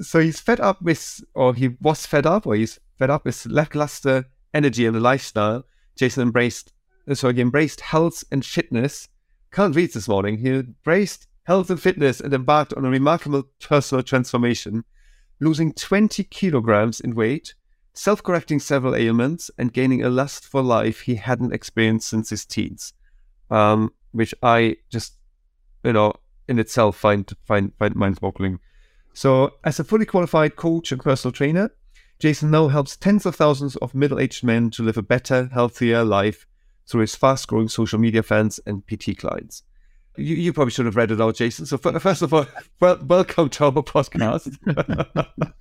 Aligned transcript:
So 0.00 0.20
he's 0.20 0.40
fed 0.40 0.60
up 0.60 0.80
with, 0.80 1.22
or 1.34 1.54
he 1.54 1.68
was 1.80 2.06
fed 2.06 2.26
up, 2.26 2.46
or 2.46 2.54
he's 2.54 2.78
fed 2.98 3.10
up 3.10 3.24
with 3.24 3.44
lackluster 3.46 4.26
energy 4.54 4.86
and 4.86 5.00
lifestyle. 5.02 5.64
Jason 5.96 6.22
embraced, 6.22 6.72
uh, 7.08 7.14
so 7.14 7.30
he 7.32 7.40
embraced 7.40 7.80
health 7.80 8.24
and 8.30 8.44
fitness. 8.44 9.08
Can't 9.50 9.76
read 9.76 9.92
this 9.92 10.08
morning. 10.08 10.38
He 10.38 10.48
embraced 10.48 11.26
health 11.44 11.68
and 11.68 11.80
fitness 11.80 12.20
and 12.20 12.32
embarked 12.32 12.72
on 12.74 12.84
a 12.84 12.90
remarkable 12.90 13.44
personal 13.60 14.02
transformation, 14.02 14.84
losing 15.40 15.72
20 15.74 16.24
kilograms 16.24 17.00
in 17.00 17.14
weight 17.14 17.54
self 17.94 18.22
correcting 18.22 18.58
several 18.58 18.94
ailments 18.94 19.50
and 19.58 19.72
gaining 19.72 20.02
a 20.02 20.10
lust 20.10 20.46
for 20.46 20.62
life 20.62 21.02
he 21.02 21.16
hadn't 21.16 21.52
experienced 21.52 22.08
since 22.08 22.30
his 22.30 22.44
teens, 22.44 22.94
um, 23.50 23.92
which 24.12 24.34
I 24.42 24.76
just, 24.90 25.16
you 25.84 25.92
know, 25.92 26.14
in 26.48 26.58
itself 26.58 26.96
find 26.96 27.30
find 27.44 27.72
find 27.78 27.94
mind 27.94 28.20
boggling. 28.20 28.60
So, 29.14 29.54
as 29.64 29.78
a 29.78 29.84
fully 29.84 30.06
qualified 30.06 30.56
coach 30.56 30.92
and 30.92 31.02
personal 31.02 31.32
trainer, 31.32 31.70
Jason 32.18 32.50
now 32.50 32.68
helps 32.68 32.96
tens 32.96 33.26
of 33.26 33.36
thousands 33.36 33.76
of 33.76 33.94
middle 33.94 34.18
aged 34.18 34.44
men 34.44 34.70
to 34.70 34.82
live 34.82 34.96
a 34.96 35.02
better, 35.02 35.50
healthier 35.52 36.04
life 36.04 36.46
through 36.86 37.02
his 37.02 37.16
fast 37.16 37.48
growing 37.48 37.68
social 37.68 37.98
media 37.98 38.22
fans 38.22 38.58
and 38.66 38.86
PT 38.86 39.18
clients. 39.18 39.64
You, 40.16 40.36
you, 40.36 40.52
probably 40.52 40.72
should 40.72 40.84
have 40.84 40.96
read 40.96 41.10
it 41.10 41.20
all, 41.22 41.32
Jason. 41.32 41.64
So, 41.64 41.78
first 41.78 42.20
of 42.20 42.34
all, 42.34 42.46
well, 42.80 42.98
welcome 43.02 43.48
to 43.48 43.64
our 43.64 43.72
podcast. 43.72 44.58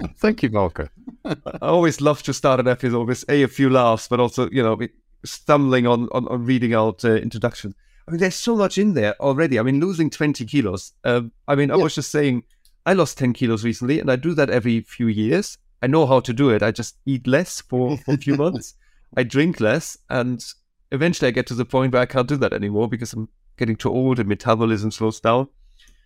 Thank 0.18 0.44
you, 0.44 0.50
Volker. 0.50 0.90
I 1.24 1.38
always 1.62 2.02
love 2.02 2.22
to 2.24 2.34
start 2.34 2.60
an 2.60 2.68
episode 2.68 3.08
with 3.08 3.24
a, 3.30 3.44
a 3.44 3.48
few 3.48 3.70
laughs, 3.70 4.10
but 4.10 4.20
also, 4.20 4.50
you 4.52 4.62
know, 4.62 4.78
stumbling 5.24 5.88
on, 5.88 6.10
on, 6.12 6.28
on 6.28 6.46
reading 6.46 6.74
out 6.74 7.06
uh, 7.06 7.14
introduction. 7.16 7.74
I 8.08 8.12
mean, 8.12 8.20
there's 8.20 8.36
so 8.36 8.58
much 8.58 8.78
in 8.78 8.94
there 8.94 9.16
already. 9.22 9.58
I 9.58 9.64
mean, 9.64 9.80
losing 9.80 10.10
20 10.10 10.46
kilos. 10.46 10.92
Um, 11.06 11.32
I 11.48 11.56
mean, 11.56 11.72
I 11.72 11.78
yeah. 11.78 11.84
was 11.84 11.96
just 11.96 12.12
saying, 12.12 12.44
I 12.86 12.92
lost 12.92 13.18
10 13.20 13.32
kilos 13.32 13.64
recently, 13.64 14.02
and 14.02 14.12
I 14.12 14.18
do 14.18 14.34
that 14.34 14.50
every 14.50 14.82
few 14.82 15.08
years. 15.08 15.58
I 15.82 15.88
know 15.88 16.06
how 16.06 16.20
to 16.20 16.34
do 16.34 16.50
it. 16.50 16.62
I 16.62 16.72
just 16.72 16.98
eat 17.06 17.26
less 17.26 17.62
for, 17.62 17.98
for 18.00 18.16
a 18.16 18.18
few 18.18 18.36
months. 18.38 18.74
I 19.16 19.24
drink 19.24 19.62
less, 19.62 19.98
and 20.10 20.44
eventually 20.92 21.30
I 21.30 21.32
get 21.32 21.48
to 21.48 21.56
the 21.56 21.64
point 21.64 21.94
where 21.94 22.02
I 22.02 22.06
can't 22.06 22.28
do 22.28 22.36
that 22.38 22.52
anymore 22.52 22.90
because 22.90 23.14
I'm 23.14 23.30
getting 23.62 23.76
too 23.76 23.92
old 23.92 24.18
and 24.20 24.28
metabolism 24.28 24.90
slows 24.90 25.20
down. 25.20 25.48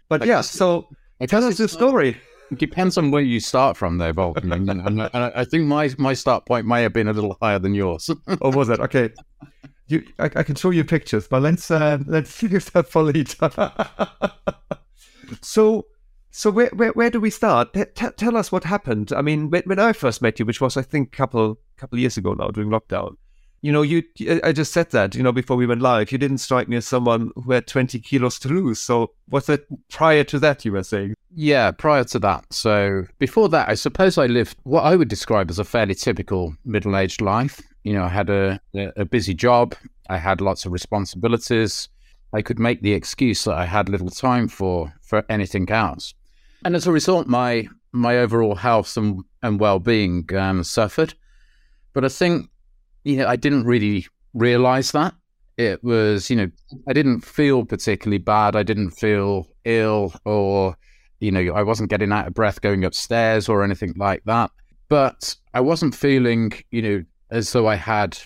But 0.09 0.23
I 0.23 0.25
yeah, 0.25 0.41
so 0.41 0.89
tell 1.27 1.43
us 1.45 1.57
the 1.57 1.69
story. 1.69 2.17
It 2.51 2.59
depends 2.59 2.97
on 2.97 3.11
where 3.11 3.21
you 3.21 3.39
start 3.39 3.77
from, 3.77 3.97
though, 3.97 4.11
Volker. 4.11 4.41
and, 4.43 4.69
and, 4.69 5.01
I 5.01 5.45
think 5.45 5.63
my 5.63 5.89
my 5.97 6.13
start 6.13 6.45
point 6.45 6.67
may 6.67 6.83
have 6.83 6.93
been 6.93 7.07
a 7.07 7.13
little 7.13 7.37
higher 7.41 7.57
than 7.57 7.73
yours. 7.73 8.09
or 8.41 8.51
was 8.51 8.69
it? 8.69 8.79
Okay. 8.81 9.09
You, 9.87 10.03
I, 10.19 10.25
I, 10.25 10.43
can 10.43 10.55
show 10.55 10.71
you 10.71 10.83
pictures, 10.83 11.27
but 11.27 11.41
let's 11.41 11.71
uh, 11.71 11.99
let's 12.07 12.31
figure 12.31 12.59
that 12.59 12.89
for 12.89 13.03
later. 13.03 13.49
so, 15.41 15.85
so 16.31 16.51
where, 16.51 16.69
where 16.69 16.91
where 16.91 17.09
do 17.09 17.19
we 17.19 17.29
start? 17.29 17.73
T- 17.73 18.09
tell 18.17 18.35
us 18.35 18.51
what 18.51 18.63
happened. 18.63 19.13
I 19.13 19.21
mean, 19.21 19.49
when, 19.49 19.63
when 19.65 19.79
I 19.79 19.93
first 19.93 20.21
met 20.21 20.39
you, 20.39 20.45
which 20.45 20.59
was 20.59 20.75
I 20.75 20.81
think 20.81 21.13
a 21.13 21.17
couple 21.17 21.59
couple 21.77 21.99
years 21.99 22.17
ago 22.17 22.33
now 22.33 22.49
during 22.49 22.69
lockdown, 22.69 23.15
you 23.61 23.71
know, 23.71 23.81
you 23.81 24.03
I 24.43 24.51
just 24.51 24.73
said 24.73 24.91
that, 24.91 25.15
you 25.15 25.23
know, 25.23 25.31
before 25.31 25.57
we 25.57 25.65
went 25.65 25.81
live, 25.81 26.11
you 26.11 26.17
didn't 26.17 26.37
strike 26.37 26.67
me 26.67 26.77
as 26.77 26.85
someone 26.85 27.31
who 27.35 27.51
had 27.51 27.65
20 27.65 27.99
kilos 27.99 28.37
to 28.39 28.47
lose. 28.49 28.79
So 28.79 29.11
was 29.29 29.49
it 29.49 29.65
prior 29.89 30.23
to 30.25 30.39
that 30.39 30.65
you 30.65 30.71
were 30.73 30.83
saying? 30.83 31.15
Yeah, 31.33 31.71
prior 31.71 32.03
to 32.05 32.19
that. 32.19 32.45
So 32.53 33.05
before 33.17 33.49
that, 33.49 33.67
I 33.67 33.73
suppose 33.73 34.17
I 34.17 34.27
lived 34.27 34.57
what 34.63 34.81
I 34.81 34.95
would 34.95 35.07
describe 35.07 35.49
as 35.49 35.59
a 35.59 35.63
fairly 35.63 35.95
typical 35.95 36.55
middle-aged 36.63 37.21
life. 37.21 37.59
You 37.83 37.93
know, 37.93 38.03
I 38.03 38.09
had 38.09 38.29
a, 38.29 38.59
a 38.73 39.05
busy 39.05 39.33
job. 39.33 39.75
I 40.09 40.17
had 40.17 40.41
lots 40.41 40.65
of 40.65 40.71
responsibilities. 40.71 41.89
I 42.33 42.41
could 42.41 42.59
make 42.59 42.81
the 42.81 42.93
excuse 42.93 43.45
that 43.45 43.55
I 43.55 43.65
had 43.65 43.89
little 43.89 44.09
time 44.09 44.47
for 44.47 44.93
for 45.01 45.23
anything 45.29 45.69
else. 45.71 46.13
And 46.63 46.75
as 46.75 46.85
a 46.85 46.91
result, 46.91 47.27
my 47.27 47.67
my 47.91 48.17
overall 48.17 48.55
health 48.55 48.97
and, 48.97 49.23
and 49.41 49.59
well-being 49.59 50.29
um, 50.35 50.63
suffered. 50.63 51.13
But 51.93 52.03
I 52.03 52.09
think 52.09 52.49
you 53.05 53.17
know, 53.17 53.27
I 53.27 53.37
didn't 53.37 53.63
really 53.63 54.07
realize 54.33 54.91
that. 54.91 55.13
It 55.57 55.81
was, 55.83 56.29
you 56.29 56.35
know, 56.35 56.51
I 56.89 56.93
didn't 56.93 57.21
feel 57.21 57.63
particularly 57.63 58.17
bad. 58.17 58.57
I 58.57 58.63
didn't 58.63 58.91
feel 58.91 59.47
ill 59.63 60.13
or, 60.25 60.75
you 61.21 61.31
know, 61.31 61.53
I 61.53 61.63
wasn't 61.63 61.89
getting 61.89 62.11
out 62.11 62.27
of 62.27 62.33
breath 62.33 62.59
going 62.59 62.83
upstairs 62.83 63.47
or 63.47 63.63
anything 63.63 63.93
like 63.95 64.23
that. 64.25 64.51
But 64.89 65.35
I 65.53 65.61
wasn't 65.61 65.95
feeling, 65.95 66.51
you 66.71 66.81
know, 66.81 67.03
as 67.31 67.53
though 67.53 67.67
I 67.67 67.75
had 67.75 68.17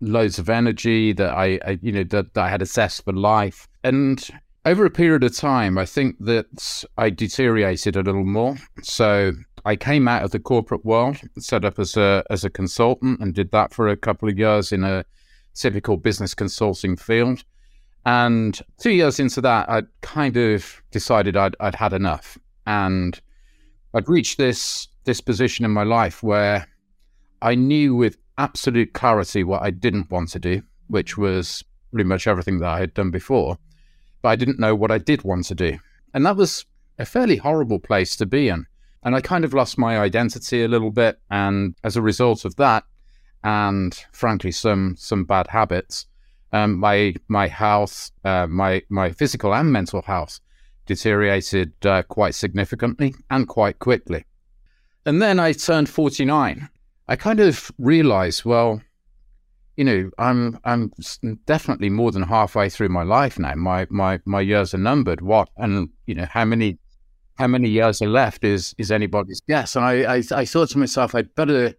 loads 0.00 0.38
of 0.38 0.50
energy 0.50 1.12
that 1.14 1.30
I, 1.30 1.58
I 1.64 1.78
you 1.80 1.92
know, 1.92 2.04
that, 2.04 2.34
that 2.34 2.44
I 2.44 2.50
had 2.50 2.60
assessed 2.60 3.04
for 3.04 3.14
life. 3.14 3.66
And 3.82 4.28
over 4.66 4.84
a 4.84 4.90
period 4.90 5.24
of 5.24 5.34
time, 5.34 5.78
I 5.78 5.86
think 5.86 6.16
that 6.20 6.84
I 6.98 7.08
deteriorated 7.08 7.96
a 7.96 8.02
little 8.02 8.24
more. 8.24 8.56
So 8.82 9.32
I 9.66 9.74
came 9.74 10.06
out 10.06 10.22
of 10.22 10.30
the 10.30 10.38
corporate 10.38 10.84
world, 10.84 11.16
set 11.38 11.64
up 11.64 11.80
as 11.80 11.96
a 11.96 12.22
as 12.30 12.44
a 12.44 12.50
consultant, 12.50 13.18
and 13.18 13.34
did 13.34 13.50
that 13.50 13.74
for 13.74 13.88
a 13.88 13.96
couple 13.96 14.28
of 14.28 14.38
years 14.38 14.70
in 14.70 14.84
a 14.84 15.04
typical 15.54 15.96
business 15.96 16.34
consulting 16.34 16.96
field. 16.96 17.42
And 18.04 18.56
two 18.78 18.92
years 18.92 19.18
into 19.18 19.40
that, 19.40 19.68
I 19.68 19.82
kind 20.02 20.36
of 20.36 20.80
decided 20.92 21.36
I'd, 21.36 21.56
I'd 21.58 21.74
had 21.74 21.92
enough, 21.92 22.38
and 22.64 23.20
I'd 23.92 24.08
reached 24.08 24.38
this 24.38 24.86
this 25.02 25.20
position 25.20 25.64
in 25.64 25.72
my 25.72 25.82
life 25.82 26.22
where 26.22 26.68
I 27.42 27.56
knew 27.56 27.96
with 27.96 28.18
absolute 28.38 28.92
clarity 28.92 29.42
what 29.42 29.62
I 29.62 29.70
didn't 29.70 30.12
want 30.12 30.28
to 30.30 30.38
do, 30.38 30.62
which 30.86 31.18
was 31.18 31.64
pretty 31.90 32.08
much 32.08 32.28
everything 32.28 32.60
that 32.60 32.68
I 32.68 32.78
had 32.78 32.94
done 32.94 33.10
before, 33.10 33.58
but 34.22 34.28
I 34.28 34.36
didn't 34.36 34.60
know 34.60 34.76
what 34.76 34.92
I 34.92 34.98
did 34.98 35.24
want 35.24 35.46
to 35.46 35.56
do, 35.56 35.76
and 36.14 36.24
that 36.24 36.36
was 36.36 36.66
a 37.00 37.04
fairly 37.04 37.36
horrible 37.36 37.80
place 37.80 38.14
to 38.16 38.26
be 38.26 38.48
in 38.48 38.66
and 39.02 39.14
I 39.14 39.20
kind 39.20 39.44
of 39.44 39.54
lost 39.54 39.78
my 39.78 39.98
identity 39.98 40.64
a 40.64 40.68
little 40.68 40.90
bit. 40.90 41.20
And 41.30 41.74
as 41.84 41.96
a 41.96 42.02
result 42.02 42.44
of 42.44 42.56
that, 42.56 42.84
and 43.44 43.94
frankly, 44.12 44.50
some 44.50 44.96
some 44.98 45.24
bad 45.24 45.46
habits, 45.48 46.06
um, 46.52 46.78
my 46.78 47.14
my 47.28 47.46
health, 47.46 48.10
uh, 48.24 48.46
my 48.46 48.82
my 48.88 49.12
physical 49.12 49.54
and 49.54 49.72
mental 49.72 50.02
health 50.02 50.40
deteriorated 50.86 51.72
uh, 51.84 52.02
quite 52.02 52.34
significantly 52.34 53.14
and 53.30 53.48
quite 53.48 53.78
quickly. 53.78 54.24
And 55.04 55.20
then 55.20 55.38
I 55.38 55.52
turned 55.52 55.88
49. 55.88 56.68
I 57.08 57.16
kind 57.16 57.40
of 57.40 57.70
realized, 57.78 58.44
well, 58.44 58.80
you 59.76 59.84
know, 59.84 60.10
I'm 60.18 60.58
I'm 60.64 60.92
definitely 61.44 61.90
more 61.90 62.10
than 62.10 62.22
halfway 62.22 62.68
through 62.70 62.88
my 62.88 63.02
life 63.02 63.38
now. 63.38 63.54
My 63.54 63.86
my 63.90 64.20
my 64.24 64.40
years 64.40 64.74
are 64.74 64.78
numbered. 64.78 65.20
What 65.20 65.50
and 65.56 65.90
you 66.06 66.14
know 66.14 66.26
how 66.30 66.44
many 66.44 66.78
how 67.38 67.46
many 67.46 67.68
years 67.68 68.02
are 68.02 68.08
left 68.08 68.44
is 68.44 68.74
is 68.78 68.90
anybody's 68.90 69.40
guess. 69.48 69.76
And 69.76 69.84
I, 69.84 70.16
I, 70.16 70.22
I 70.32 70.44
thought 70.44 70.70
to 70.70 70.78
myself, 70.78 71.14
I'd 71.14 71.34
better 71.34 71.74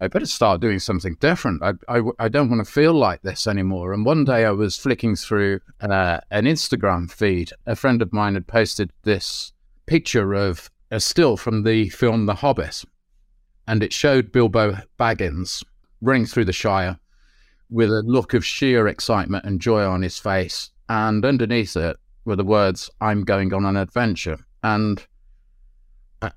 I 0.00 0.06
better 0.06 0.26
start 0.26 0.60
doing 0.60 0.78
something 0.78 1.16
different. 1.18 1.62
I, 1.62 1.72
I, 1.88 2.02
I, 2.20 2.28
don't 2.28 2.50
want 2.50 2.64
to 2.64 2.70
feel 2.70 2.92
like 2.92 3.22
this 3.22 3.48
anymore. 3.48 3.92
And 3.92 4.04
one 4.04 4.24
day 4.24 4.44
I 4.44 4.52
was 4.52 4.76
flicking 4.76 5.16
through 5.16 5.58
uh, 5.80 6.20
an 6.30 6.44
Instagram 6.44 7.10
feed. 7.10 7.50
A 7.66 7.74
friend 7.74 8.00
of 8.00 8.12
mine 8.12 8.34
had 8.34 8.46
posted 8.46 8.92
this 9.02 9.52
picture 9.86 10.34
of 10.34 10.70
a 10.92 11.00
still 11.00 11.36
from 11.36 11.64
the 11.64 11.88
film 11.88 12.26
The 12.26 12.36
Hobbit. 12.36 12.84
And 13.66 13.82
it 13.82 13.92
showed 13.92 14.30
Bilbo 14.30 14.78
Baggins 15.00 15.64
running 16.00 16.26
through 16.26 16.44
the 16.44 16.52
Shire 16.52 17.00
with 17.68 17.90
a 17.90 18.02
look 18.02 18.34
of 18.34 18.46
sheer 18.46 18.86
excitement 18.86 19.44
and 19.44 19.60
joy 19.60 19.84
on 19.84 20.02
his 20.02 20.18
face. 20.18 20.70
And 20.88 21.24
underneath 21.24 21.76
it 21.76 21.96
were 22.24 22.36
the 22.36 22.44
words, 22.44 22.88
I'm 23.00 23.24
going 23.24 23.52
on 23.52 23.64
an 23.64 23.76
adventure. 23.76 24.38
And 24.62 25.04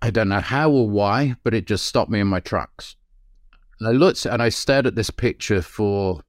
I, 0.01 0.11
don't 0.11 0.29
know 0.29 0.39
how 0.39 0.69
or 0.69 0.89
why, 0.89 1.35
but 1.43 1.53
it 1.53 1.65
just 1.65 1.85
stopped 1.85 2.11
me 2.11 2.19
in 2.19 2.27
my 2.27 2.39
tracks. 2.39 2.95
And 3.79 3.89
I 3.89 3.91
looked 3.91 4.25
and 4.25 4.41
I 4.41 4.49
stared 4.49 4.85
at 4.85 4.95
this 4.95 5.09
picture 5.09 5.61
for, 5.61 6.21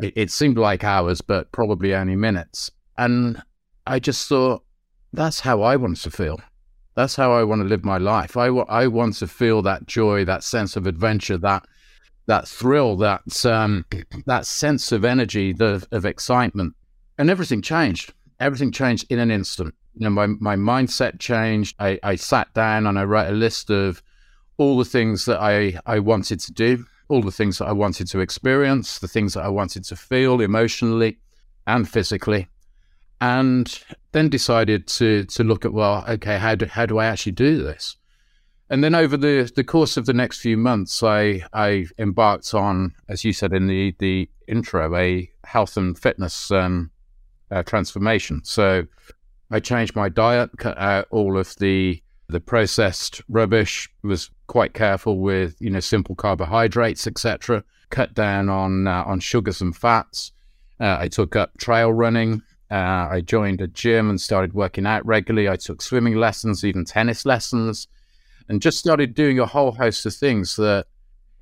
it, 0.00 0.12
it 0.16 0.30
seemed 0.30 0.58
like 0.58 0.84
hours, 0.84 1.20
but 1.20 1.50
probably 1.50 1.94
only 1.94 2.14
minutes. 2.14 2.70
And 2.96 3.42
I 3.86 3.98
just 3.98 4.28
thought, 4.28 4.62
that's 5.12 5.40
how 5.40 5.62
I 5.62 5.76
want 5.76 5.96
to 5.98 6.10
feel. 6.10 6.40
That's 6.94 7.16
how 7.16 7.32
I 7.32 7.42
want 7.44 7.62
to 7.62 7.68
live 7.68 7.84
my 7.84 7.98
life. 7.98 8.36
I, 8.36 8.46
I 8.46 8.86
want 8.86 9.16
to 9.16 9.26
feel 9.26 9.62
that 9.62 9.86
joy, 9.86 10.24
that 10.24 10.44
sense 10.44 10.76
of 10.76 10.86
adventure, 10.86 11.38
that 11.38 11.64
that 12.26 12.46
thrill, 12.46 12.96
that 12.98 13.44
um, 13.44 13.84
that 14.26 14.46
sense 14.46 14.92
of 14.92 15.04
energy, 15.04 15.52
the, 15.52 15.84
of 15.90 16.04
excitement, 16.04 16.74
and 17.18 17.28
everything 17.28 17.62
changed. 17.62 18.12
Everything 18.38 18.72
changed 18.72 19.06
in 19.10 19.18
an 19.18 19.30
instant. 19.30 19.74
You 19.94 20.04
know, 20.04 20.10
my 20.10 20.26
my 20.26 20.56
mindset 20.56 21.18
changed. 21.18 21.76
I, 21.78 21.98
I 22.02 22.16
sat 22.16 22.52
down 22.54 22.86
and 22.86 22.98
I 22.98 23.04
wrote 23.04 23.28
a 23.28 23.36
list 23.36 23.70
of 23.70 24.02
all 24.56 24.78
the 24.78 24.84
things 24.84 25.24
that 25.26 25.40
I 25.40 25.78
I 25.86 25.98
wanted 25.98 26.40
to 26.40 26.52
do, 26.52 26.84
all 27.08 27.22
the 27.22 27.32
things 27.32 27.58
that 27.58 27.66
I 27.66 27.72
wanted 27.72 28.06
to 28.08 28.20
experience, 28.20 28.98
the 28.98 29.08
things 29.08 29.34
that 29.34 29.44
I 29.44 29.48
wanted 29.48 29.84
to 29.84 29.96
feel 29.96 30.40
emotionally 30.40 31.18
and 31.66 31.88
physically, 31.88 32.48
and 33.20 33.78
then 34.12 34.28
decided 34.28 34.86
to 34.88 35.24
to 35.24 35.44
look 35.44 35.64
at 35.64 35.72
well, 35.72 36.04
okay, 36.08 36.38
how 36.38 36.54
do 36.54 36.66
how 36.66 36.86
do 36.86 36.98
I 36.98 37.06
actually 37.06 37.32
do 37.32 37.62
this? 37.62 37.96
And 38.70 38.82
then 38.82 38.94
over 38.94 39.18
the, 39.18 39.52
the 39.54 39.64
course 39.64 39.98
of 39.98 40.06
the 40.06 40.14
next 40.14 40.40
few 40.40 40.56
months, 40.56 41.02
I 41.02 41.44
I 41.52 41.86
embarked 41.98 42.54
on, 42.54 42.94
as 43.08 43.22
you 43.22 43.32
said 43.34 43.52
in 43.52 43.66
the 43.66 43.94
the 43.98 44.30
intro, 44.48 44.96
a 44.96 45.30
health 45.44 45.76
and 45.76 45.98
fitness 45.98 46.50
um, 46.50 46.90
uh, 47.50 47.62
transformation. 47.64 48.40
So 48.44 48.86
I 49.52 49.60
changed 49.60 49.94
my 49.94 50.08
diet, 50.08 50.50
cut 50.56 50.78
out 50.78 51.06
all 51.10 51.38
of 51.38 51.54
the 51.56 52.02
the 52.28 52.40
processed 52.40 53.20
rubbish, 53.28 53.90
was 54.02 54.30
quite 54.46 54.72
careful 54.72 55.18
with 55.18 55.60
you 55.60 55.68
know 55.68 55.80
simple 55.80 56.14
carbohydrates, 56.14 57.06
etc. 57.06 57.62
Cut 57.90 58.14
down 58.14 58.48
on 58.48 58.88
uh, 58.88 59.04
on 59.04 59.20
sugars 59.20 59.60
and 59.60 59.76
fats. 59.76 60.32
Uh, 60.80 60.96
I 60.98 61.08
took 61.08 61.36
up 61.36 61.58
trail 61.58 61.92
running. 61.92 62.40
Uh, 62.70 63.08
I 63.10 63.20
joined 63.20 63.60
a 63.60 63.66
gym 63.66 64.08
and 64.08 64.18
started 64.18 64.54
working 64.54 64.86
out 64.86 65.04
regularly. 65.04 65.50
I 65.50 65.56
took 65.56 65.82
swimming 65.82 66.14
lessons, 66.16 66.64
even 66.64 66.86
tennis 66.86 67.26
lessons, 67.26 67.86
and 68.48 68.62
just 68.62 68.78
started 68.78 69.12
doing 69.12 69.38
a 69.38 69.44
whole 69.44 69.72
host 69.72 70.06
of 70.06 70.14
things 70.14 70.56
that 70.56 70.86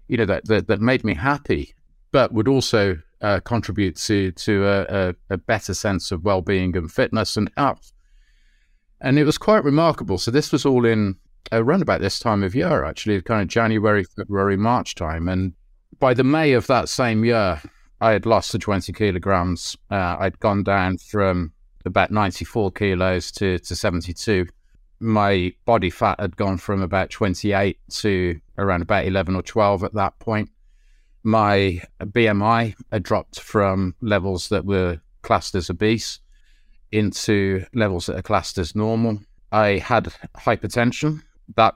you 0.08 0.16
know 0.16 0.26
that 0.26 0.46
that, 0.46 0.66
that 0.66 0.80
made 0.80 1.04
me 1.04 1.14
happy, 1.14 1.74
but 2.10 2.32
would 2.32 2.48
also 2.48 2.98
uh, 3.20 3.38
contribute 3.38 3.94
to 3.98 4.32
to 4.32 4.66
a, 4.66 4.80
a, 4.88 5.14
a 5.34 5.36
better 5.36 5.74
sense 5.74 6.10
of 6.10 6.24
well 6.24 6.42
being 6.42 6.76
and 6.76 6.90
fitness 6.90 7.36
and 7.36 7.48
health. 7.56 7.92
And 9.00 9.18
it 9.18 9.24
was 9.24 9.38
quite 9.38 9.64
remarkable. 9.64 10.18
So 10.18 10.30
this 10.30 10.52
was 10.52 10.66
all 10.66 10.84
in 10.84 11.16
around 11.52 11.82
about 11.82 12.00
this 12.00 12.18
time 12.18 12.42
of 12.42 12.54
year, 12.54 12.84
actually, 12.84 13.20
kind 13.22 13.42
of 13.42 13.48
January, 13.48 14.04
February, 14.04 14.56
March 14.56 14.94
time, 14.94 15.28
and 15.28 15.54
by 15.98 16.14
the 16.14 16.24
May 16.24 16.52
of 16.52 16.66
that 16.66 16.88
same 16.88 17.24
year, 17.24 17.60
I 18.00 18.12
had 18.12 18.26
lost 18.26 18.52
the 18.52 18.58
20 18.58 18.92
kilograms. 18.92 19.76
Uh, 19.90 20.16
I'd 20.18 20.38
gone 20.40 20.62
down 20.62 20.98
from 20.98 21.52
about 21.84 22.10
94 22.10 22.72
kilos 22.72 23.30
to, 23.32 23.58
to 23.58 23.76
72. 23.76 24.46
My 25.00 25.52
body 25.64 25.90
fat 25.90 26.20
had 26.20 26.36
gone 26.36 26.58
from 26.58 26.82
about 26.82 27.10
28 27.10 27.78
to 27.90 28.40
around 28.58 28.82
about 28.82 29.06
11 29.06 29.34
or 29.36 29.42
12 29.42 29.84
at 29.84 29.94
that 29.94 30.18
point. 30.18 30.50
My 31.22 31.82
BMI 32.00 32.74
had 32.90 33.02
dropped 33.02 33.40
from 33.40 33.94
levels 34.00 34.48
that 34.48 34.64
were 34.64 35.00
classed 35.22 35.54
as 35.54 35.68
obese 35.68 36.20
into 36.92 37.64
levels 37.74 38.06
that 38.06 38.16
are 38.16 38.22
classed 38.22 38.58
as 38.58 38.74
normal. 38.74 39.20
I 39.52 39.78
had 39.78 40.12
hypertension. 40.36 41.22
That 41.56 41.74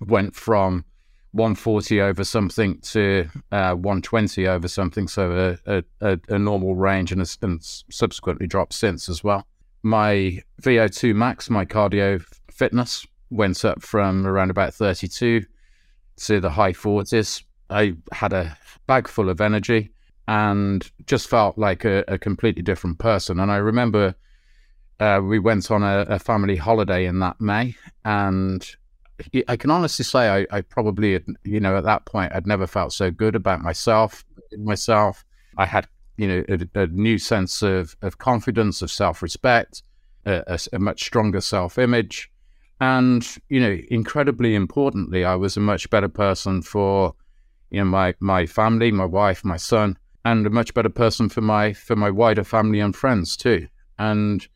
went 0.00 0.34
from 0.34 0.84
140 1.32 2.00
over 2.00 2.24
something 2.24 2.78
to 2.80 3.28
uh, 3.50 3.74
120 3.74 4.46
over 4.46 4.68
something, 4.68 5.08
so 5.08 5.56
a, 5.66 5.82
a, 6.00 6.18
a 6.28 6.38
normal 6.38 6.74
range, 6.74 7.12
and, 7.12 7.20
has, 7.20 7.38
subsequently 7.90 8.46
dropped 8.46 8.74
since 8.74 9.08
as 9.08 9.24
well. 9.24 9.46
My 9.82 10.42
VO2 10.62 11.14
max, 11.14 11.48
my 11.48 11.64
cardio 11.64 12.22
fitness, 12.50 13.06
went 13.30 13.64
up 13.64 13.82
from 13.82 14.26
around 14.26 14.50
about 14.50 14.74
32 14.74 15.44
to 16.16 16.40
the 16.40 16.50
high 16.50 16.72
40s. 16.72 17.42
I 17.70 17.94
had 18.12 18.32
a 18.32 18.56
bag 18.86 19.08
full 19.08 19.30
of 19.30 19.40
energy 19.40 19.90
and 20.28 20.88
just 21.06 21.28
felt 21.28 21.56
like 21.56 21.84
a, 21.84 22.04
a 22.08 22.18
completely 22.18 22.62
different 22.62 22.98
person. 22.98 23.40
And 23.40 23.50
I 23.50 23.56
remember 23.56 24.14
uh, 25.00 25.20
we 25.22 25.38
went 25.38 25.70
on 25.70 25.82
a, 25.82 26.06
a 26.08 26.18
family 26.18 26.56
holiday 26.56 27.06
in 27.06 27.18
that 27.20 27.40
May, 27.40 27.74
and 28.04 28.64
I 29.48 29.56
can 29.56 29.70
honestly 29.70 30.04
say 30.04 30.28
I, 30.28 30.56
I, 30.56 30.60
probably, 30.62 31.20
you 31.44 31.60
know, 31.60 31.76
at 31.76 31.84
that 31.84 32.04
point, 32.06 32.32
I'd 32.34 32.46
never 32.46 32.66
felt 32.66 32.92
so 32.92 33.10
good 33.10 33.34
about 33.34 33.60
myself. 33.60 34.24
Myself, 34.56 35.24
I 35.56 35.66
had, 35.66 35.86
you 36.16 36.28
know, 36.28 36.44
a, 36.48 36.82
a 36.82 36.86
new 36.88 37.18
sense 37.18 37.62
of 37.62 37.96
of 38.02 38.18
confidence, 38.18 38.82
of 38.82 38.90
self 38.90 39.22
respect, 39.22 39.82
a, 40.26 40.58
a, 40.72 40.78
much 40.78 41.04
stronger 41.04 41.40
self 41.40 41.78
image, 41.78 42.30
and 42.80 43.26
you 43.48 43.60
know, 43.60 43.78
incredibly 43.90 44.54
importantly, 44.54 45.24
I 45.24 45.34
was 45.34 45.56
a 45.56 45.60
much 45.60 45.88
better 45.90 46.08
person 46.08 46.62
for, 46.62 47.14
you 47.70 47.80
know, 47.80 47.86
my 47.86 48.14
my 48.20 48.46
family, 48.46 48.90
my 48.90 49.04
wife, 49.04 49.44
my 49.44 49.56
son, 49.56 49.96
and 50.24 50.46
a 50.46 50.50
much 50.50 50.74
better 50.74 50.90
person 50.90 51.28
for 51.28 51.40
my 51.40 51.72
for 51.72 51.96
my 51.96 52.10
wider 52.10 52.44
family 52.44 52.80
and 52.80 52.94
friends 52.94 53.36
too. 53.36 53.68
And 53.98 54.46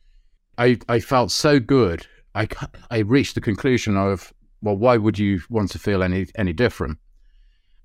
I 0.57 0.77
I 0.89 0.99
felt 0.99 1.31
so 1.31 1.59
good. 1.59 2.07
I 2.35 2.47
I 2.89 2.99
reached 2.99 3.35
the 3.35 3.41
conclusion 3.41 3.97
of 3.97 4.33
well, 4.61 4.75
why 4.75 4.97
would 4.97 5.19
you 5.19 5.41
want 5.49 5.71
to 5.71 5.79
feel 5.79 6.03
any 6.03 6.27
any 6.35 6.53
different? 6.53 6.97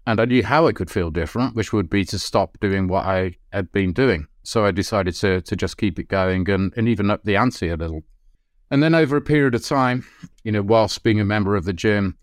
And 0.07 0.21
I 0.21 0.25
knew 0.25 0.43
how 0.43 0.67
I 0.67 0.73
could 0.73 0.91
feel 0.91 1.11
different, 1.11 1.55
which 1.55 1.73
would 1.73 1.89
be 1.89 2.05
to 2.07 2.19
stop 2.19 2.59
doing 2.61 2.89
what 2.89 3.07
I 3.07 3.37
had 3.53 3.71
been 3.71 3.93
doing. 3.93 4.27
So 4.43 4.65
I 4.65 4.71
decided 4.73 5.15
to 5.17 5.41
to 5.43 5.57
just 5.57 5.77
keep 5.77 5.99
it 5.99 6.09
going 6.09 6.49
and, 6.51 6.73
and 6.77 6.89
even 6.89 7.11
up 7.11 7.23
the 7.25 7.37
ante 7.37 7.69
a 7.69 7.77
little. 7.77 8.03
And 8.71 8.83
then 8.83 8.95
over 8.95 9.17
a 9.17 9.21
period 9.21 9.55
of 9.55 9.65
time, 9.65 10.05
you 10.45 10.51
know, 10.51 10.63
whilst 10.63 11.03
being 11.03 11.21
a 11.21 11.27
member 11.27 11.57
of 11.57 11.67
the 11.67 11.75
gym, 11.75 12.17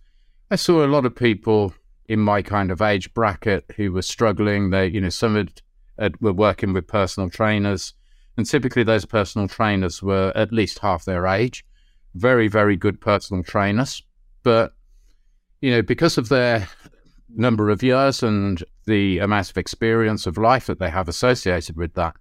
I 0.50 0.56
saw 0.56 0.84
a 0.84 0.88
lot 0.88 1.06
of 1.06 1.16
people 1.16 1.74
in 2.08 2.20
my 2.20 2.42
kind 2.42 2.72
of 2.72 2.82
age 2.82 3.14
bracket 3.14 3.66
who 3.78 3.92
were 3.92 4.02
struggling. 4.02 4.72
They, 4.72 4.88
you 4.88 5.00
know, 5.00 5.10
some 5.10 5.36
had, 5.36 5.62
had 6.00 6.20
were 6.20 6.34
working 6.34 6.74
with 6.74 6.88
personal 6.88 7.30
trainers, 7.30 7.94
and 8.40 8.48
typically 8.48 8.84
those 8.84 9.06
personal 9.06 9.48
trainers 9.48 10.02
were 10.02 10.32
at 10.34 10.52
least 10.52 10.80
half 10.80 11.06
their 11.06 11.28
age. 11.28 11.64
Very, 12.16 12.48
very 12.48 12.76
good 12.76 13.00
personal 13.00 13.44
trainers 13.44 14.02
but 14.44 14.74
you 15.62 15.72
know, 15.72 15.82
because 15.82 16.18
of 16.18 16.30
their 16.30 16.68
number 17.30 17.70
of 17.70 17.84
years 17.84 18.24
and 18.24 18.64
the 18.86 19.20
amount 19.20 19.50
of 19.50 19.58
experience 19.58 20.26
of 20.26 20.38
life 20.38 20.68
that 20.68 20.80
they 20.80 20.90
have 20.90 21.08
associated 21.08 21.76
with 21.76 21.94
that, 21.96 22.16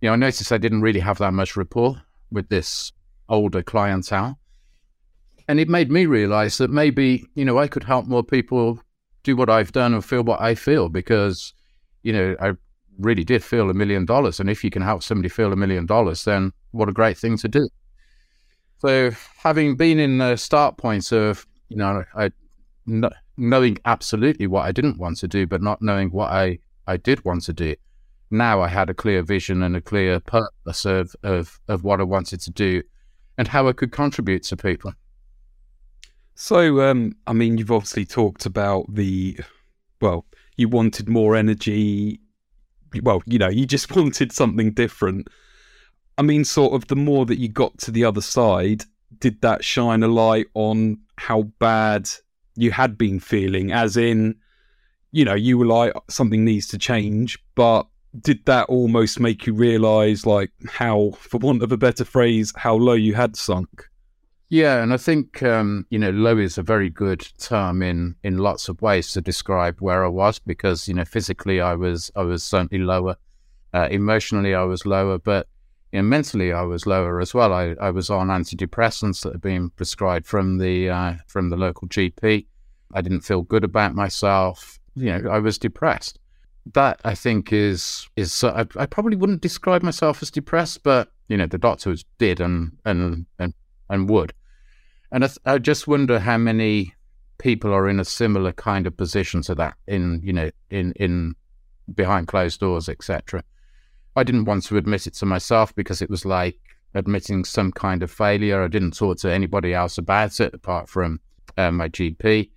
you 0.00 0.08
know, 0.08 0.12
I 0.12 0.16
noticed 0.16 0.52
I 0.52 0.58
didn't 0.58 0.82
really 0.82 1.00
have 1.00 1.18
that 1.18 1.32
much 1.32 1.56
rapport 1.56 2.00
with 2.30 2.48
this 2.48 2.92
older 3.28 3.62
clientele. 3.62 4.38
And 5.48 5.58
it 5.58 5.68
made 5.68 5.90
me 5.90 6.06
realize 6.06 6.58
that 6.58 6.70
maybe, 6.70 7.24
you 7.34 7.44
know, 7.44 7.58
I 7.58 7.66
could 7.66 7.82
help 7.82 8.06
more 8.06 8.22
people 8.22 8.80
do 9.24 9.34
what 9.34 9.50
I've 9.50 9.72
done 9.72 9.94
and 9.94 10.04
feel 10.04 10.22
what 10.22 10.40
I 10.40 10.54
feel 10.54 10.88
because, 10.88 11.52
you 12.02 12.12
know, 12.12 12.36
I 12.40 12.52
really 13.00 13.24
did 13.24 13.42
feel 13.42 13.70
a 13.70 13.74
million 13.74 14.04
dollars. 14.04 14.40
And 14.40 14.50
if 14.50 14.62
you 14.62 14.70
can 14.70 14.82
help 14.82 15.02
somebody 15.02 15.28
feel 15.28 15.52
a 15.52 15.56
million 15.56 15.86
dollars, 15.86 16.24
then 16.24 16.52
what 16.72 16.88
a 16.88 16.92
great 16.92 17.18
thing 17.18 17.36
to 17.38 17.48
do. 17.48 17.68
So, 18.78 19.10
having 19.36 19.76
been 19.76 19.98
in 19.98 20.18
the 20.18 20.36
start 20.36 20.78
point 20.78 21.12
of, 21.12 21.46
you 21.68 21.76
know, 21.76 22.04
I 22.14 22.30
knowing 23.36 23.78
absolutely 23.84 24.46
what 24.46 24.66
I 24.66 24.72
didn't 24.72 24.98
want 24.98 25.18
to 25.18 25.28
do, 25.28 25.46
but 25.46 25.62
not 25.62 25.82
knowing 25.82 26.10
what 26.10 26.30
I, 26.30 26.58
I 26.86 26.96
did 26.96 27.24
want 27.24 27.42
to 27.44 27.52
do, 27.52 27.74
now 28.30 28.60
I 28.60 28.68
had 28.68 28.90
a 28.90 28.94
clear 28.94 29.22
vision 29.22 29.62
and 29.62 29.76
a 29.76 29.80
clear 29.80 30.20
purpose 30.20 30.84
of, 30.84 31.14
of, 31.22 31.58
of 31.68 31.82
what 31.82 32.00
I 32.00 32.04
wanted 32.04 32.40
to 32.40 32.50
do 32.50 32.82
and 33.38 33.48
how 33.48 33.68
I 33.68 33.72
could 33.72 33.92
contribute 33.92 34.42
to 34.44 34.56
people. 34.56 34.92
So, 36.34 36.80
um, 36.82 37.16
I 37.26 37.32
mean, 37.32 37.58
you've 37.58 37.70
obviously 37.70 38.06
talked 38.06 38.46
about 38.46 38.86
the, 38.94 39.38
well, 40.00 40.26
you 40.56 40.68
wanted 40.68 41.08
more 41.08 41.36
energy. 41.36 42.20
Well, 43.02 43.22
you 43.26 43.38
know, 43.38 43.48
you 43.48 43.66
just 43.66 43.94
wanted 43.96 44.32
something 44.32 44.72
different. 44.72 45.28
I 46.18 46.22
mean, 46.22 46.44
sort 46.44 46.74
of 46.74 46.88
the 46.88 46.96
more 46.96 47.24
that 47.26 47.38
you 47.38 47.48
got 47.48 47.78
to 47.78 47.90
the 47.90 48.04
other 48.04 48.20
side, 48.20 48.84
did 49.18 49.40
that 49.42 49.64
shine 49.64 50.02
a 50.02 50.08
light 50.08 50.46
on 50.54 50.98
how 51.16 51.42
bad 51.58 52.08
you 52.56 52.70
had 52.70 52.98
been 52.98 53.20
feeling? 53.20 53.72
As 53.72 53.96
in, 53.96 54.36
you 55.12 55.24
know, 55.24 55.34
you 55.34 55.58
were 55.58 55.66
like, 55.66 55.92
something 56.08 56.44
needs 56.44 56.68
to 56.68 56.78
change, 56.78 57.38
but 57.54 57.86
did 58.20 58.44
that 58.46 58.68
almost 58.68 59.20
make 59.20 59.46
you 59.46 59.54
realize, 59.54 60.26
like, 60.26 60.50
how, 60.68 61.12
for 61.18 61.38
want 61.38 61.62
of 61.62 61.72
a 61.72 61.76
better 61.76 62.04
phrase, 62.04 62.52
how 62.56 62.74
low 62.74 62.94
you 62.94 63.14
had 63.14 63.36
sunk? 63.36 63.89
Yeah, 64.52 64.82
and 64.82 64.92
I 64.92 64.96
think 64.96 65.44
um, 65.44 65.86
you 65.90 65.98
know 65.98 66.10
low 66.10 66.36
is 66.36 66.58
a 66.58 66.62
very 66.64 66.90
good 66.90 67.20
term 67.38 67.82
in 67.82 68.16
in 68.24 68.38
lots 68.38 68.68
of 68.68 68.82
ways 68.82 69.12
to 69.12 69.20
describe 69.20 69.80
where 69.80 70.04
I 70.04 70.08
was 70.08 70.40
because 70.40 70.88
you 70.88 70.94
know 70.94 71.04
physically 71.04 71.60
I 71.60 71.76
was 71.76 72.10
I 72.16 72.22
was 72.22 72.42
certainly 72.42 72.82
lower, 72.84 73.14
uh, 73.72 73.86
emotionally 73.92 74.52
I 74.52 74.64
was 74.64 74.84
lower, 74.84 75.18
but 75.18 75.46
you 75.92 76.02
know, 76.02 76.02
mentally 76.02 76.52
I 76.52 76.62
was 76.62 76.84
lower 76.84 77.20
as 77.20 77.32
well. 77.32 77.52
I, 77.52 77.76
I 77.80 77.90
was 77.90 78.10
on 78.10 78.26
antidepressants 78.26 79.22
that 79.22 79.34
had 79.34 79.40
been 79.40 79.70
prescribed 79.70 80.26
from 80.26 80.58
the 80.58 80.90
uh, 80.90 81.14
from 81.28 81.50
the 81.50 81.56
local 81.56 81.86
GP. 81.86 82.46
I 82.92 83.00
didn't 83.02 83.20
feel 83.20 83.42
good 83.42 83.62
about 83.62 83.94
myself. 83.94 84.80
You 84.96 85.16
know, 85.16 85.30
I 85.30 85.38
was 85.38 85.58
depressed. 85.58 86.18
That 86.74 87.00
I 87.04 87.14
think 87.14 87.52
is 87.52 88.08
is 88.16 88.42
uh, 88.42 88.64
I, 88.76 88.82
I 88.82 88.86
probably 88.86 89.16
wouldn't 89.16 89.42
describe 89.42 89.84
myself 89.84 90.22
as 90.22 90.30
depressed, 90.32 90.82
but 90.82 91.12
you 91.28 91.36
know 91.36 91.46
the 91.46 91.56
doctors 91.56 92.04
did 92.18 92.40
and 92.40 92.76
and 92.84 93.26
and, 93.38 93.54
and 93.88 94.10
would. 94.10 94.32
And 95.12 95.24
I, 95.24 95.26
th- 95.26 95.38
I 95.44 95.58
just 95.58 95.88
wonder 95.88 96.18
how 96.18 96.38
many 96.38 96.94
people 97.38 97.72
are 97.72 97.88
in 97.88 97.98
a 97.98 98.04
similar 98.04 98.52
kind 98.52 98.86
of 98.86 98.96
position 98.96 99.40
to 99.42 99.54
that 99.54 99.74
in 99.86 100.20
you 100.22 100.32
know 100.32 100.50
in 100.70 100.92
in 100.92 101.34
behind 101.94 102.28
closed 102.28 102.60
doors, 102.60 102.88
etc. 102.88 103.42
I 104.14 104.22
didn't 104.22 104.44
want 104.44 104.64
to 104.64 104.76
admit 104.76 105.06
it 105.06 105.14
to 105.14 105.26
myself 105.26 105.74
because 105.74 106.02
it 106.02 106.10
was 106.10 106.24
like 106.24 106.58
admitting 106.94 107.44
some 107.44 107.72
kind 107.72 108.02
of 108.02 108.10
failure. 108.10 108.62
I 108.62 108.68
didn't 108.68 108.96
talk 108.96 109.18
to 109.18 109.32
anybody 109.32 109.72
else 109.72 109.98
about 109.98 110.38
it 110.40 110.52
apart 110.54 110.88
from 110.88 111.20
uh, 111.56 111.70
my 111.70 111.88
GP, 111.88 112.50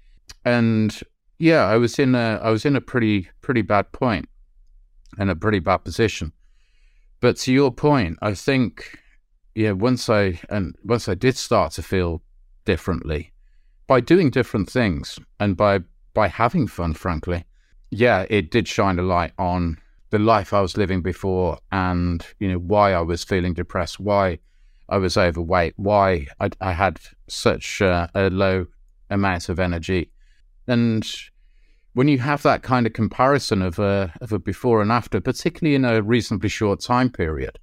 and 0.45 0.99
yeah, 1.39 1.65
I 1.65 1.77
was 1.77 1.97
in 1.97 2.13
a 2.13 2.39
I 2.43 2.49
was 2.49 2.65
in 2.65 2.75
a 2.75 2.81
pretty 2.81 3.29
pretty 3.41 3.61
bad 3.61 3.91
point 3.91 4.29
and 5.17 5.29
a 5.29 5.35
pretty 5.35 5.59
bad 5.59 5.77
position. 5.77 6.33
But 7.19 7.37
to 7.37 7.53
your 7.53 7.71
point, 7.71 8.17
I 8.21 8.33
think 8.33 8.99
yeah, 9.55 9.71
once 9.71 10.09
I 10.09 10.39
and 10.49 10.75
once 10.83 11.07
I 11.07 11.15
did 11.15 11.37
start 11.37 11.71
to 11.73 11.83
feel 11.83 12.21
differently. 12.65 13.31
By 13.87 13.99
doing 13.99 14.29
different 14.29 14.69
things 14.69 15.19
and 15.39 15.57
by 15.57 15.79
by 16.13 16.27
having 16.27 16.67
fun 16.67 16.93
frankly 16.93 17.43
yeah 17.89 18.25
it 18.29 18.51
did 18.51 18.67
shine 18.67 18.99
a 18.99 19.01
light 19.01 19.33
on 19.39 19.75
the 20.11 20.19
life 20.19 20.53
i 20.53 20.61
was 20.61 20.77
living 20.77 21.01
before 21.01 21.57
and 21.71 22.23
you 22.39 22.47
know 22.47 22.59
why 22.59 22.93
i 22.93 23.01
was 23.01 23.23
feeling 23.23 23.51
depressed 23.51 23.99
why 23.99 24.37
i 24.89 24.97
was 24.97 25.17
overweight 25.17 25.73
why 25.77 26.27
i, 26.39 26.51
I 26.61 26.71
had 26.73 26.99
such 27.27 27.81
uh, 27.81 28.07
a 28.13 28.29
low 28.29 28.67
amount 29.13 29.49
of 29.49 29.59
energy. 29.59 30.09
And 30.67 31.09
when 31.93 32.07
you 32.07 32.19
have 32.19 32.41
that 32.43 32.63
kind 32.63 32.85
of 32.87 32.93
comparison 32.93 33.61
of 33.61 33.79
a 33.79 34.13
of 34.19 34.31
a 34.31 34.39
before 34.39 34.81
and 34.81 34.91
after 34.91 35.21
particularly 35.21 35.75
in 35.75 35.85
a 35.85 36.01
reasonably 36.01 36.49
short 36.49 36.79
time 36.79 37.09
period 37.09 37.59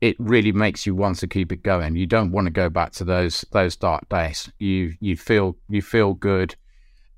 it 0.00 0.16
really 0.18 0.52
makes 0.52 0.86
you 0.86 0.94
want 0.94 1.18
to 1.18 1.26
keep 1.26 1.52
it 1.52 1.62
going. 1.62 1.96
You 1.96 2.06
don't 2.06 2.30
want 2.30 2.46
to 2.46 2.52
go 2.52 2.68
back 2.68 2.92
to 2.92 3.04
those 3.04 3.44
those 3.52 3.76
dark 3.76 4.08
days. 4.08 4.50
You 4.58 4.94
you 5.00 5.16
feel 5.16 5.56
you 5.68 5.82
feel 5.82 6.14
good 6.14 6.54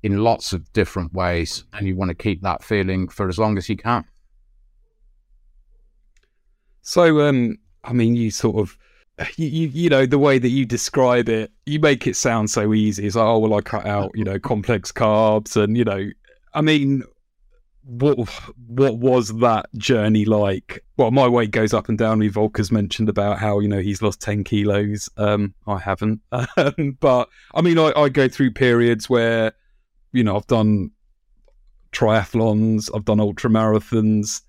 in 0.03 0.23
lots 0.23 0.51
of 0.51 0.71
different 0.73 1.13
ways, 1.13 1.63
and 1.73 1.87
you 1.87 1.95
want 1.95 2.09
to 2.09 2.15
keep 2.15 2.41
that 2.41 2.63
feeling 2.63 3.07
for 3.07 3.29
as 3.29 3.37
long 3.37 3.57
as 3.57 3.69
you 3.69 3.77
can. 3.77 4.03
So, 6.81 7.27
um, 7.27 7.57
I 7.83 7.93
mean, 7.93 8.15
you 8.15 8.31
sort 8.31 8.57
of, 8.57 8.77
you, 9.37 9.47
you, 9.47 9.67
you 9.67 9.89
know, 9.89 10.07
the 10.07 10.17
way 10.17 10.39
that 10.39 10.49
you 10.49 10.65
describe 10.65 11.29
it, 11.29 11.51
you 11.67 11.79
make 11.79 12.07
it 12.07 12.15
sound 12.15 12.49
so 12.49 12.73
easy. 12.73 13.05
It's 13.05 13.15
like, 13.15 13.25
oh, 13.25 13.37
well, 13.37 13.53
I 13.53 13.61
cut 13.61 13.85
out, 13.85 14.09
you 14.15 14.23
know, 14.23 14.39
complex 14.39 14.91
carbs, 14.91 15.55
and 15.55 15.77
you 15.77 15.83
know, 15.83 16.09
I 16.55 16.61
mean, 16.61 17.03
what 17.83 18.17
what 18.67 18.97
was 18.97 19.29
that 19.39 19.67
journey 19.75 20.25
like? 20.25 20.83
Well, 20.97 21.11
my 21.11 21.27
weight 21.27 21.51
goes 21.51 21.73
up 21.73 21.89
and 21.89 21.97
down. 21.97 22.19
We 22.19 22.29
Volker's 22.29 22.71
mentioned 22.71 23.09
about 23.09 23.39
how 23.39 23.59
you 23.59 23.67
know 23.67 23.79
he's 23.79 24.01
lost 24.01 24.21
ten 24.21 24.43
kilos. 24.43 25.09
Um, 25.17 25.53
I 25.67 25.79
haven't, 25.79 26.21
um, 26.31 26.97
but 26.99 27.29
I 27.55 27.61
mean, 27.61 27.79
I, 27.79 27.91
I 27.95 28.09
go 28.09 28.27
through 28.27 28.51
periods 28.51 29.09
where 29.09 29.53
you 30.11 30.23
know 30.23 30.35
I've 30.35 30.47
done 30.47 30.91
triathlons, 31.91 32.89
I've 32.93 33.05
done 33.05 33.19
ultra 33.19 33.49
marathons. 33.49 34.41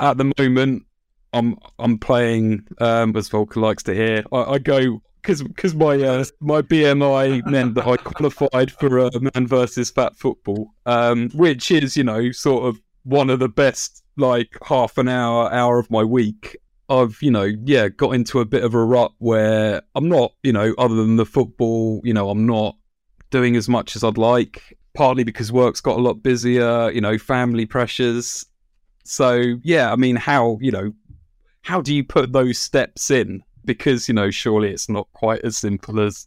At 0.00 0.18
the 0.18 0.32
moment, 0.38 0.84
I'm 1.32 1.56
I'm 1.78 1.98
playing, 1.98 2.66
um, 2.78 3.16
as 3.16 3.28
Volker 3.28 3.60
likes 3.60 3.82
to 3.84 3.94
hear. 3.94 4.24
I, 4.32 4.42
I 4.42 4.58
go 4.58 5.02
because 5.24 5.42
because 5.42 5.74
my 5.74 6.00
uh, 6.02 6.24
my 6.40 6.60
BMI 6.60 7.46
meant 7.46 7.74
that 7.74 7.86
I 7.86 7.96
qualified 7.96 8.70
for 8.70 8.98
a 8.98 9.10
man 9.20 9.46
versus 9.46 9.90
fat 9.90 10.14
football, 10.16 10.68
um, 10.84 11.30
which 11.30 11.70
is 11.70 11.96
you 11.96 12.04
know 12.04 12.30
sort 12.30 12.64
of 12.64 12.80
one 13.04 13.30
of 13.30 13.38
the 13.38 13.48
best 13.48 14.02
like 14.16 14.56
half 14.62 14.98
an 14.98 15.08
hour 15.08 15.50
hour 15.52 15.78
of 15.78 15.90
my 15.90 16.04
week. 16.04 16.58
I've 16.90 17.16
you 17.22 17.30
know 17.30 17.50
yeah 17.64 17.88
got 17.88 18.10
into 18.10 18.40
a 18.40 18.44
bit 18.44 18.62
of 18.62 18.74
a 18.74 18.84
rut 18.84 19.12
where 19.18 19.80
I'm 19.94 20.08
not 20.08 20.34
you 20.42 20.52
know 20.52 20.74
other 20.76 20.94
than 20.94 21.16
the 21.16 21.24
football 21.24 22.02
you 22.04 22.12
know 22.12 22.28
I'm 22.28 22.44
not 22.44 22.76
doing 23.30 23.56
as 23.56 23.68
much 23.68 23.96
as 23.96 24.04
I'd 24.04 24.18
like. 24.18 24.76
Partly 24.92 25.24
because 25.24 25.50
work's 25.50 25.80
got 25.80 25.98
a 25.98 26.02
lot 26.02 26.22
busier, 26.22 26.88
you 26.90 27.00
know, 27.00 27.18
family 27.18 27.66
pressures. 27.66 28.46
So 29.04 29.56
yeah, 29.62 29.90
I 29.90 29.96
mean, 29.96 30.16
how 30.16 30.58
you 30.60 30.70
know, 30.70 30.92
how 31.62 31.80
do 31.80 31.94
you 31.94 32.04
put 32.04 32.32
those 32.32 32.58
steps 32.58 33.10
in? 33.10 33.42
Because 33.64 34.08
you 34.08 34.14
know 34.14 34.30
surely 34.30 34.70
it's 34.70 34.88
not 34.88 35.08
quite 35.12 35.40
as 35.44 35.56
simple 35.56 36.00
as 36.00 36.26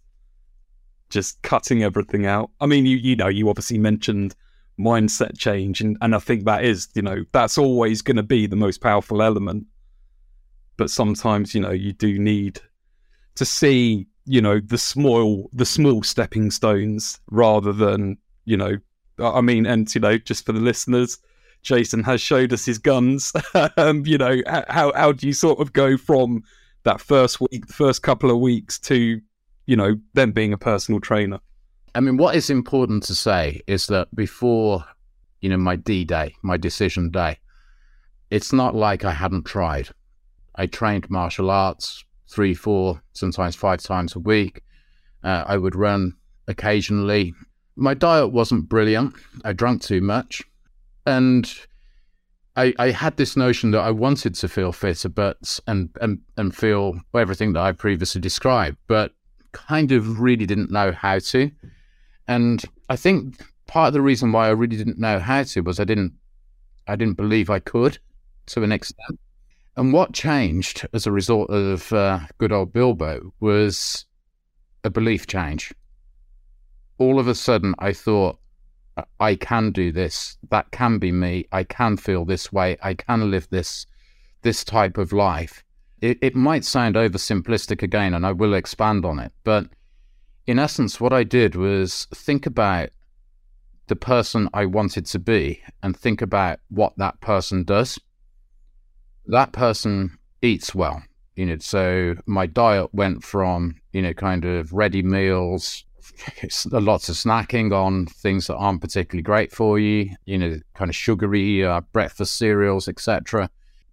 just 1.10 1.42
cutting 1.42 1.84
everything 1.84 2.26
out. 2.26 2.52
I 2.60 2.66
mean, 2.66 2.86
you 2.86 2.98
you 2.98 3.16
know, 3.16 3.28
you 3.28 3.50
obviously 3.50 3.78
mentioned 3.78 4.36
mindset 4.80 5.38
change, 5.38 5.82
and 5.82 5.98
and 6.02 6.16
I 6.16 6.20
think 6.20 6.46
that 6.46 6.64
is 6.64 6.88
you 6.94 7.02
know 7.02 7.24
that's 7.32 7.58
always 7.58 8.02
going 8.02 8.18
to 8.18 8.24
be 8.24 8.48
the 8.48 8.56
most 8.56 8.82
powerful 8.82 9.22
element. 9.22 9.66
But 10.78 10.90
sometimes 10.90 11.56
you 11.56 11.62
know 11.62 11.72
you 11.72 11.94
do 11.94 12.20
need 12.20 12.62
to 13.36 13.46
see 13.46 14.08
you 14.26 14.42
know 14.42 14.60
the 14.60 14.78
small 14.78 15.50
the 15.54 15.66
small 15.66 16.04
stepping 16.04 16.52
stones 16.52 17.20
rather 17.30 17.72
than 17.72 18.18
you 18.46 18.58
know 18.58 18.78
I 19.20 19.42
mean, 19.42 19.66
and 19.66 19.94
you 19.94 20.02
know, 20.02 20.18
just 20.18 20.46
for 20.46 20.52
the 20.52 20.60
listeners, 20.60 21.18
Jason 21.64 22.04
has 22.04 22.22
showed 22.22 22.54
us 22.54 22.66
his 22.66 22.78
guns. 22.78 23.34
um, 23.78 24.06
you 24.06 24.18
know, 24.18 24.42
how 24.70 24.92
how 24.94 25.12
do 25.12 25.28
you 25.28 25.34
sort 25.34 25.60
of 25.60 25.74
go 25.74 25.98
from 25.98 26.44
that 26.88 27.02
first 27.02 27.42
week, 27.42 27.68
the 27.68 27.74
first 27.74 28.02
couple 28.02 28.32
of 28.32 28.40
weeks 28.40 28.80
to, 28.80 29.20
you 29.66 29.76
know, 29.76 29.98
them 30.14 30.32
being 30.32 30.54
a 30.54 30.58
personal 30.58 31.02
trainer? 31.02 31.40
I 31.94 32.00
mean, 32.00 32.16
what 32.16 32.36
is 32.36 32.50
important 32.50 33.04
to 33.04 33.16
say 33.16 33.62
is 33.68 33.88
that 33.88 34.08
before, 34.16 34.86
you 35.42 35.50
know, 35.50 35.58
my 35.58 35.76
D 35.76 36.06
day, 36.06 36.34
my 36.44 36.56
decision 36.56 37.12
day, 37.12 37.40
it's 38.32 38.54
not 38.54 38.74
like 38.74 39.04
I 39.04 39.12
hadn't 39.12 39.46
tried. 39.46 39.90
I 40.56 40.66
trained 40.66 41.10
martial 41.10 41.52
arts 41.52 42.06
three, 42.30 42.54
four, 42.54 43.02
sometimes 43.12 43.56
five 43.56 43.82
times 43.82 44.16
a 44.16 44.20
week. 44.20 44.62
Uh, 45.24 45.44
I 45.46 45.58
would 45.58 45.76
run 45.76 46.16
occasionally. 46.48 47.34
My 47.76 47.96
diet 47.96 48.32
wasn't 48.32 48.70
brilliant. 48.70 49.14
I 49.44 49.52
drank 49.52 49.82
too 49.82 50.02
much. 50.02 50.42
And 51.06 51.54
I, 52.58 52.74
I 52.80 52.90
had 52.90 53.16
this 53.18 53.38
notion 53.38 53.72
that 53.72 53.82
I 53.82 53.92
wanted 53.92 54.34
to 54.36 54.48
feel 54.48 54.72
fitter, 54.72 55.10
but 55.10 55.60
and 55.68 55.90
and 56.02 56.20
and 56.38 56.56
feel 56.56 57.00
everything 57.16 57.54
that 57.54 57.62
I 57.62 57.72
previously 57.72 58.20
described, 58.20 58.78
but 58.88 59.14
kind 59.52 59.92
of 59.92 60.20
really 60.20 60.46
didn't 60.48 60.72
know 60.72 60.92
how 60.92 61.20
to. 61.20 61.52
And 62.28 62.62
I 62.90 62.96
think 62.96 63.40
part 63.68 63.90
of 63.90 63.94
the 63.94 64.02
reason 64.02 64.32
why 64.32 64.48
I 64.48 64.52
really 64.52 64.76
didn't 64.76 65.00
know 65.00 65.20
how 65.20 65.44
to 65.44 65.62
was 65.62 65.80
I 65.80 65.84
didn't 65.84 66.14
I 66.88 66.96
didn't 66.96 67.18
believe 67.18 67.50
I 67.52 67.60
could 67.60 68.00
to 68.48 68.64
an 68.64 68.72
extent. 68.72 69.20
And 69.76 69.94
what 69.94 70.14
changed 70.14 70.88
as 70.94 71.06
a 71.06 71.12
result 71.12 71.52
of 71.52 71.94
uh, 71.94 72.22
good 72.40 72.52
old 72.52 72.74
Bilbo 72.74 73.32
was 73.40 74.06
a 74.84 74.90
belief 74.90 75.28
change. 75.28 75.72
All 76.98 77.20
of 77.20 77.28
a 77.28 77.36
sudden, 77.36 77.76
I 77.78 77.94
thought, 77.94 78.40
I 79.20 79.36
can 79.36 79.72
do 79.72 79.92
this. 79.92 80.38
That 80.50 80.72
can 80.72 80.98
be 80.98 81.12
me. 81.12 81.46
I 81.52 81.64
can 81.64 81.98
feel 81.98 82.26
this 82.26 82.52
way. 82.52 82.78
I 82.82 82.94
can 82.94 83.32
live 83.32 83.50
this 83.50 83.86
this 84.42 84.64
type 84.64 84.98
of 84.98 85.12
life. 85.12 85.64
It, 86.00 86.20
it 86.22 86.36
might 86.36 86.64
sound 86.64 86.96
oversimplistic 86.96 87.82
again, 87.82 88.14
and 88.14 88.26
I 88.26 88.32
will 88.32 88.54
expand 88.54 89.04
on 89.06 89.20
it. 89.20 89.32
But 89.44 89.68
in 90.46 90.60
essence, 90.60 91.02
what 91.02 91.12
I 91.12 91.24
did 91.24 91.56
was 91.56 92.08
think 92.14 92.46
about 92.46 92.90
the 93.88 93.96
person 93.96 94.50
I 94.54 94.66
wanted 94.66 95.06
to 95.08 95.20
be 95.20 95.62
and 95.82 95.96
think 95.96 96.22
about 96.22 96.60
what 96.70 96.94
that 96.98 97.20
person 97.22 97.64
does. 97.64 98.00
That 99.26 99.52
person 99.52 100.18
eats 100.42 100.76
well. 100.76 101.04
You 101.36 101.46
know, 101.46 101.58
so 101.60 102.16
my 102.26 102.48
diet 102.48 102.94
went 102.94 103.24
from, 103.24 103.76
you 103.92 104.02
know, 104.02 104.14
kind 104.14 104.44
of 104.46 104.74
ready 104.74 105.04
meals, 105.04 105.86
lots 106.72 107.10
of 107.10 107.16
snacking 107.16 107.74
on 107.74 108.06
things 108.06 108.48
that 108.48 108.56
aren't 108.56 108.82
particularly 108.82 109.24
great 109.24 109.52
for 109.52 109.80
you, 109.80 110.10
you 110.26 110.38
know, 110.38 110.60
kind 110.74 110.90
of 110.90 110.96
sugary 110.96 111.64
uh, 111.64 111.82
breakfast 111.92 112.38
cereals, 112.38 112.88
etc., 112.88 113.50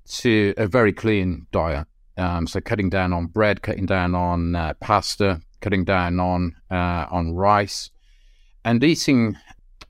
to 0.07 0.55
a 0.57 0.67
very 0.67 0.93
clean 0.93 1.47
diet. 1.51 1.87
Um, 2.17 2.47
so 2.47 2.61
cutting 2.61 2.91
down 2.91 3.13
on 3.13 3.27
bread, 3.27 3.63
cutting 3.63 3.87
down 3.87 4.15
on 4.15 4.55
uh, 4.55 4.75
pasta, 4.81 5.41
cutting 5.61 5.85
down 5.85 6.21
on 6.21 6.55
uh, 6.71 7.07
on 7.11 7.35
rice, 7.35 7.91
and 8.65 8.83
eating 8.85 9.37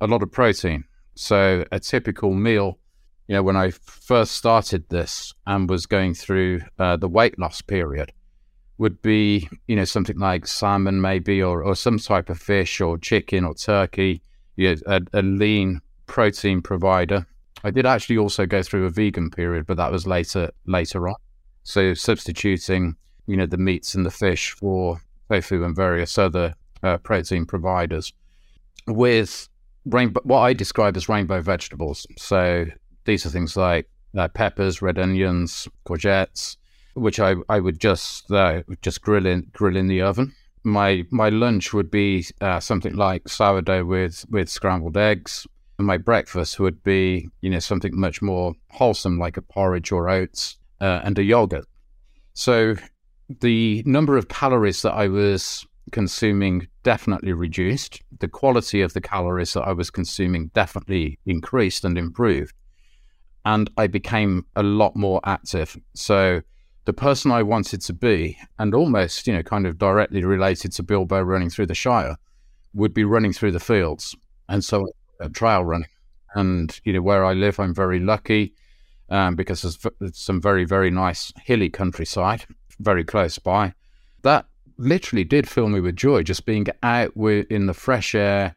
a 0.01 0.07
lot 0.07 0.23
of 0.23 0.33
protein. 0.33 0.85
So 1.15 1.65
a 1.71 1.79
typical 1.79 2.35
meal, 2.35 2.79
you 3.29 3.35
know, 3.35 3.43
when 3.43 3.57
I 3.57 3.71
first 3.71 4.33
started 4.33 4.89
this 4.89 5.35
and 5.47 5.69
was 5.69 5.87
going 5.87 6.15
through 6.15 6.63
uh, 6.79 6.97
the 6.97 7.09
weight 7.09 7.39
loss 7.39 7.61
period, 7.61 8.13
would 8.79 9.01
be, 9.03 9.49
you 9.69 9.77
know, 9.77 9.85
something 9.85 10.19
like 10.19 10.47
salmon 10.47 11.01
maybe, 11.01 11.43
or, 11.43 11.63
or 11.63 11.77
some 11.77 11.99
type 11.99 12.29
of 12.29 12.39
fish 12.39 12.81
or 12.81 12.99
chicken 12.99 13.45
or 13.45 13.55
turkey, 13.55 14.21
you 14.57 14.75
know, 14.75 14.81
a, 14.87 15.21
a 15.21 15.23
lean 15.23 15.81
protein 16.07 16.61
provider. 16.61 17.27
I 17.63 17.71
did 17.71 17.87
actually 17.87 18.19
also 18.19 18.47
go 18.47 18.63
through 18.63 18.87
a 18.87 18.91
vegan 18.91 19.31
period, 19.31 19.67
but 19.67 19.77
that 19.77 19.91
was 19.91 20.07
later 20.07 20.51
later 20.67 21.09
on. 21.09 21.17
So 21.63 21.95
substituting, 21.95 22.97
you 23.27 23.37
know, 23.37 23.47
the 23.47 23.57
meats 23.57 23.95
and 23.95 24.05
the 24.05 24.11
fish 24.11 24.51
for 24.51 25.01
tofu 25.31 25.65
and 25.65 25.75
various 25.75 26.19
other 26.19 26.55
uh, 26.83 26.99
protein 26.99 27.47
providers 27.47 28.13
with 28.87 29.49
rainbow, 29.87 30.21
what 30.25 30.41
I 30.41 30.53
describe 30.53 30.97
as 30.97 31.09
rainbow 31.09 31.41
vegetables. 31.41 32.07
So 32.19 32.67
these 33.07 33.25
are 33.25 33.31
things 33.31 33.57
like 33.57 33.89
uh, 34.17 34.29
peppers, 34.29 34.83
red 34.83 34.99
onions, 34.99 35.67
courgettes, 35.87 36.57
which 36.95 37.21
I, 37.21 37.35
I 37.49 37.61
would 37.61 37.79
just 37.81 38.31
uh, 38.31 38.63
just 38.83 39.03
grill 39.03 39.27
in 39.27 39.51
grill 39.53 39.77
in 39.77 39.87
the 39.87 40.03
oven. 40.03 40.35
My 40.63 41.05
my 41.11 41.29
lunch 41.29 41.73
would 41.73 41.91
be 41.91 42.25
uh, 42.41 42.61
something 42.61 42.95
like 42.95 43.29
sourdough 43.29 43.85
with 43.85 44.25
with 44.31 44.49
scrambled 44.49 44.97
eggs. 44.97 45.47
And 45.77 45.89
my 45.89 45.99
breakfast 45.99 46.61
would 46.61 46.83
be 46.85 47.29
you 47.41 47.51
know 47.51 47.59
something 47.59 47.99
much 47.99 48.23
more 48.23 48.55
wholesome 48.71 49.19
like 49.19 49.37
a 49.37 49.43
porridge 49.43 49.93
or 49.93 50.09
oats 50.09 50.57
uh, 50.81 51.01
and 51.05 51.19
a 51.19 51.23
yogurt. 51.23 51.67
So 52.35 52.77
the 53.41 53.83
number 53.87 54.17
of 54.17 54.29
calories 54.29 54.83
that 54.83 54.93
I 54.93 55.09
was 55.09 55.67
consuming 55.93 56.69
definitely 56.83 57.33
reduced. 57.33 58.03
The 58.21 58.29
quality 58.29 58.81
of 58.83 58.93
the 58.93 59.01
calories 59.01 59.55
that 59.55 59.63
I 59.63 59.73
was 59.73 59.91
consuming 59.91 60.51
definitely 60.55 61.19
increased 61.27 61.85
and 61.85 61.97
improved. 61.99 62.55
And 63.45 63.71
I 63.77 63.87
became 63.89 64.47
a 64.57 64.63
lot 64.63 64.97
more 64.97 65.21
active. 65.25 65.77
So 65.95 66.43
the 66.85 66.93
person 66.93 67.31
I 67.31 67.43
wanted 67.43 67.81
to 67.83 67.93
be, 67.93 68.39
and 68.59 68.75
almost, 68.75 69.27
you 69.27 69.33
know, 69.33 69.43
kind 69.43 69.67
of 69.67 69.79
directly 69.79 70.25
related 70.25 70.73
to 70.73 70.83
Bilbo 70.83 71.21
running 71.23 71.51
through 71.51 71.67
the 71.67 71.75
Shire, 71.75 72.17
would 72.75 72.93
be 72.93 73.05
running 73.05 73.33
through 73.33 73.53
the 73.53 73.61
fields. 73.61 74.15
And 74.49 74.65
so 74.65 74.87
uh, 75.21 75.29
trail 75.29 75.65
running. 75.65 75.89
And, 76.35 76.79
you 76.85 76.93
know, 76.93 77.03
where 77.03 77.25
I 77.25 77.33
live, 77.33 77.61
I'm 77.61 77.75
very 77.75 78.01
lucky 78.01 78.55
um, 79.09 79.37
because 79.37 79.63
there's 79.63 80.19
some 80.19 80.41
very, 80.41 80.65
very 80.65 80.91
nice 80.91 81.33
hilly 81.45 81.71
countryside 81.71 82.45
very 82.81 83.05
close 83.05 83.39
by. 83.39 83.73
That 84.23 84.47
literally 84.77 85.25
did 85.25 85.49
fill 85.49 85.69
me 85.69 85.81
with 85.81 85.97
joy, 85.97 86.23
just 86.23 86.45
being 86.45 86.67
out 86.83 87.17
with, 87.17 87.47
in 87.51 87.67
the 87.67 87.75
fresh 87.75 88.15
air 88.15 88.57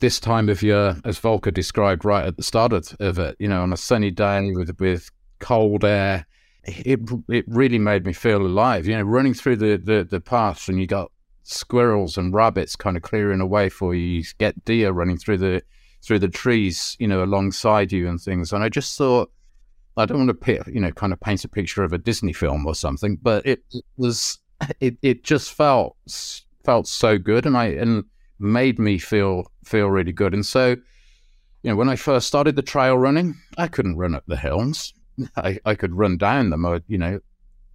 this 0.00 0.18
time 0.18 0.48
of 0.48 0.62
year, 0.62 0.96
as 1.04 1.18
Volker 1.18 1.50
described 1.50 2.04
right 2.04 2.24
at 2.24 2.36
the 2.36 2.42
start 2.42 2.72
of 2.72 3.18
it, 3.18 3.36
you 3.38 3.46
know, 3.46 3.62
on 3.62 3.72
a 3.72 3.76
sunny 3.76 4.10
day 4.10 4.50
with, 4.52 4.80
with 4.80 5.10
cold 5.38 5.84
air 5.84 6.26
it 6.64 7.00
it 7.28 7.44
really 7.48 7.78
made 7.78 8.04
me 8.06 8.12
feel 8.12 8.44
alive. 8.44 8.86
You 8.86 8.96
know, 8.96 9.02
running 9.02 9.34
through 9.34 9.56
the 9.56 9.76
the, 9.76 10.04
the 10.04 10.20
paths 10.20 10.68
and 10.68 10.80
you 10.80 10.86
got 10.86 11.10
squirrels 11.44 12.16
and 12.16 12.32
rabbits 12.32 12.76
kind 12.76 12.96
of 12.96 13.02
clearing 13.02 13.40
away 13.40 13.68
for 13.68 13.94
you. 13.94 14.18
You 14.18 14.24
get 14.38 14.64
deer 14.64 14.92
running 14.92 15.18
through 15.18 15.38
the 15.38 15.62
through 16.02 16.18
the 16.18 16.28
trees, 16.28 16.96
you 16.98 17.06
know, 17.06 17.22
alongside 17.22 17.92
you 17.92 18.08
and 18.08 18.20
things. 18.20 18.52
And 18.52 18.62
I 18.64 18.68
just 18.68 18.98
thought, 18.98 19.30
I 19.96 20.04
don't 20.04 20.18
want 20.18 20.28
to, 20.28 20.34
pit, 20.34 20.62
you 20.66 20.80
know, 20.80 20.90
kind 20.90 21.12
of 21.12 21.20
paint 21.20 21.44
a 21.44 21.48
picture 21.48 21.84
of 21.84 21.92
a 21.92 21.98
Disney 21.98 22.32
film 22.32 22.66
or 22.66 22.74
something, 22.74 23.16
but 23.22 23.46
it, 23.46 23.62
it 23.72 23.84
was, 23.96 24.38
it 24.80 24.96
it 25.02 25.24
just 25.24 25.52
felt 25.52 25.96
felt 26.64 26.86
so 26.86 27.18
good, 27.18 27.46
and 27.46 27.56
I 27.56 27.66
and 27.66 28.04
made 28.38 28.78
me 28.78 28.98
feel 28.98 29.50
feel 29.64 29.88
really 29.88 30.12
good. 30.12 30.34
And 30.34 30.44
so, 30.44 30.70
you 31.62 31.70
know, 31.70 31.76
when 31.76 31.88
I 31.88 31.96
first 31.96 32.26
started 32.26 32.56
the 32.56 32.62
trail 32.62 32.96
running, 32.96 33.34
I 33.58 33.68
couldn't 33.68 33.96
run 33.96 34.14
up 34.14 34.24
the 34.26 34.36
hills. 34.36 34.94
I, 35.36 35.58
I 35.64 35.74
could 35.74 35.94
run 35.94 36.16
down 36.16 36.50
them, 36.50 36.64
or, 36.64 36.80
you 36.86 36.98
know, 36.98 37.20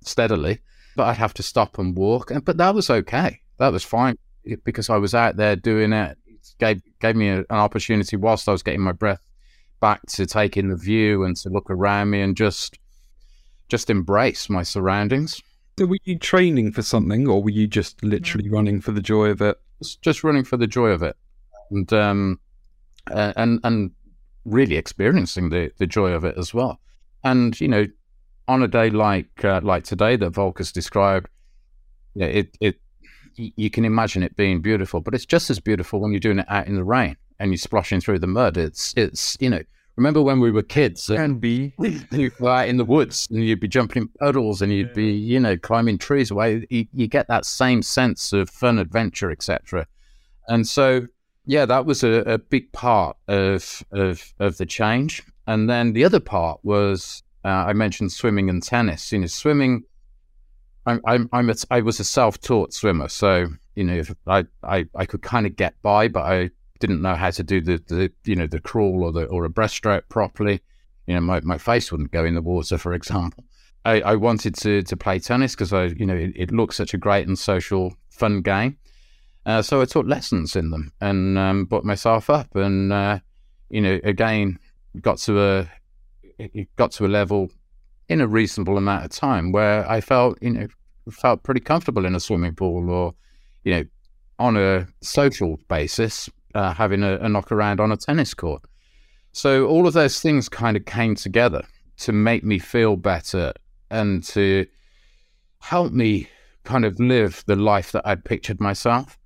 steadily, 0.02 0.60
but 0.96 1.08
I'd 1.08 1.18
have 1.18 1.34
to 1.36 1.44
stop 1.44 1.78
and 1.78 1.96
walk. 1.96 2.32
And, 2.32 2.44
but 2.44 2.58
that 2.58 2.76
was 2.76 2.90
okay. 2.90 3.42
That 3.58 3.72
was 3.72 3.84
fine 3.84 4.18
because 4.64 4.90
I 4.90 4.98
was 4.98 5.14
out 5.14 5.36
there 5.36 5.56
doing 5.56 5.94
it. 5.94 6.18
it 6.26 6.56
gave, 6.60 6.82
gave 7.00 7.16
me 7.16 7.30
a, 7.30 7.40
an 7.40 7.46
opportunity 7.50 8.16
whilst 8.16 8.48
I 8.48 8.52
was 8.52 8.64
getting 8.64 8.82
my 8.82 8.92
breath 8.92 9.22
back 9.80 10.06
to 10.08 10.26
take 10.26 10.58
in 10.58 10.70
the 10.70 10.76
view 10.76 11.24
and 11.24 11.36
to 11.38 11.50
look 11.50 11.70
around 11.70 12.10
me 12.10 12.22
and 12.22 12.36
just, 12.36 12.80
just 13.70 13.90
embrace 13.90 14.50
my 14.50 14.64
surroundings. 14.64 15.42
So 15.78 15.86
were 15.86 15.98
you 16.06 16.18
training 16.18 16.72
for 16.72 16.82
something 16.82 17.28
or 17.28 17.44
were 17.44 17.52
you 17.52 17.68
just 17.68 18.02
literally 18.04 18.50
running 18.50 18.82
for 18.82 18.92
the 18.92 19.02
joy 19.02 19.28
of 19.28 19.42
it? 19.42 19.58
Just 20.02 20.24
running 20.24 20.44
for 20.44 20.58
the 20.58 20.66
joy 20.66 20.90
of 20.90 21.04
it. 21.04 21.16
And, 21.70 21.92
um, 21.94 22.40
and, 23.08 23.60
and 23.64 23.92
really 24.46 24.78
experiencing 24.78 25.50
the, 25.50 25.72
the 25.78 25.86
joy 25.86 26.12
of 26.12 26.24
it 26.24 26.38
as 26.38 26.54
well. 26.54 26.80
And 27.24 27.60
you 27.60 27.68
know, 27.68 27.88
on 28.48 28.64
a 28.64 28.68
day 28.68 28.90
like 28.90 29.44
uh, 29.44 29.62
like 29.64 29.84
today 29.84 30.16
that 30.16 30.32
Volker's 30.32 30.72
described, 30.72 31.28
yeah, 32.16 32.28
it 32.28 32.58
it 32.62 32.80
you 33.36 33.70
can 33.70 33.86
imagine 33.86 34.24
it 34.24 34.36
being 34.36 34.62
beautiful, 34.62 35.00
but 35.00 35.14
it's 35.14 35.26
just 35.26 35.50
as 35.50 35.60
beautiful 35.60 36.00
when 36.00 36.12
you're 36.12 36.20
doing 36.20 36.40
it 36.40 36.46
out 36.50 36.68
in 36.68 36.76
the 36.76 36.84
rain 36.84 37.16
and 37.40 37.52
you're 37.52 37.58
splashing 37.58 38.02
through 38.02 38.20
the 38.20 38.28
mud. 38.28 38.58
It's 38.58 38.94
it's 38.98 39.38
you 39.40 39.50
know. 39.50 39.62
Remember 39.96 40.22
when 40.22 40.40
we 40.40 40.52
were 40.52 40.62
kids? 40.62 41.08
Can 41.08 41.40
be. 41.40 41.74
You 42.12 42.30
go 42.30 42.50
out 42.50 42.68
in 42.68 42.78
the 42.78 42.86
woods 42.86 43.28
and 43.32 43.44
you'd 43.44 43.60
be 43.60 43.68
jumping 43.68 44.04
in 44.04 44.08
puddles 44.20 44.62
and 44.62 44.72
you'd 44.72 44.94
be, 44.94 45.12
you 45.12 45.40
know, 45.40 45.58
climbing 45.58 45.98
trees 45.98 46.30
away. 46.30 46.68
You, 46.70 46.86
you 46.94 47.08
get 47.08 47.28
that 47.30 47.46
same 47.46 47.82
sense 47.82 48.32
of 48.32 48.48
fun, 48.48 48.78
adventure, 48.78 49.32
etc. 49.32 49.88
And 50.48 50.68
so, 50.68 51.08
yeah, 51.48 51.66
that 51.66 51.88
was 51.88 52.04
a, 52.04 52.20
a 52.28 52.38
big 52.38 52.72
part 52.74 53.18
of, 53.28 53.84
of 53.92 54.36
of 54.38 54.58
the 54.58 54.68
change. 54.68 55.24
And 55.48 55.70
then 55.70 55.94
the 55.94 56.04
other 56.04 56.20
part 56.20 56.60
was 56.64 57.24
uh, 57.44 57.48
I 57.48 57.74
mentioned 57.74 58.12
swimming 58.12 58.50
and 58.50 58.62
tennis. 58.62 59.12
You 59.12 59.20
know, 59.20 59.28
swimming. 59.28 59.84
I'm 60.86 61.02
I'm, 61.06 61.30
I'm 61.32 61.50
a, 61.50 61.56
I 61.72 61.82
was 61.82 62.00
a 62.00 62.04
self-taught 62.04 62.74
swimmer, 62.74 63.08
so 63.08 63.48
you 63.76 63.84
know 63.84 64.04
I 64.28 64.46
I, 64.64 64.86
I 64.96 65.06
could 65.06 65.22
kind 65.22 65.46
of 65.46 65.56
get 65.56 65.82
by, 65.82 66.10
but 66.10 66.24
I 66.24 66.50
didn't 66.80 67.02
know 67.02 67.16
how 67.16 67.32
to 67.32 67.44
do 67.44 67.62
the, 67.62 67.82
the 67.88 68.12
you 68.26 68.36
know 68.36 68.48
the 68.48 68.60
crawl 68.60 69.04
or 69.04 69.12
the 69.12 69.26
or 69.26 69.46
a 69.46 69.50
breaststroke 69.50 70.10
properly. 70.10 70.62
You 71.08 71.16
know, 71.16 71.22
my, 71.22 71.40
my 71.40 71.58
face 71.58 71.90
wouldn't 71.90 72.12
go 72.12 72.26
in 72.26 72.36
the 72.36 72.42
water, 72.42 72.78
for 72.78 72.94
example. 72.94 73.46
I, 73.86 74.02
I 74.02 74.16
wanted 74.16 74.56
to 74.56 74.84
to 74.84 74.98
play 74.98 75.20
tennis 75.20 75.56
because 75.56 75.72
I 75.72 75.86
you 75.86 76.06
know 76.06 76.16
it, 76.16 76.34
it 76.36 76.52
looks 76.52 76.76
such 76.76 76.94
a 76.94 76.98
great 76.98 77.28
and 77.28 77.40
social 77.40 77.96
fun 78.10 78.42
game. 78.42 78.78
Uh, 79.46 79.62
so 79.62 79.82
I 79.82 79.86
taught 79.86 80.06
lessons 80.06 80.58
in 80.58 80.72
them 80.72 80.92
and 81.00 81.38
um, 81.38 81.66
brought 81.66 81.86
myself 81.86 82.30
up, 82.30 82.54
and 82.56 82.92
uh, 82.92 83.20
you 83.70 83.80
know 83.80 84.00
again 84.04 84.60
got 85.02 85.18
to 85.20 85.42
a 85.42 85.70
it 86.40 86.68
got 86.76 86.92
to 86.92 87.06
a 87.06 87.08
level 87.08 87.50
in 88.10 88.22
a 88.22 88.28
reasonable 88.28 88.78
amount 88.78 89.06
of 89.06 89.12
time 89.12 89.52
where 89.52 89.90
I 89.90 90.02
felt 90.02 90.38
you 90.42 90.52
know 90.52 90.68
felt 91.12 91.44
pretty 91.44 91.62
comfortable 91.62 92.06
in 92.06 92.16
a 92.16 92.20
swimming 92.20 92.56
pool 92.56 92.90
or 92.90 93.14
you 93.64 93.74
know 93.74 93.84
on 94.40 94.58
a 94.58 94.88
social 95.02 95.58
basis 95.68 96.30
uh, 96.54 96.74
having 96.74 97.04
a, 97.04 97.18
a 97.18 97.30
knock 97.30 97.52
around 97.52 97.80
on 97.80 97.92
a 97.92 97.98
tennis 97.98 98.34
court. 98.34 98.64
So 99.32 99.68
all 99.68 99.88
of 99.88 99.94
those 99.94 100.20
things 100.20 100.50
kind 100.50 100.76
of 100.78 100.86
came 100.86 101.16
together 101.16 101.64
to 101.98 102.12
make 102.12 102.44
me 102.44 102.60
feel 102.60 102.96
better 102.96 103.54
and 103.90 104.24
to 104.24 104.66
help 105.60 105.92
me 105.92 106.30
kind 106.64 106.86
of 106.86 107.00
live 107.00 107.44
the 107.48 107.56
life 107.56 107.92
that 107.92 108.06
I'd 108.06 108.26
pictured 108.26 108.60
myself. 108.60 109.18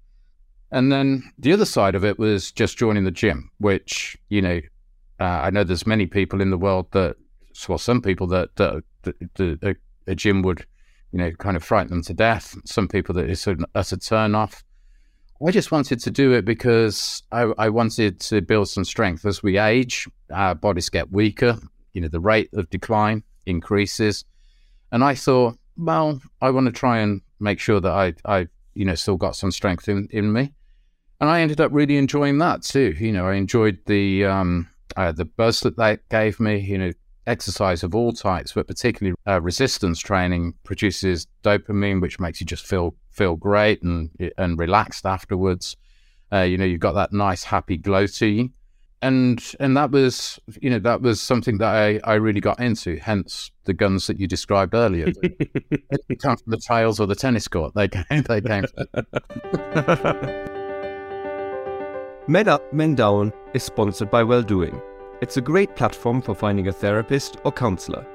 And 0.72 0.92
then 0.92 1.24
the 1.38 1.52
other 1.52 1.66
side 1.66 1.96
of 1.96 2.06
it 2.06 2.18
was 2.18 2.52
just 2.52 2.78
joining 2.78 3.04
the 3.04 3.12
gym, 3.12 3.50
which, 3.58 4.18
you 4.30 4.42
know, 4.42 4.62
uh, 5.22 5.42
I 5.44 5.52
know 5.52 5.64
there's 5.64 5.86
many 5.86 6.08
people 6.08 6.42
in 6.42 6.50
the 6.50 6.58
world 6.58 6.88
that, 6.94 7.16
well, 7.70 7.78
some 7.78 8.02
people 8.02 8.26
that, 8.28 8.56
that, 8.56 8.84
that, 9.04 9.60
a, 9.62 9.76
a, 10.12 10.16
gym 10.16 10.42
would, 10.42 10.66
you 11.12 11.20
know, 11.20 11.32
kind 11.34 11.56
of 11.56 11.64
frighten 11.64 11.92
them 11.92 12.02
to 12.04 12.14
death. 12.16 12.56
Some 12.66 12.88
people 12.88 13.14
that 13.14 13.30
it's 13.30 13.46
an 13.46 13.66
utter 13.76 13.98
turn 13.98 14.34
off. 14.34 14.64
I 15.46 15.52
just 15.52 15.72
wanted 15.72 16.00
to 16.00 16.10
do 16.10 16.34
it 16.34 16.44
because 16.44 17.22
I, 17.32 17.42
I 17.60 17.70
wanted 17.70 18.20
to 18.22 18.42
build 18.42 18.70
some 18.70 18.84
strength. 18.84 19.24
As 19.24 19.44
we 19.44 19.60
age, 19.60 20.08
our 20.34 20.56
bodies 20.56 20.90
get 20.90 21.12
weaker. 21.12 21.60
You 21.94 22.02
know, 22.02 22.08
the 22.08 22.20
rate 22.20 22.50
of 22.54 22.72
decline 22.72 23.22
increases, 23.46 24.26
and 24.92 25.04
I 25.04 25.14
thought, 25.14 25.58
well, 25.78 26.20
I 26.42 26.50
want 26.50 26.66
to 26.66 26.72
try 26.72 26.98
and 27.00 27.22
make 27.40 27.60
sure 27.60 27.80
that 27.80 27.92
I, 27.92 28.14
I, 28.26 28.48
you 28.74 28.86
know, 28.86 28.96
still 28.96 29.18
got 29.18 29.36
some 29.36 29.52
strength 29.52 29.88
in, 29.88 30.08
in 30.10 30.34
me. 30.34 30.54
And 31.20 31.30
I 31.30 31.42
ended 31.42 31.62
up 31.62 31.72
really 31.72 31.98
enjoying 31.98 32.40
that 32.40 32.64
too. 32.64 32.96
You 33.00 33.12
know, 33.12 33.28
I 33.28 33.36
enjoyed 33.36 33.78
the 33.86 34.26
um, 34.26 34.71
uh, 34.98 35.12
the 35.12 35.26
buzz 35.26 35.62
that 35.62 35.78
they 35.78 35.98
gave 36.10 36.40
me, 36.40 36.60
you 36.60 36.78
know, 36.78 36.92
exercise 37.28 37.84
of 37.84 37.94
all 37.96 38.12
types, 38.12 38.54
but 38.54 38.68
particularly 38.68 39.16
uh, 39.28 39.42
resistance 39.42 40.00
training 40.00 40.54
produces 40.64 41.28
dopamine, 41.44 42.02
which 42.02 42.20
makes 42.20 42.42
you 42.42 42.48
just 42.48 42.66
feel 42.66 42.96
feel 43.12 43.36
great 43.36 43.82
and 43.84 44.10
and 44.38 44.60
relaxed 44.60 45.06
afterwards. 45.06 45.76
Uh, 46.32 46.42
you 46.42 46.58
know, 46.58 46.66
you've 46.66 46.80
got 46.80 46.94
that 46.94 47.12
nice 47.12 47.44
happy 47.44 47.78
glow 47.78 48.08
to 48.08 48.26
you, 48.26 48.50
and 49.02 49.54
and 49.60 49.76
that 49.78 49.92
was 49.92 50.40
you 50.62 50.70
know 50.70 50.80
that 50.80 51.02
was 51.02 51.22
something 51.22 51.58
that 51.58 51.74
I, 51.74 52.00
I 52.04 52.16
really 52.16 52.42
got 52.42 52.60
into. 52.60 52.98
Hence 52.98 53.52
the 53.66 53.74
guns 53.74 54.08
that 54.08 54.20
you 54.20 54.28
described 54.28 54.74
earlier. 54.74 55.12
they 56.10 56.16
come 56.20 56.38
from 56.38 56.52
the 56.52 56.58
trails 56.58 57.00
or 57.00 57.08
the 57.08 57.16
tennis 57.16 57.48
court. 57.48 57.74
They 57.76 57.88
came. 57.88 58.24
They 58.24 58.42
came. 58.42 58.66
Man 62.28 62.48
Up, 62.48 62.72
Man 62.72 62.96
Down 62.96 63.34
is 63.54 63.64
sponsored 63.64 64.10
by 64.10 64.24
Welldoing. 64.24 64.82
It's 65.22 65.38
a 65.38 65.42
great 65.42 65.76
platform 65.76 66.22
for 66.22 66.34
finding 66.34 66.68
a 66.68 66.72
therapist 66.72 67.38
or 67.44 67.52
counselor. 67.52 68.06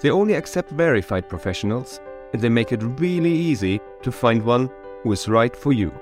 They 0.00 0.10
only 0.10 0.34
accept 0.34 0.70
verified 0.70 1.28
professionals, 1.28 2.00
and 2.32 2.42
they 2.42 2.48
make 2.48 2.72
it 2.72 2.82
really 2.82 3.32
easy 3.32 3.80
to 4.02 4.12
find 4.12 4.42
one 4.42 4.70
who 5.02 5.12
is 5.12 5.28
right 5.28 5.54
for 5.54 5.72
you. 5.72 5.92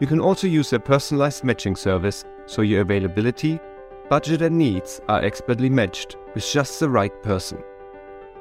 You 0.00 0.06
can 0.06 0.20
also 0.20 0.46
use 0.46 0.70
their 0.70 0.78
personalized 0.78 1.44
matching 1.44 1.74
service 1.74 2.24
so 2.46 2.62
your 2.62 2.82
availability, 2.82 3.58
budget, 4.08 4.42
and 4.42 4.56
needs 4.56 5.00
are 5.08 5.24
expertly 5.24 5.68
matched 5.68 6.16
with 6.34 6.48
just 6.50 6.78
the 6.80 6.88
right 6.88 7.22
person. 7.22 7.62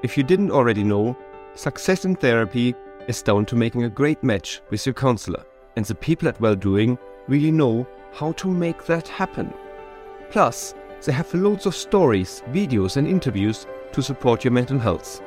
If 0.03 0.17
you 0.17 0.23
didn't 0.23 0.51
already 0.51 0.83
know, 0.83 1.17
success 1.55 2.05
in 2.05 2.15
therapy 2.15 2.75
is 3.07 3.23
down 3.23 3.45
to 3.47 3.55
making 3.55 3.83
a 3.83 3.89
great 3.89 4.23
match 4.23 4.61
with 4.69 4.85
your 4.85 4.93
counselor, 4.93 5.43
and 5.75 5.83
the 5.83 5.95
people 5.95 6.27
at 6.27 6.39
Welldoing 6.39 6.97
really 7.27 7.51
know 7.51 7.87
how 8.13 8.31
to 8.33 8.47
make 8.47 8.85
that 8.85 9.07
happen. 9.07 9.53
Plus, 10.29 10.73
they 11.03 11.11
have 11.11 11.33
loads 11.33 11.65
of 11.65 11.75
stories, 11.75 12.43
videos, 12.51 12.97
and 12.97 13.07
interviews 13.07 13.65
to 13.93 14.01
support 14.01 14.43
your 14.43 14.51
mental 14.51 14.79
health. 14.79 15.21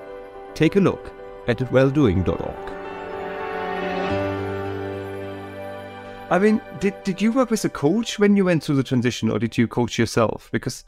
Take 0.55 0.77
a 0.77 0.81
look 0.81 1.13
at 1.49 1.59
welldoing.org. 1.59 2.81
I 6.31 6.39
mean, 6.39 6.61
did, 6.79 6.95
did 7.03 7.21
you 7.21 7.33
work 7.33 7.51
with 7.51 7.65
a 7.65 7.69
coach 7.69 8.19
when 8.19 8.37
you 8.37 8.45
went 8.45 8.63
through 8.63 8.77
the 8.77 8.85
transition, 8.85 9.31
or 9.31 9.39
did 9.41 9.59
you 9.59 9.67
coach 9.67 9.99
yourself? 9.99 10.49
Because 10.53 10.85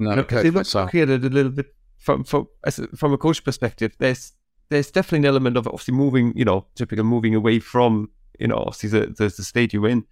No, 0.00 0.10
you 0.10 0.16
know, 0.16 0.22
look 0.22 0.54
myself. 0.54 0.90
here 0.90 1.04
a 1.04 1.16
little 1.16 1.52
bit 1.52 1.74
from 1.96 2.24
from 2.24 2.48
as 2.64 2.80
a, 2.80 2.88
from 2.88 3.12
a 3.12 3.18
coach 3.18 3.44
perspective. 3.44 3.94
There's 3.98 4.32
there's 4.70 4.90
definitely 4.90 5.18
an 5.20 5.26
element 5.26 5.56
of 5.56 5.68
obviously 5.68 5.94
moving, 5.94 6.36
you 6.36 6.44
know, 6.44 6.66
typical 6.74 7.04
moving 7.04 7.36
away 7.36 7.60
from 7.60 8.10
you 8.40 8.48
know 8.48 8.56
obviously 8.56 8.88
the, 8.88 9.06
the, 9.06 9.24
the 9.24 9.44
state 9.44 9.72
you're 9.72 9.88
in, 9.88 10.04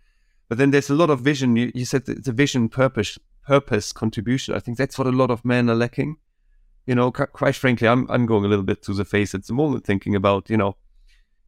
but 0.48 0.58
then 0.58 0.70
there's 0.70 0.90
a 0.90 0.94
lot 0.94 1.10
of 1.10 1.20
vision. 1.20 1.56
You, 1.56 1.72
you 1.74 1.84
said 1.84 2.06
the, 2.06 2.32
vision, 2.32 2.68
purpose, 2.68 3.18
purpose, 3.46 3.92
contribution. 3.92 4.54
I 4.54 4.60
think 4.60 4.78
that's 4.78 4.98
what 4.98 5.06
a 5.06 5.12
lot 5.12 5.30
of 5.30 5.44
men 5.44 5.70
are 5.70 5.74
lacking. 5.74 6.16
You 6.86 6.94
know, 6.94 7.12
quite 7.12 7.54
frankly, 7.54 7.86
I'm 7.86 8.10
I'm 8.10 8.26
going 8.26 8.44
a 8.44 8.48
little 8.48 8.64
bit 8.64 8.82
to 8.84 8.94
the 8.94 9.04
face 9.04 9.34
at 9.34 9.46
the 9.46 9.52
moment, 9.52 9.84
thinking 9.84 10.16
about 10.16 10.50
you 10.50 10.56
know, 10.56 10.76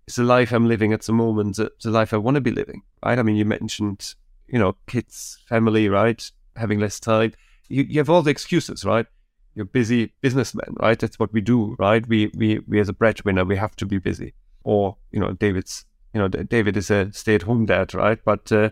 it's 0.07 0.17
the 0.17 0.23
life 0.23 0.53
I'm 0.53 0.69
living 0.69 0.93
at 0.93 1.03
the 1.03 1.13
moment, 1.13 1.57
the, 1.57 1.73
the 1.83 1.91
life 1.91 2.15
I 2.15 2.19
want 2.19 2.37
to 2.37 2.41
be 2.41 2.53
living, 2.53 2.83
right? 3.05 3.19
I 3.19 3.23
mean, 3.23 3.37
you 3.37 3.45
mentioned 3.45 4.15
you 4.49 4.59
know, 4.59 4.77
kids, 4.87 5.39
family, 5.47 5.89
right? 5.89 6.31
Having 6.57 6.81
less 6.81 7.01
time. 7.01 7.33
You, 7.69 7.83
you 7.85 7.99
have 7.99 8.11
all 8.11 8.23
the 8.23 8.31
excuses, 8.31 8.85
right? 8.85 9.07
You're 9.55 9.65
busy 9.65 10.13
businessman, 10.21 10.75
right? 10.81 10.99
That's 10.99 11.19
what 11.19 11.33
we 11.33 11.41
do, 11.41 11.77
right? 11.79 12.07
We 12.07 12.31
we 12.35 12.61
we 12.67 12.81
as 12.81 12.89
a 12.89 12.93
breadwinner, 12.93 13.45
we 13.45 13.57
have 13.57 13.77
to 13.77 13.87
be 13.87 13.99
busy. 13.99 14.35
Or 14.65 14.97
you 15.13 15.21
know, 15.21 15.33
David's, 15.33 15.85
you 16.13 16.21
know, 16.21 16.29
David 16.29 16.77
is 16.77 16.91
a 16.91 17.13
stay-at-home 17.13 17.67
dad, 17.67 17.95
right? 17.95 18.19
But 18.25 18.51
uh, 18.51 18.71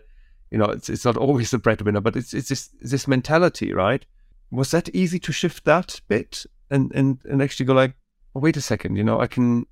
you 0.52 0.58
know, 0.58 0.66
it's 0.66 0.88
it's 0.88 1.04
not 1.04 1.16
always 1.16 1.52
a 1.52 1.58
breadwinner, 1.58 2.00
but 2.00 2.16
it's 2.16 2.34
it's 2.34 2.48
this 2.48 2.68
this 2.80 3.08
mentality, 3.08 3.72
right? 3.72 4.04
Was 4.50 4.70
that 4.70 4.94
easy 4.94 5.18
to 5.20 5.32
shift 5.32 5.64
that 5.64 6.00
bit 6.08 6.44
and 6.70 6.92
and 6.94 7.18
and 7.24 7.42
actually 7.42 7.66
go 7.66 7.74
like, 7.74 7.94
oh, 8.36 8.40
wait 8.40 8.56
a 8.56 8.60
second, 8.60 8.96
you 8.96 9.04
know, 9.04 9.20
I 9.20 9.26
can 9.26 9.66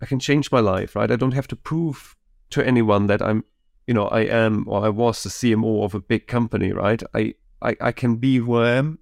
I 0.00 0.06
can 0.06 0.18
change 0.18 0.50
my 0.50 0.60
life, 0.60 0.96
right? 0.96 1.10
I 1.10 1.16
don't 1.16 1.34
have 1.34 1.48
to 1.48 1.56
prove 1.56 2.16
to 2.50 2.66
anyone 2.66 3.06
that 3.06 3.22
I'm 3.22 3.44
you 3.86 3.94
know, 3.94 4.06
I 4.08 4.20
am 4.20 4.64
or 4.68 4.84
I 4.84 4.88
was 4.88 5.22
the 5.22 5.28
CMO 5.28 5.84
of 5.84 5.94
a 5.94 6.00
big 6.00 6.26
company, 6.26 6.72
right? 6.72 7.02
I, 7.14 7.34
I, 7.60 7.76
I 7.80 7.92
can 7.92 8.16
be 8.16 8.36
who 8.36 8.56
I 8.56 8.70
am. 8.70 8.98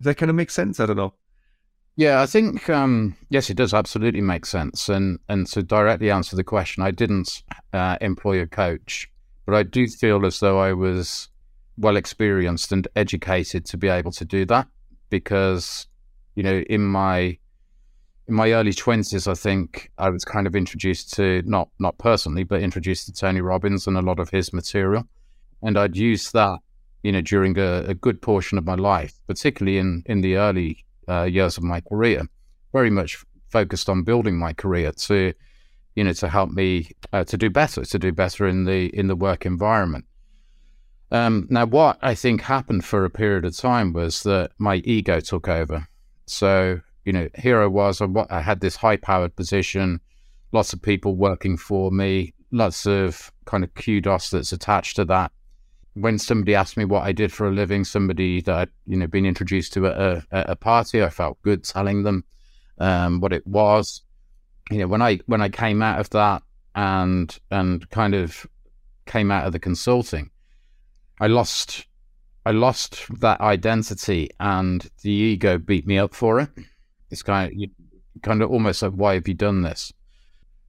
Does 0.00 0.06
that 0.06 0.16
kind 0.16 0.30
of 0.30 0.36
make 0.36 0.50
sense? 0.50 0.80
I 0.80 0.86
don't 0.86 0.96
know. 0.96 1.14
Yeah, 1.96 2.22
I 2.22 2.26
think 2.26 2.70
um, 2.70 3.16
yes, 3.28 3.50
it 3.50 3.56
does 3.56 3.74
absolutely 3.74 4.22
make 4.22 4.46
sense. 4.46 4.88
And 4.88 5.18
and 5.28 5.46
to 5.48 5.62
directly 5.62 6.10
answer 6.10 6.36
the 6.36 6.44
question, 6.44 6.82
I 6.82 6.90
didn't 6.90 7.42
uh, 7.72 7.98
employ 8.00 8.40
a 8.40 8.46
coach, 8.46 9.10
but 9.46 9.54
I 9.54 9.62
do 9.62 9.86
feel 9.86 10.24
as 10.26 10.40
though 10.40 10.58
I 10.58 10.72
was 10.72 11.28
well 11.76 11.96
experienced 11.96 12.72
and 12.72 12.86
educated 12.96 13.64
to 13.66 13.76
be 13.76 13.88
able 13.88 14.12
to 14.12 14.24
do 14.24 14.44
that 14.46 14.68
because 15.10 15.86
you 16.34 16.42
know 16.42 16.60
in 16.68 16.82
my 16.82 17.38
in 18.28 18.34
my 18.34 18.52
early 18.52 18.72
twenties, 18.72 19.26
I 19.26 19.34
think 19.34 19.90
I 19.98 20.08
was 20.08 20.24
kind 20.24 20.46
of 20.46 20.54
introduced 20.54 21.12
to 21.14 21.42
not 21.44 21.68
not 21.78 21.98
personally, 21.98 22.44
but 22.44 22.62
introduced 22.62 23.06
to 23.06 23.12
Tony 23.12 23.40
Robbins 23.40 23.86
and 23.86 23.96
a 23.96 24.02
lot 24.02 24.18
of 24.20 24.30
his 24.30 24.52
material, 24.52 25.04
and 25.62 25.76
I'd 25.76 25.96
used 25.96 26.32
that 26.32 26.58
you 27.02 27.12
know 27.12 27.20
during 27.20 27.58
a, 27.58 27.84
a 27.88 27.94
good 27.94 28.22
portion 28.22 28.58
of 28.58 28.64
my 28.64 28.76
life, 28.76 29.14
particularly 29.26 29.78
in 29.78 30.02
in 30.06 30.20
the 30.20 30.36
early 30.36 30.84
uh, 31.08 31.24
years 31.24 31.56
of 31.56 31.64
my 31.64 31.80
career, 31.80 32.22
very 32.72 32.90
much 32.90 33.24
focused 33.50 33.88
on 33.88 34.02
building 34.04 34.38
my 34.38 34.52
career 34.52 34.92
to, 34.92 35.34
you 35.94 36.04
know, 36.04 36.12
to 36.12 36.28
help 36.28 36.50
me 36.50 36.90
uh, 37.12 37.24
to 37.24 37.36
do 37.36 37.50
better, 37.50 37.84
to 37.84 37.98
do 37.98 38.12
better 38.12 38.46
in 38.46 38.64
the 38.64 38.86
in 38.98 39.08
the 39.08 39.16
work 39.16 39.46
environment. 39.46 40.04
Um, 41.10 41.46
now, 41.50 41.66
what 41.66 41.98
I 42.00 42.14
think 42.14 42.40
happened 42.40 42.84
for 42.84 43.04
a 43.04 43.10
period 43.10 43.44
of 43.44 43.56
time 43.56 43.92
was 43.92 44.22
that 44.22 44.52
my 44.58 44.76
ego 44.76 45.20
took 45.20 45.46
over. 45.46 45.86
So, 46.26 46.80
you 47.04 47.12
know, 47.12 47.28
here 47.36 47.60
I 47.60 47.66
was, 47.66 48.00
I, 48.00 48.40
had 48.40 48.60
this 48.60 48.76
high-powered 48.76 49.36
position, 49.36 50.00
lots 50.52 50.72
of 50.72 50.80
people 50.80 51.14
working 51.14 51.58
for 51.58 51.90
me, 51.90 52.32
lots 52.50 52.86
of 52.86 53.30
kind 53.44 53.62
of 53.62 53.74
kudos 53.74 54.30
that's 54.30 54.52
attached 54.52 54.96
to 54.96 55.04
that 55.06 55.32
when 55.94 56.18
somebody 56.18 56.54
asked 56.54 56.76
me 56.76 56.84
what 56.84 57.02
I 57.02 57.12
did 57.12 57.32
for 57.32 57.48
a 57.48 57.52
living, 57.52 57.84
somebody 57.84 58.40
that 58.42 58.54
I'd 58.54 58.68
you 58.86 58.96
know 58.96 59.06
been 59.06 59.26
introduced 59.26 59.72
to 59.74 59.86
at 59.86 59.96
a, 59.96 60.26
at 60.32 60.50
a 60.50 60.56
party, 60.56 61.02
I 61.02 61.10
felt 61.10 61.42
good 61.42 61.64
telling 61.64 62.02
them 62.02 62.24
um, 62.78 63.20
what 63.20 63.32
it 63.32 63.46
was. 63.46 64.02
You 64.70 64.78
know, 64.78 64.86
when 64.86 65.02
I 65.02 65.18
when 65.26 65.42
I 65.42 65.48
came 65.48 65.82
out 65.82 66.00
of 66.00 66.10
that 66.10 66.42
and 66.74 67.36
and 67.50 67.88
kind 67.90 68.14
of 68.14 68.46
came 69.06 69.30
out 69.30 69.46
of 69.46 69.52
the 69.52 69.58
consulting, 69.58 70.30
I 71.20 71.26
lost 71.26 71.86
I 72.44 72.50
lost 72.50 73.06
that 73.20 73.40
identity, 73.40 74.30
and 74.40 74.88
the 75.02 75.10
ego 75.10 75.58
beat 75.58 75.86
me 75.86 75.98
up 75.98 76.14
for 76.14 76.40
it. 76.40 76.50
It's 77.10 77.22
kind 77.22 77.52
of 77.52 78.22
kind 78.22 78.42
of 78.42 78.50
almost 78.50 78.82
like, 78.82 78.92
why 78.92 79.14
have 79.14 79.28
you 79.28 79.34
done 79.34 79.62
this? 79.62 79.92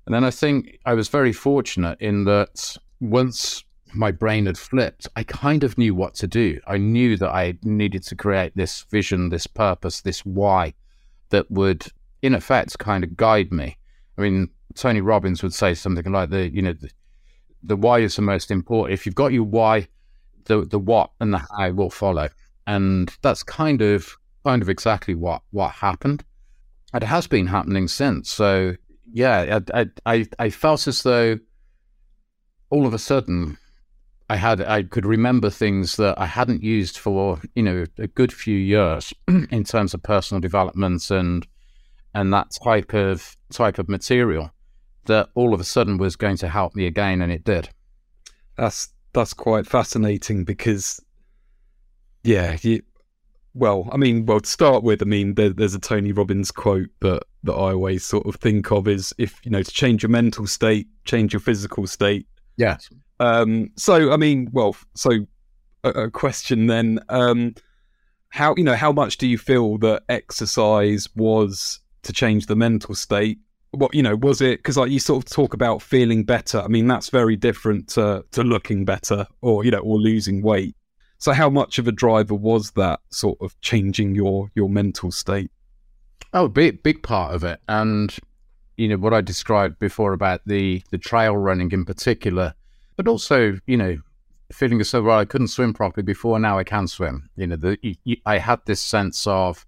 And 0.05 0.13
then 0.13 0.23
I 0.23 0.31
think 0.31 0.79
I 0.85 0.93
was 0.93 1.07
very 1.07 1.33
fortunate 1.33 1.99
in 2.01 2.25
that 2.25 2.77
once 2.99 3.63
my 3.93 4.11
brain 4.11 4.45
had 4.45 4.57
flipped, 4.57 5.07
I 5.15 5.23
kind 5.23 5.63
of 5.63 5.77
knew 5.77 5.95
what 5.95 6.15
to 6.15 6.27
do. 6.27 6.59
I 6.67 6.77
knew 6.77 7.15
that 7.17 7.29
I 7.29 7.57
needed 7.63 8.03
to 8.03 8.15
create 8.15 8.53
this 8.55 8.85
vision, 8.89 9.29
this 9.29 9.47
purpose, 9.47 10.01
this 10.01 10.25
why 10.25 10.73
that 11.29 11.49
would, 11.49 11.87
in 12.21 12.33
effect, 12.33 12.77
kind 12.79 13.03
of 13.03 13.15
guide 13.15 13.51
me. 13.51 13.77
I 14.17 14.21
mean, 14.21 14.49
Tony 14.75 15.01
Robbins 15.01 15.43
would 15.43 15.53
say 15.53 15.73
something 15.73 16.11
like 16.11 16.29
the, 16.29 16.49
you 16.53 16.61
know, 16.61 16.73
the, 16.73 16.89
the 17.63 17.75
why 17.75 17.99
is 17.99 18.15
the 18.15 18.21
most 18.21 18.51
important. 18.51 18.93
If 18.93 19.05
you've 19.05 19.15
got 19.15 19.33
your 19.33 19.43
why, 19.43 19.87
the 20.45 20.65
the 20.65 20.79
what 20.79 21.11
and 21.19 21.33
the 21.33 21.41
how 21.57 21.71
will 21.71 21.89
follow. 21.89 22.29
And 22.67 23.15
that's 23.21 23.43
kind 23.43 23.81
of 23.81 24.15
kind 24.45 24.61
of 24.61 24.69
exactly 24.69 25.15
what 25.15 25.41
what 25.51 25.71
happened. 25.71 26.23
It 26.93 27.03
has 27.03 27.27
been 27.27 27.47
happening 27.47 27.87
since. 27.87 28.29
So 28.29 28.75
yeah, 29.11 29.59
I 29.73 29.85
I 30.05 30.27
I 30.39 30.49
felt 30.49 30.87
as 30.87 31.03
though 31.03 31.39
all 32.69 32.85
of 32.85 32.93
a 32.93 32.99
sudden 32.99 33.57
I 34.29 34.37
had 34.37 34.61
I 34.61 34.83
could 34.83 35.05
remember 35.05 35.49
things 35.49 35.95
that 35.97 36.19
I 36.19 36.25
hadn't 36.25 36.63
used 36.63 36.97
for 36.97 37.39
you 37.55 37.63
know 37.63 37.85
a 37.97 38.07
good 38.07 38.33
few 38.33 38.57
years 38.57 39.13
in 39.27 39.63
terms 39.63 39.93
of 39.93 40.03
personal 40.03 40.41
development 40.41 41.09
and 41.11 41.45
and 42.13 42.33
that 42.33 42.47
type 42.63 42.93
of 42.93 43.35
type 43.51 43.79
of 43.79 43.89
material 43.89 44.51
that 45.05 45.29
all 45.35 45.53
of 45.53 45.59
a 45.59 45.65
sudden 45.65 45.97
was 45.97 46.15
going 46.15 46.37
to 46.37 46.49
help 46.49 46.75
me 46.75 46.85
again, 46.85 47.21
and 47.21 47.31
it 47.31 47.43
did. 47.43 47.69
That's 48.57 48.89
that's 49.13 49.33
quite 49.33 49.67
fascinating 49.67 50.43
because, 50.43 50.99
yeah, 52.23 52.57
you, 52.61 52.81
well, 53.53 53.87
I 53.91 53.97
mean, 53.97 54.25
well, 54.25 54.39
to 54.39 54.49
start 54.49 54.83
with, 54.83 55.01
I 55.01 55.05
mean, 55.05 55.35
there, 55.35 55.49
there's 55.49 55.75
a 55.75 55.79
Tony 55.79 56.11
Robbins 56.11 56.51
quote 56.51 56.89
that 57.01 57.23
that 57.43 57.53
I 57.53 57.73
always 57.73 58.05
sort 58.05 58.25
of 58.25 58.35
think 58.35 58.71
of 58.71 58.87
is 58.87 59.13
if 59.17 59.39
you 59.43 59.51
know 59.51 59.63
to 59.63 59.71
change 59.71 60.03
your 60.03 60.09
mental 60.09 60.47
state, 60.47 60.87
change 61.05 61.33
your 61.33 61.39
physical 61.39 61.87
state. 61.87 62.27
Yes. 62.57 62.89
Um, 63.19 63.71
so, 63.75 64.11
I 64.11 64.17
mean, 64.17 64.49
well, 64.51 64.75
so 64.95 65.25
a, 65.83 65.89
a 65.89 66.11
question 66.11 66.67
then: 66.67 66.99
um, 67.09 67.55
how 68.29 68.55
you 68.57 68.63
know 68.63 68.75
how 68.75 68.91
much 68.91 69.17
do 69.17 69.27
you 69.27 69.37
feel 69.37 69.77
that 69.79 70.03
exercise 70.09 71.07
was 71.15 71.79
to 72.03 72.13
change 72.13 72.45
the 72.45 72.55
mental 72.55 72.95
state? 72.95 73.39
What 73.71 73.95
you 73.95 74.03
know 74.03 74.15
was 74.15 74.41
it 74.41 74.59
because 74.59 74.77
like 74.77 74.91
you 74.91 74.99
sort 74.99 75.23
of 75.25 75.31
talk 75.31 75.53
about 75.53 75.81
feeling 75.81 76.23
better. 76.23 76.59
I 76.59 76.67
mean, 76.67 76.87
that's 76.87 77.09
very 77.09 77.35
different 77.35 77.87
to 77.89 78.23
to 78.31 78.43
looking 78.43 78.85
better 78.85 79.25
or 79.41 79.65
you 79.65 79.71
know 79.71 79.79
or 79.79 79.97
losing 79.97 80.41
weight. 80.41 80.75
So, 81.17 81.31
how 81.31 81.49
much 81.49 81.79
of 81.79 81.87
a 81.87 81.91
driver 81.91 82.35
was 82.35 82.71
that 82.71 82.99
sort 83.09 83.37
of 83.41 83.59
changing 83.61 84.13
your 84.13 84.51
your 84.55 84.69
mental 84.69 85.11
state? 85.11 85.49
Oh, 86.33 86.47
big 86.47 86.83
big 86.83 87.01
part 87.01 87.33
of 87.33 87.43
it, 87.43 87.61
and 87.67 88.15
you 88.77 88.87
know 88.87 88.97
what 88.97 89.13
I 89.13 89.21
described 89.21 89.79
before 89.79 90.13
about 90.13 90.41
the 90.45 90.83
the 90.91 90.97
trail 90.97 91.35
running 91.35 91.71
in 91.71 91.85
particular, 91.85 92.53
but 92.95 93.07
also 93.07 93.57
you 93.65 93.77
know 93.77 93.97
feeling 94.51 94.79
as 94.81 94.91
though 94.91 95.01
well 95.01 95.19
I 95.19 95.25
couldn't 95.25 95.47
swim 95.47 95.73
properly 95.73 96.03
before 96.03 96.39
now 96.39 96.57
I 96.57 96.63
can 96.63 96.87
swim. 96.87 97.29
You 97.35 97.47
know, 97.47 97.55
the 97.55 97.77
you, 97.81 97.95
you, 98.03 98.17
I 98.25 98.37
had 98.37 98.59
this 98.65 98.81
sense 98.81 99.25
of 99.27 99.65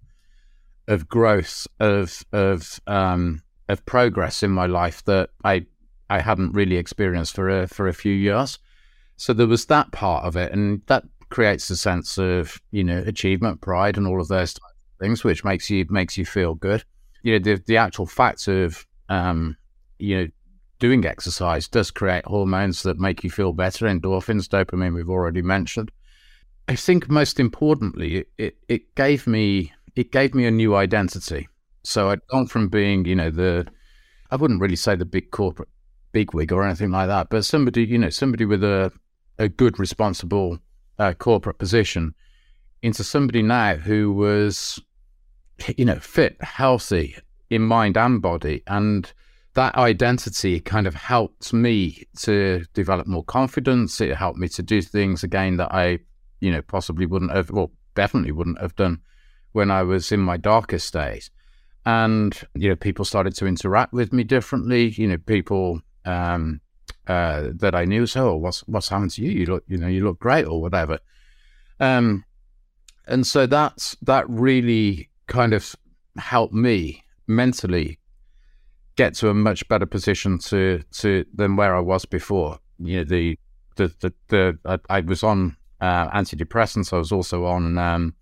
of 0.88 1.08
growth 1.08 1.66
of 1.80 2.24
of 2.32 2.80
um 2.86 3.42
of 3.68 3.84
progress 3.86 4.42
in 4.42 4.50
my 4.50 4.66
life 4.66 5.04
that 5.04 5.30
I 5.44 5.66
I 6.08 6.20
hadn't 6.20 6.52
really 6.52 6.76
experienced 6.76 7.34
for 7.34 7.48
a 7.48 7.66
for 7.66 7.88
a 7.88 7.94
few 7.94 8.12
years. 8.12 8.58
So 9.16 9.32
there 9.32 9.46
was 9.46 9.66
that 9.66 9.92
part 9.92 10.24
of 10.24 10.36
it, 10.36 10.52
and 10.52 10.82
that 10.86 11.04
creates 11.30 11.68
a 11.70 11.76
sense 11.76 12.18
of 12.18 12.60
you 12.70 12.84
know 12.84 13.02
achievement, 13.06 13.60
pride, 13.60 13.96
and 13.96 14.06
all 14.06 14.20
of 14.20 14.28
those 14.28 14.54
things, 15.00 15.24
which 15.24 15.44
makes 15.44 15.70
you 15.70 15.84
makes 15.88 16.16
you 16.16 16.24
feel 16.24 16.54
good. 16.54 16.84
you 17.22 17.32
know, 17.32 17.38
the 17.38 17.62
the 17.66 17.76
actual 17.76 18.06
fact 18.06 18.46
of 18.48 18.86
um, 19.08 19.56
you 19.98 20.16
know 20.16 20.28
doing 20.78 21.06
exercise 21.06 21.66
does 21.68 21.90
create 21.90 22.24
hormones 22.26 22.82
that 22.82 22.98
make 22.98 23.24
you 23.24 23.30
feel 23.30 23.52
better. 23.52 23.86
Endorphins, 23.86 24.46
dopamine, 24.46 24.94
we've 24.94 25.10
already 25.10 25.42
mentioned. 25.42 25.90
I 26.68 26.76
think 26.76 27.08
most 27.08 27.40
importantly, 27.40 28.16
it, 28.18 28.28
it, 28.38 28.56
it 28.68 28.94
gave 28.94 29.26
me 29.26 29.72
it 29.96 30.12
gave 30.12 30.34
me 30.34 30.44
a 30.44 30.50
new 30.50 30.76
identity. 30.76 31.48
So 31.82 32.10
I'd 32.10 32.26
gone 32.28 32.46
from 32.46 32.68
being, 32.68 33.06
you 33.06 33.16
know, 33.16 33.30
the 33.30 33.66
I 34.30 34.36
wouldn't 34.36 34.60
really 34.60 34.76
say 34.76 34.94
the 34.94 35.04
big 35.04 35.30
corporate 35.30 35.68
bigwig 36.12 36.52
or 36.52 36.64
anything 36.64 36.90
like 36.90 37.08
that, 37.08 37.28
but 37.30 37.44
somebody, 37.44 37.84
you 37.84 37.98
know, 37.98 38.10
somebody 38.10 38.44
with 38.44 38.62
a 38.62 38.92
a 39.38 39.48
good, 39.48 39.78
responsible 39.78 40.58
uh, 40.98 41.12
corporate 41.12 41.58
position 41.58 42.14
into 42.82 43.04
somebody 43.04 43.42
now 43.42 43.74
who 43.74 44.12
was, 44.12 44.80
you 45.76 45.84
know, 45.84 45.98
fit, 45.98 46.36
healthy 46.42 47.16
in 47.50 47.62
mind 47.62 47.96
and 47.96 48.20
body, 48.20 48.62
and 48.66 49.12
that 49.54 49.74
identity 49.76 50.60
kind 50.60 50.86
of 50.86 50.94
helped 50.94 51.52
me 51.52 52.04
to 52.18 52.64
develop 52.74 53.06
more 53.06 53.24
confidence. 53.24 54.00
It 54.00 54.16
helped 54.16 54.38
me 54.38 54.48
to 54.48 54.62
do 54.62 54.82
things 54.82 55.22
again 55.22 55.56
that 55.56 55.72
I, 55.72 56.00
you 56.40 56.50
know, 56.50 56.60
possibly 56.60 57.06
wouldn't 57.06 57.32
have, 57.32 57.50
well, 57.50 57.72
definitely 57.94 58.32
wouldn't 58.32 58.60
have 58.60 58.76
done 58.76 59.00
when 59.56 59.70
I 59.70 59.82
was 59.82 60.12
in 60.12 60.20
my 60.20 60.36
darkest 60.36 60.92
days. 60.92 61.30
And, 61.86 62.38
you 62.54 62.68
know, 62.68 62.76
people 62.76 63.06
started 63.06 63.34
to 63.36 63.46
interact 63.46 63.94
with 63.94 64.12
me 64.12 64.22
differently. 64.22 64.90
You 64.90 65.08
know, 65.08 65.16
people 65.16 65.80
um, 66.04 66.60
uh, 67.06 67.48
that 67.54 67.74
I 67.74 67.86
knew 67.86 68.06
say, 68.06 68.20
"Oh, 68.20 68.36
what's 68.36 68.60
what's 68.68 68.90
happened 68.90 69.12
to 69.12 69.22
you? 69.22 69.30
You 69.30 69.46
look, 69.46 69.64
you 69.66 69.78
know, 69.78 69.86
you 69.88 70.04
look 70.04 70.18
great, 70.18 70.44
or 70.44 70.60
whatever." 70.60 70.98
Um, 71.80 72.24
and 73.06 73.26
so 73.26 73.46
that's 73.46 73.96
that 74.02 74.28
really 74.28 75.08
kind 75.26 75.54
of 75.54 75.74
helped 76.18 76.54
me 76.54 77.04
mentally 77.26 77.98
get 78.96 79.14
to 79.14 79.30
a 79.30 79.34
much 79.34 79.66
better 79.68 79.86
position 79.86 80.38
to 80.50 80.82
to 81.00 81.24
than 81.32 81.56
where 81.56 81.74
I 81.74 81.80
was 81.80 82.04
before. 82.04 82.58
You 82.78 82.98
know, 82.98 83.04
the 83.04 83.38
the 83.76 83.86
the, 84.00 84.12
the 84.28 84.58
I, 84.66 84.98
I 84.98 85.00
was 85.00 85.22
on 85.22 85.56
uh, 85.80 86.10
antidepressants. 86.10 86.92
I 86.92 86.98
was 86.98 87.12
also 87.12 87.46
on 87.46 87.78
um, 87.78 88.14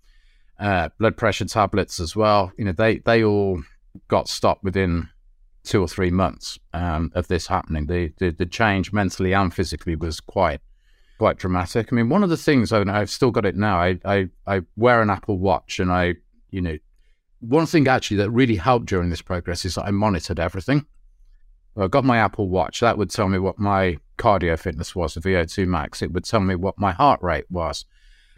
uh, 0.59 0.89
blood 0.97 1.17
pressure 1.17 1.45
tablets 1.45 1.99
as 1.99 2.15
well. 2.15 2.51
You 2.57 2.65
know, 2.65 2.71
they 2.71 2.99
they 2.99 3.23
all 3.23 3.61
got 4.07 4.27
stopped 4.27 4.63
within 4.63 5.09
two 5.63 5.81
or 5.81 5.87
three 5.87 6.11
months 6.11 6.59
um, 6.73 7.11
of 7.15 7.27
this 7.27 7.47
happening. 7.47 7.87
The, 7.87 8.13
the, 8.19 8.29
the 8.29 8.45
change 8.45 8.93
mentally 8.93 9.33
and 9.33 9.53
physically 9.53 9.95
was 9.95 10.19
quite 10.19 10.61
quite 11.17 11.37
dramatic. 11.37 11.91
I 11.91 11.95
mean, 11.95 12.09
one 12.09 12.23
of 12.23 12.29
the 12.29 12.37
things 12.37 12.71
I, 12.71 12.81
I've 12.81 13.09
still 13.09 13.31
got 13.31 13.45
it 13.45 13.55
now. 13.55 13.79
I, 13.79 13.99
I 14.05 14.29
I 14.47 14.61
wear 14.75 15.01
an 15.01 15.09
Apple 15.09 15.37
Watch, 15.37 15.79
and 15.79 15.91
I 15.91 16.15
you 16.51 16.61
know 16.61 16.77
one 17.39 17.65
thing 17.65 17.87
actually 17.87 18.17
that 18.17 18.31
really 18.31 18.55
helped 18.55 18.87
during 18.87 19.09
this 19.09 19.21
progress 19.21 19.65
is 19.65 19.75
that 19.75 19.85
I 19.85 19.91
monitored 19.91 20.39
everything. 20.39 20.85
I 21.77 21.87
got 21.87 22.05
my 22.05 22.17
Apple 22.17 22.47
Watch. 22.47 22.79
That 22.79 22.97
would 22.97 23.09
tell 23.09 23.27
me 23.27 23.37
what 23.37 23.59
my 23.59 23.97
cardio 24.17 24.57
fitness 24.57 24.95
was, 24.95 25.13
the 25.13 25.19
VO2 25.19 25.67
max. 25.67 26.01
It 26.01 26.13
would 26.13 26.23
tell 26.23 26.39
me 26.39 26.55
what 26.55 26.79
my 26.79 26.93
heart 26.93 27.21
rate 27.21 27.45
was. 27.49 27.85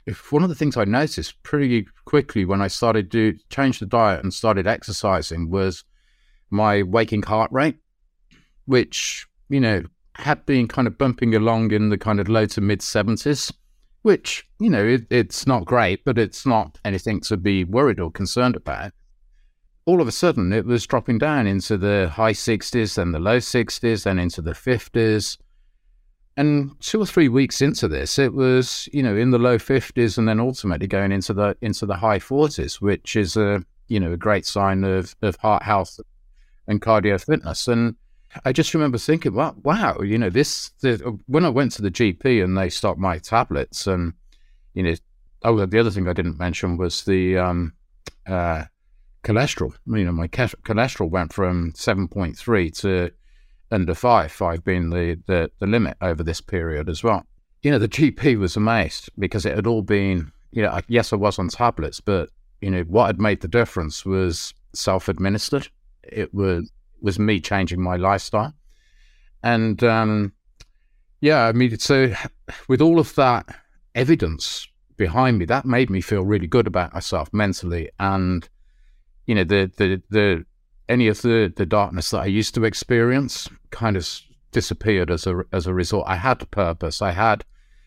If 0.07 0.31
one 0.31 0.41
of 0.41 0.47
the 0.47 0.55
things 0.55 0.77
I 0.77 0.85
noticed 0.85 1.43
pretty 1.43 1.85
quickly 2.05 2.45
when 2.45 2.61
I 2.61 2.67
started 2.67 3.11
to 3.11 3.37
change 3.49 3.79
the 3.79 3.85
diet 3.85 4.23
and 4.23 4.33
started 4.33 4.65
exercising 4.65 5.49
was 5.49 5.83
my 6.49 6.81
waking 6.81 7.23
heart 7.23 7.51
rate, 7.51 7.75
which, 8.65 9.27
you 9.49 9.59
know, 9.59 9.83
had 10.15 10.45
been 10.45 10.69
kind 10.69 10.87
of 10.87 10.97
bumping 10.97 11.35
along 11.35 11.71
in 11.71 11.89
the 11.89 11.97
kind 11.97 12.21
of 12.21 12.29
low 12.29 12.45
to 12.45 12.61
mid 12.61 12.79
70s, 12.79 13.51
which, 14.01 14.47
you 14.61 14.69
know, 14.69 14.85
it, 14.85 15.07
it's 15.09 15.45
not 15.45 15.65
great, 15.65 16.05
but 16.05 16.17
it's 16.17 16.45
not 16.45 16.79
anything 16.85 17.19
to 17.19 17.35
be 17.35 17.65
worried 17.65 17.99
or 17.99 18.09
concerned 18.09 18.55
about. 18.55 18.93
All 19.85 19.99
of 19.99 20.07
a 20.07 20.13
sudden, 20.13 20.53
it 20.53 20.65
was 20.65 20.87
dropping 20.87 21.17
down 21.17 21.47
into 21.47 21.77
the 21.77 22.11
high 22.13 22.31
60s, 22.31 22.95
then 22.95 23.11
the 23.11 23.19
low 23.19 23.39
60s, 23.39 24.03
then 24.03 24.19
into 24.19 24.41
the 24.41 24.53
50s. 24.53 25.37
And 26.37 26.79
two 26.79 27.01
or 27.01 27.05
three 27.07 27.29
weeks 27.29 27.61
into 27.61 27.87
this, 27.87 28.19
it 28.19 28.31
was, 28.31 28.87
you 28.93 29.01
know, 29.01 29.17
in 29.17 29.31
the 29.31 29.39
low 29.39 29.57
50s 29.57 30.19
and 30.19 30.27
then 30.27 30.39
ultimately 30.39 30.85
going 30.85 31.11
into 31.11 31.33
the 31.33 31.57
into 31.61 31.87
the 31.87 31.95
high 31.95 32.19
40s, 32.19 32.79
which 32.79 33.15
is 33.15 33.35
a, 33.35 33.63
you 33.87 33.99
know, 33.99 34.13
a 34.13 34.17
great 34.17 34.45
sign 34.45 34.83
of, 34.83 35.15
of 35.23 35.35
heart 35.37 35.63
health 35.63 35.99
and 36.67 36.79
cardio 36.79 37.19
fitness. 37.23 37.67
And 37.67 37.95
I 38.45 38.51
just 38.51 38.75
remember 38.75 38.99
thinking, 38.99 39.33
wow, 39.33 39.55
wow, 39.63 39.99
you 40.01 40.19
know, 40.19 40.29
this, 40.29 40.71
when 41.25 41.43
I 41.43 41.49
went 41.49 41.71
to 41.73 41.81
the 41.81 41.89
GP 41.89 42.43
and 42.43 42.55
they 42.55 42.69
stopped 42.69 42.99
my 42.99 43.17
tablets 43.17 43.87
and, 43.87 44.13
you 44.75 44.83
know, 44.83 44.93
oh, 45.43 45.65
the 45.65 45.79
other 45.79 45.91
thing 45.91 46.07
I 46.07 46.13
didn't 46.13 46.37
mention 46.37 46.77
was 46.77 47.03
the 47.03 47.37
um, 47.37 47.73
uh, 48.27 48.65
cholesterol. 49.23 49.73
You 49.87 50.05
know, 50.05 50.11
my 50.11 50.27
cholesterol 50.27 51.09
went 51.09 51.33
from 51.33 51.73
7.3 51.73 52.79
to 52.81 53.11
under 53.71 53.93
five, 53.93 54.31
five 54.31 54.63
being 54.63 54.89
the, 54.89 55.19
the, 55.27 55.51
the 55.59 55.67
limit 55.67 55.97
over 56.01 56.23
this 56.23 56.41
period 56.41 56.89
as 56.89 57.03
well. 57.03 57.25
You 57.61 57.71
know, 57.71 57.79
the 57.79 57.89
GP 57.89 58.37
was 58.39 58.55
amazed 58.55 59.09
because 59.17 59.45
it 59.45 59.55
had 59.55 59.67
all 59.67 59.81
been, 59.81 60.31
you 60.51 60.61
know, 60.61 60.79
yes, 60.87 61.11
I 61.11 61.15
was 61.15 61.39
on 61.39 61.49
tablets, 61.49 61.99
but, 61.99 62.29
you 62.61 62.71
know, 62.71 62.83
what 62.83 63.07
had 63.07 63.19
made 63.19 63.41
the 63.41 63.47
difference 63.47 64.05
was 64.05 64.53
self 64.73 65.09
administered 65.09 65.67
it 66.07 66.33
was 66.33 66.71
was 67.01 67.19
me 67.19 67.39
changing 67.39 67.81
my 67.81 67.95
lifestyle, 67.95 68.53
and 69.43 69.83
um, 69.83 70.33
yeah, 71.21 71.45
I 71.45 71.51
mean, 71.51 71.77
so 71.77 72.13
with 72.67 72.81
all 72.81 72.99
of 72.99 73.13
that 73.15 73.45
evidence 73.93 74.67
behind 74.95 75.37
me, 75.37 75.45
that 75.45 75.65
made 75.65 75.89
me 75.89 76.01
feel 76.01 76.23
really 76.23 76.47
good 76.47 76.67
about 76.67 76.93
myself 76.93 77.31
mentally, 77.33 77.89
and 77.99 78.47
you 79.25 79.35
know, 79.35 79.43
the 79.43 79.71
the 79.77 80.01
the 80.09 80.45
any 80.89 81.07
of 81.07 81.21
the 81.21 81.53
the 81.55 81.65
darkness 81.65 82.09
that 82.11 82.21
I 82.21 82.25
used 82.25 82.55
to 82.55 82.63
experience 82.63 83.49
kind 83.71 83.97
of 83.97 84.07
disappeared 84.51 85.11
as 85.11 85.27
a 85.27 85.43
as 85.51 85.67
a 85.67 85.73
result. 85.73 86.05
I 86.07 86.15
had 86.15 86.49
purpose. 86.51 87.01
I 87.01 87.11
had, 87.11 87.45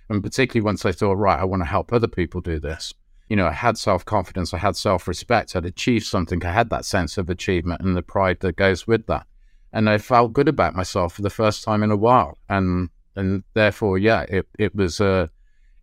and 0.09 0.23
particularly 0.23 0.65
once 0.65 0.85
I 0.85 0.93
thought, 0.93 1.15
right, 1.15 1.39
I 1.39 1.45
want 1.45 1.63
to 1.63 1.69
help 1.69 1.93
other 1.93 2.09
people 2.09 2.41
do 2.41 2.59
this 2.59 2.95
you 3.31 3.37
know, 3.37 3.47
I 3.47 3.53
had 3.53 3.79
self 3.79 4.05
confidence, 4.05 4.53
I 4.53 4.59
had 4.59 4.77
self 4.77 5.07
respect, 5.07 5.55
I'd 5.55 5.65
achieved 5.65 6.05
something, 6.05 6.45
I 6.45 6.53
had 6.53 6.69
that 6.71 6.85
sense 6.85 7.17
of 7.17 7.31
achievement 7.31 7.81
and 7.81 7.97
the 7.97 8.03
pride 8.03 8.41
that 8.41 8.57
goes 8.57 8.89
with 8.89 9.07
that. 9.07 9.25
And 9.73 9.89
I 9.89 9.99
felt 9.99 10.33
good 10.33 10.49
about 10.49 10.75
myself 10.75 11.15
for 11.15 11.23
the 11.23 11.31
first 11.31 11.63
time 11.63 11.85
in 11.85 11.93
a 11.93 11.97
while. 11.97 12.37
And 12.49 12.91
and 13.15 13.45
therefore, 13.55 13.99
yeah, 13.99 14.23
it, 14.23 14.49
it 14.59 14.75
was 14.75 15.01
a 15.01 15.31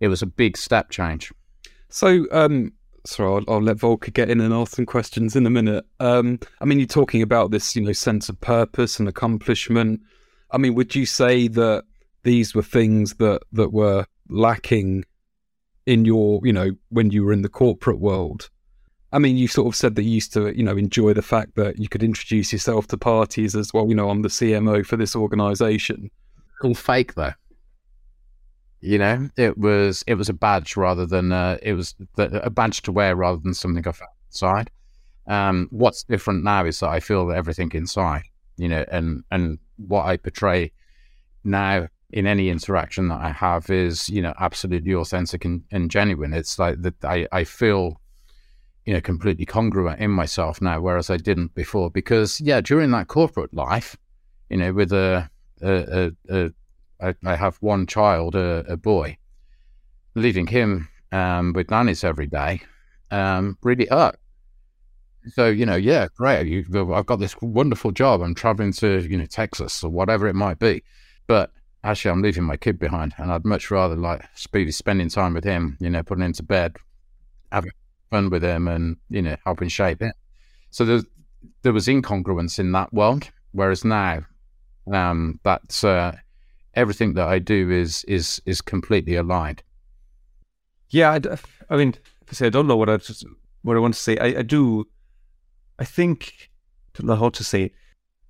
it 0.01 0.10
was 0.10 0.21
a 0.21 0.27
big 0.27 0.57
step 0.57 0.89
change. 0.89 1.31
So, 1.89 2.25
um, 2.33 2.73
sorry, 3.08 3.43
I'll, 3.48 3.54
I'll, 3.56 3.62
let 3.62 3.78
Volker 3.78 4.12
get 4.12 4.30
in 4.30 4.41
and 4.41 4.54
ask 4.54 4.76
some 4.76 4.86
questions 4.86 5.36
in 5.36 5.46
a 5.46 5.50
minute. 5.50 5.86
Um, 6.00 6.39
I 6.62 6.65
mean, 6.65 6.80
you're 6.80 6.88
talking 6.88 7.22
about 7.22 7.52
this, 7.52 7.76
you 7.76 7.82
know, 7.82 7.93
sense 7.93 8.30
of 8.30 8.39
purpose 8.41 9.00
and 9.00 9.08
accomplishment. 9.08 10.02
I 10.52 10.58
mean, 10.58 10.76
would 10.76 10.96
you 10.96 11.06
say 11.06 11.48
that 11.50 11.84
these 12.24 12.54
were 12.54 12.63
things 12.63 13.15
that 13.15 13.41
that 13.54 13.72
were 13.72 14.06
lacking 14.30 15.06
in 15.86 16.06
your, 16.06 16.41
you 16.43 16.54
know, 16.54 16.72
when 16.89 17.12
you 17.12 17.24
were 17.24 17.34
in 17.34 17.41
the 17.41 17.50
corporate 17.50 18.00
world? 18.00 18.50
I 19.13 19.20
mean, 19.20 19.38
you 19.38 19.48
sort 19.48 19.67
of 19.67 19.76
said 19.76 19.96
that 19.96 20.04
you 20.04 20.12
used 20.12 20.34
to, 20.34 20.56
you 20.56 20.63
know, 20.63 20.76
enjoy 20.76 21.13
the 21.13 21.22
fact 21.22 21.56
that 21.56 21.80
you 21.80 21.88
could 21.88 22.04
introduce 22.04 22.52
yourself 22.52 22.88
to 22.88 22.98
parties 22.98 23.56
as 23.56 23.74
well. 23.74 23.88
You 23.88 23.96
know, 23.96 24.10
I'm 24.10 24.22
the 24.22 24.28
CMO 24.28 24.86
for 24.86 24.98
this 24.98 25.15
organization. 25.15 26.12
All 26.62 26.76
fake 26.76 27.13
though. 27.15 27.34
You 28.80 29.00
know, 29.00 29.30
it 29.38 29.58
was 29.58 30.04
it 30.06 30.16
was 30.16 30.30
a 30.30 30.34
badge 30.34 30.78
rather 30.78 31.06
than 31.06 31.32
uh, 31.32 31.58
it 31.62 31.74
was 31.74 31.96
the, 32.16 32.44
a 32.44 32.50
badge 32.50 32.84
to 32.84 32.92
wear 32.92 33.16
rather 33.16 33.40
than 33.42 33.54
something 33.54 33.88
I 33.88 33.92
felt 33.92 34.12
inside. 34.30 34.70
Um, 35.28 35.68
what's 35.72 36.04
different 36.04 36.44
now 36.44 36.66
is 36.66 36.80
that 36.80 36.90
I 36.90 37.00
feel 37.00 37.32
everything 37.32 37.72
inside. 37.74 38.24
You 38.58 38.70
know, 38.70 38.86
and 38.92 39.24
and 39.32 39.60
what 39.78 40.06
I 40.06 40.18
portray 40.18 40.72
now 41.44 41.88
in 42.12 42.26
any 42.26 42.50
interaction 42.50 43.10
that 43.10 43.20
I 43.20 43.32
have 43.32 43.70
is, 43.70 44.10
you 44.10 44.22
know, 44.22 44.34
absolutely 44.40 44.94
authentic 44.94 45.44
and, 45.44 45.63
and 45.72 45.92
genuine. 45.92 46.34
It's 46.34 46.58
like 46.58 46.82
that 46.82 47.04
I, 47.04 47.28
I 47.32 47.44
feel, 47.44 48.00
you 48.86 48.94
know, 48.94 49.02
completely 49.02 49.46
congruent 49.46 50.00
in 50.00 50.12
myself 50.12 50.62
now, 50.62 50.80
whereas 50.80 51.10
I 51.10 51.18
didn't 51.18 51.54
before. 51.54 51.92
Because 51.92 52.40
yeah, 52.40 52.62
during 52.62 52.92
that 52.92 53.08
corporate 53.08 53.54
life, 53.54 53.98
you 54.50 54.58
know, 54.58 54.72
with 54.72 54.94
a, 54.94 55.30
a, 55.62 56.12
a, 56.30 56.46
a 56.46 56.54
I, 57.01 57.15
I 57.25 57.36
have 57.36 57.57
one 57.57 57.86
child, 57.88 58.36
a, 58.36 58.65
a 58.67 58.77
boy, 58.77 59.17
leaving 60.15 60.47
him 60.47 60.89
um, 61.12 61.53
with 61.53 61.71
nannies 61.71 62.03
every 62.03 62.27
day, 62.27 62.62
um, 63.12 63.57
really 63.62 63.88
hurt. 63.89 64.19
So 65.29 65.47
you 65.47 65.65
know, 65.65 65.75
yeah, 65.75 66.07
great. 66.15 66.47
You, 66.47 66.93
I've 66.93 67.05
got 67.05 67.19
this 67.19 67.36
wonderful 67.41 67.91
job. 67.91 68.21
I'm 68.21 68.36
traveling 68.36 68.71
to 68.73 68.99
you 69.10 69.17
know 69.17 69.25
Texas 69.25 69.83
or 69.83 69.89
whatever 69.89 70.27
it 70.27 70.36
might 70.36 70.60
be, 70.60 70.83
but 71.27 71.51
actually, 71.83 72.12
I'm 72.12 72.21
leaving 72.21 72.43
my 72.43 72.57
kid 72.57 72.79
behind, 72.79 73.13
and 73.17 73.31
I'd 73.31 73.45
much 73.45 73.71
rather 73.71 73.95
like 73.95 74.25
be 74.51 74.71
spending 74.71 75.10
time 75.10 75.33
with 75.33 75.43
him, 75.43 75.77
you 75.79 75.89
know, 75.89 76.03
putting 76.03 76.23
him 76.23 76.33
to 76.33 76.43
bed, 76.43 76.77
having 77.51 77.71
fun 78.10 78.29
with 78.29 78.43
him, 78.43 78.67
and 78.67 78.97
you 79.10 79.21
know, 79.21 79.36
helping 79.45 79.69
shape 79.69 80.01
it. 80.01 80.13
So 80.69 80.86
there, 80.86 81.01
there 81.62 81.73
was 81.73 81.88
incongruence 81.88 82.60
in 82.60 82.71
that 82.73 82.93
world, 82.93 83.29
whereas 83.51 83.86
now, 83.86 84.25
um, 84.91 85.39
that's 85.43 85.83
uh, 85.83 86.17
everything 86.78 87.16
that 87.16 87.28
I 87.28 87.40
do 87.40 87.70
is 87.72 88.06
is 88.06 88.42
is 88.46 88.62
completely 88.62 89.16
aligned. 89.16 89.63
Yeah, 90.90 91.12
I, 91.12 91.74
I 91.74 91.78
mean, 91.78 91.96
I 92.30 92.34
say 92.34 92.48
I 92.48 92.50
don't 92.50 92.68
know 92.68 92.78
what 92.78 92.90
I 92.90 92.96
just, 92.98 93.26
what 93.63 93.76
I 93.76 93.80
want 93.80 93.96
to 93.96 94.00
say. 94.00 94.18
I, 94.18 94.40
I 94.40 94.42
do. 94.44 94.86
I 95.80 95.84
think 95.84 96.50
don't 96.94 97.08
know 97.08 97.16
how 97.16 97.30
to 97.30 97.44
say. 97.44 97.72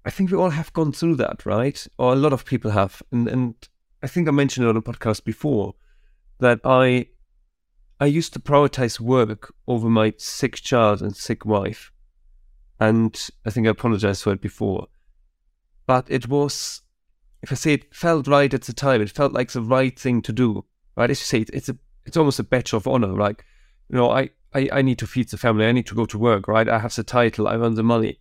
I 0.06 0.10
think 0.10 0.32
we 0.32 0.38
all 0.38 0.50
have 0.50 0.74
gone 0.74 0.94
through 0.94 1.18
that, 1.18 1.46
right? 1.46 1.86
Or 2.00 2.14
a 2.14 2.16
lot 2.16 2.34
of 2.34 2.46
people 2.46 2.72
have, 2.72 3.04
and 3.12 3.28
and 3.28 3.54
I 4.02 4.08
think 4.08 4.28
I 4.28 4.32
mentioned 4.32 4.66
it 4.66 4.70
on 4.70 4.78
a 4.78 4.82
podcast 4.82 5.24
before 5.24 5.76
that 6.40 6.60
I 6.64 7.08
I 8.00 8.06
used 8.06 8.34
to 8.34 8.40
prioritize 8.40 9.00
work 9.00 9.54
over 9.68 9.90
my 9.90 10.14
sick 10.18 10.56
child 10.56 11.02
and 11.02 11.16
sick 11.16 11.46
wife, 11.46 11.92
and 12.80 13.30
I 13.46 13.50
think 13.50 13.68
I 13.68 13.72
apologized 13.72 14.24
for 14.24 14.34
it 14.34 14.42
before, 14.42 14.88
but 15.86 16.06
it 16.10 16.28
was, 16.28 16.82
if 17.48 17.54
I 17.54 17.56
say 17.56 17.74
it 17.74 17.96
felt 17.96 18.28
right 18.28 18.54
at 18.54 18.64
the 18.64 18.74
time, 18.74 19.02
it 19.02 19.10
felt 19.10 19.32
like 19.32 19.54
the 19.54 19.62
right 19.62 19.98
thing 19.98 20.22
to 20.24 20.34
do, 20.34 20.66
right? 20.98 21.10
As 21.10 21.22
you 21.22 21.24
say, 21.24 21.46
it's 21.54 21.70
a 21.70 21.78
it's 22.06 22.18
almost 22.18 22.40
a 22.40 22.44
badge 22.44 22.74
of 22.74 22.88
honor, 22.88 23.14
like 23.14 23.46
you 23.90 23.96
know 23.96 24.12
I 24.12 24.32
I, 24.54 24.68
I 24.74 24.82
need 24.82 25.00
to 25.00 25.08
feed 25.08 25.30
the 25.30 25.38
family. 25.38 25.66
I 25.66 25.72
need 25.72 25.88
to 25.88 25.96
go 25.96 26.06
to 26.08 26.18
work, 26.18 26.50
right? 26.50 26.68
I 26.68 26.80
have 26.80 26.94
the 26.94 27.04
title. 27.04 27.48
I 27.48 27.56
earn 27.56 27.76
the 27.76 27.84
money. 27.84 28.20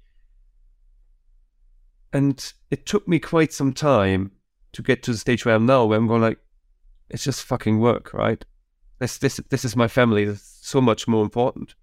And 2.13 2.53
it 2.71 2.87
took 2.87 3.09
me 3.09 3.19
quite 3.19 3.53
some 3.53 3.73
time 3.73 4.31
to 4.73 4.81
get 4.81 5.03
to 5.03 5.11
the 5.11 5.19
stage 5.19 5.45
where 5.45 5.57
I'm 5.57 5.67
now, 5.67 5.87
where 5.87 5.99
I'm 5.99 6.07
going 6.07 6.23
like, 6.23 6.39
it's 7.11 7.25
just 7.25 7.43
fucking 7.43 7.81
work, 7.81 8.15
right? 8.15 8.45
This 9.01 9.19
this 9.19 9.41
this 9.51 9.65
is 9.65 9.75
my 9.75 9.89
family. 9.89 10.23
It's 10.23 10.61
so 10.63 10.81
much 10.81 11.09
more 11.09 11.25
important. 11.25 11.75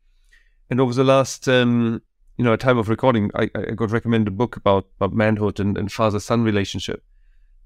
And 0.70 0.80
over 0.80 0.94
the 0.94 1.04
last 1.04 1.50
um, 1.50 2.02
you 2.38 2.46
know 2.46 2.56
time 2.56 2.78
of 2.78 2.88
recording, 2.88 3.32
I, 3.36 3.50
I 3.54 3.72
got 3.76 3.92
recommended 3.92 4.30
a 4.30 4.32
book 4.32 4.56
about, 4.56 4.88
about 4.96 5.12
manhood 5.12 5.60
and, 5.60 5.78
and 5.78 5.92
father 5.92 6.22
son 6.22 6.44
relationship. 6.44 7.04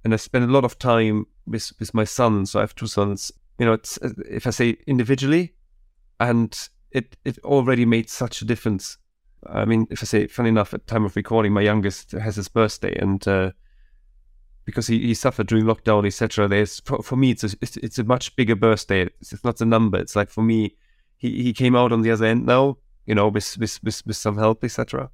And 0.08 0.13
I 0.13 0.17
spend 0.17 0.46
a 0.46 0.54
lot 0.54 0.63
of 0.63 0.80
time 0.80 1.28
with 1.46 1.74
with 1.82 1.93
my 1.93 2.06
son. 2.06 2.46
So 2.46 2.60
I 2.60 2.62
have 2.62 2.74
two 2.74 2.88
sons. 2.88 3.30
You 3.60 3.65
know, 3.65 3.74
it's 3.74 4.00
if 4.02 4.48
I 4.48 4.52
say 4.52 4.78
individually, 4.88 5.54
and 6.17 6.58
it 6.91 7.17
it 7.26 7.38
already 7.39 7.86
made 7.86 8.10
such 8.10 8.41
a 8.41 8.46
difference. 8.46 8.98
I 9.46 9.65
mean, 9.65 9.86
if 9.89 10.02
I 10.02 10.06
say, 10.06 10.28
funny 10.28 10.48
enough, 10.48 10.74
at 10.74 10.88
time 10.88 11.04
of 11.04 11.17
recording, 11.17 11.52
my 11.52 11.60
youngest 11.60 12.13
has 12.13 12.38
his 12.38 12.48
birthday, 12.48 12.98
and 12.98 13.28
uh, 13.28 13.52
because 14.63 14.88
he, 14.88 14.98
he 15.08 15.13
suffered 15.13 15.48
during 15.48 15.65
lockdown, 15.65 16.08
etc. 16.08 16.48
There's 16.48 16.80
for, 16.80 17.04
for, 17.04 17.17
me, 17.17 17.32
it's 17.32 17.43
a, 17.43 17.50
it's, 17.60 17.76
it's 17.76 18.00
a 18.00 18.06
much 18.06 18.34
bigger 18.38 18.56
birthday. 18.56 19.02
It's, 19.20 19.34
it's, 19.34 19.43
not 19.43 19.58
the 19.58 19.65
number. 19.65 19.98
It's 19.98 20.15
like 20.15 20.30
for 20.30 20.41
me, 20.41 20.78
he, 21.17 21.43
he 21.43 21.52
came 21.52 21.76
out 21.76 21.91
on 21.91 22.02
the 22.02 22.12
other 22.12 22.28
end 22.28 22.46
now, 22.46 22.78
you 23.06 23.13
know, 23.13 23.28
with 23.28 23.58
with 23.58 23.84
with, 23.84 24.04
with 24.06 24.15
some 24.15 24.38
help, 24.38 24.63
etc. 24.63 25.10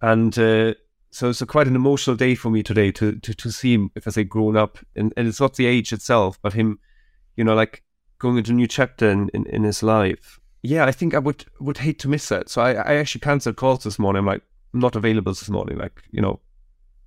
And 0.00 0.38
uh, 0.38 0.76
so 1.14 1.28
it's 1.28 1.42
quite 1.44 1.68
an 1.68 1.76
emotional 1.76 2.16
day 2.16 2.34
for 2.34 2.50
me 2.50 2.64
today 2.64 2.90
to 2.90 3.12
to 3.20 3.34
to 3.34 3.52
see 3.52 3.74
him, 3.74 3.90
if 3.94 4.08
I 4.08 4.10
say, 4.10 4.24
grown 4.24 4.56
up, 4.56 4.78
and 4.96 5.12
and 5.16 5.28
it's 5.28 5.40
not 5.40 5.54
the 5.54 5.66
age 5.66 5.92
itself, 5.92 6.40
but 6.42 6.54
him, 6.54 6.80
you 7.36 7.44
know, 7.44 7.54
like 7.54 7.84
going 8.18 8.36
into 8.36 8.50
a 8.50 8.54
new 8.54 8.66
chapter 8.66 9.08
in, 9.08 9.28
in, 9.32 9.46
in 9.46 9.62
his 9.62 9.82
life. 9.82 10.40
Yeah, 10.62 10.86
I 10.86 10.92
think 10.92 11.14
I 11.14 11.20
would 11.20 11.44
would 11.60 11.78
hate 11.78 12.00
to 12.00 12.08
miss 12.08 12.28
that. 12.30 12.48
So 12.48 12.62
I, 12.62 12.72
I 12.72 12.94
actually 12.96 13.20
cancelled 13.20 13.54
calls 13.54 13.84
this 13.84 13.98
morning. 13.98 14.20
I'm 14.20 14.26
like, 14.26 14.42
I'm 14.72 14.80
not 14.80 14.96
available 14.96 15.32
this 15.32 15.48
morning. 15.48 15.78
Like, 15.78 16.02
you 16.10 16.20
know, 16.20 16.40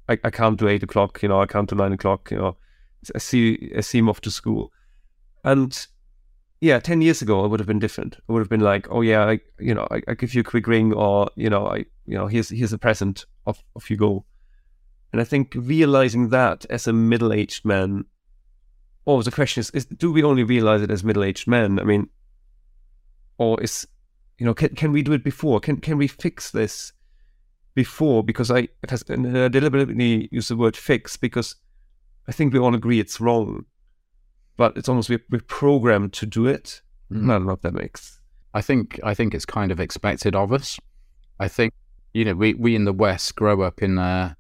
I, 0.08 0.18
I 0.24 0.30
can't 0.30 0.58
do 0.58 0.70
eight 0.70 0.84
o'clock, 0.84 1.22
you 1.22 1.28
know, 1.28 1.42
I 1.42 1.46
can't 1.46 1.70
do 1.70 1.76
nine 1.76 1.92
o'clock, 1.92 2.32
you 2.32 2.38
know. 2.38 2.56
I 3.14 3.18
see 3.18 3.74
I 3.76 3.82
see 3.82 3.98
him 3.98 4.10
off 4.10 4.22
to 4.22 4.32
school. 4.32 4.72
And 5.44 5.86
yeah, 6.62 6.80
ten 6.80 7.02
years 7.02 7.22
ago 7.22 7.46
it 7.46 7.50
would 7.50 7.60
have 7.60 7.68
been 7.68 7.80
different. 7.80 8.16
It 8.16 8.32
would 8.32 8.40
have 8.40 8.50
been 8.50 8.62
like, 8.62 8.88
oh 8.90 9.02
yeah, 9.02 9.26
I 9.26 9.40
you 9.60 9.74
know, 9.74 9.88
I, 9.92 10.02
I 10.08 10.14
give 10.14 10.34
you 10.34 10.42
a 10.42 10.44
quick 10.44 10.68
ring 10.68 10.94
or, 10.94 11.30
you 11.36 11.50
know, 11.50 11.68
I 11.68 11.86
you 12.06 12.18
know, 12.18 12.28
here's 12.28 12.50
here's 12.50 12.74
a 12.74 12.78
present, 12.78 13.26
off 13.46 13.64
off 13.76 13.90
you 13.90 13.98
go. 13.98 14.26
And 15.12 15.22
I 15.22 15.24
think 15.24 15.54
realizing 15.56 16.30
that 16.30 16.66
as 16.70 16.88
a 16.88 16.94
middle 16.94 17.32
aged 17.32 17.64
man 17.64 18.06
oh, 19.08 19.22
the 19.22 19.32
question 19.32 19.62
is, 19.62 19.70
is 19.72 19.86
do 19.86 20.12
we 20.12 20.22
only 20.22 20.44
realize 20.44 20.82
it 20.82 20.92
as 20.92 21.04
middle-aged 21.04 21.48
men? 21.48 21.80
I 21.80 21.84
mean, 21.84 22.10
or 23.38 23.60
is, 23.64 23.88
you 24.38 24.46
know, 24.46 24.54
can, 24.54 24.76
can 24.76 24.92
we 24.92 25.02
do 25.02 25.14
it 25.14 25.24
before? 25.24 25.60
Can 25.62 25.78
can 25.78 25.98
we 25.98 26.08
fix 26.08 26.52
this 26.52 26.92
before? 27.74 28.24
Because 28.24 28.52
I, 28.52 28.68
it 28.84 28.90
has, 28.90 29.04
and 29.04 29.36
I 29.36 29.48
deliberately 29.48 30.28
use 30.32 30.50
the 30.50 30.58
word 30.58 30.76
fix 30.76 31.16
because 31.16 31.56
I 32.28 32.34
think 32.34 32.54
we 32.54 32.60
all 32.60 32.76
agree 32.76 33.00
it's 33.00 33.22
wrong, 33.22 33.66
but 34.58 34.76
it's 34.76 34.90
almost 34.90 35.10
we're, 35.10 35.24
we're 35.30 35.40
programmed 35.42 36.14
to 36.14 36.26
do 36.26 36.48
it. 36.48 36.82
Mm. 37.12 37.30
I 37.30 37.34
don't 37.34 37.46
know 37.46 37.54
if 37.54 37.62
that 37.62 37.74
makes. 37.74 38.20
I 38.54 38.62
think 38.62 39.00
I 39.04 39.14
think 39.14 39.34
it's 39.34 39.46
kind 39.46 39.72
of 39.72 39.80
expected 39.80 40.36
of 40.36 40.52
us. 40.52 40.80
I 41.40 41.48
think 41.48 41.74
you 42.14 42.26
know 42.26 42.34
we 42.34 42.54
we 42.56 42.76
in 42.76 42.86
the 42.86 42.94
West 42.94 43.36
grow 43.36 43.62
up 43.62 43.82
in 43.82 43.98
a 43.98 44.36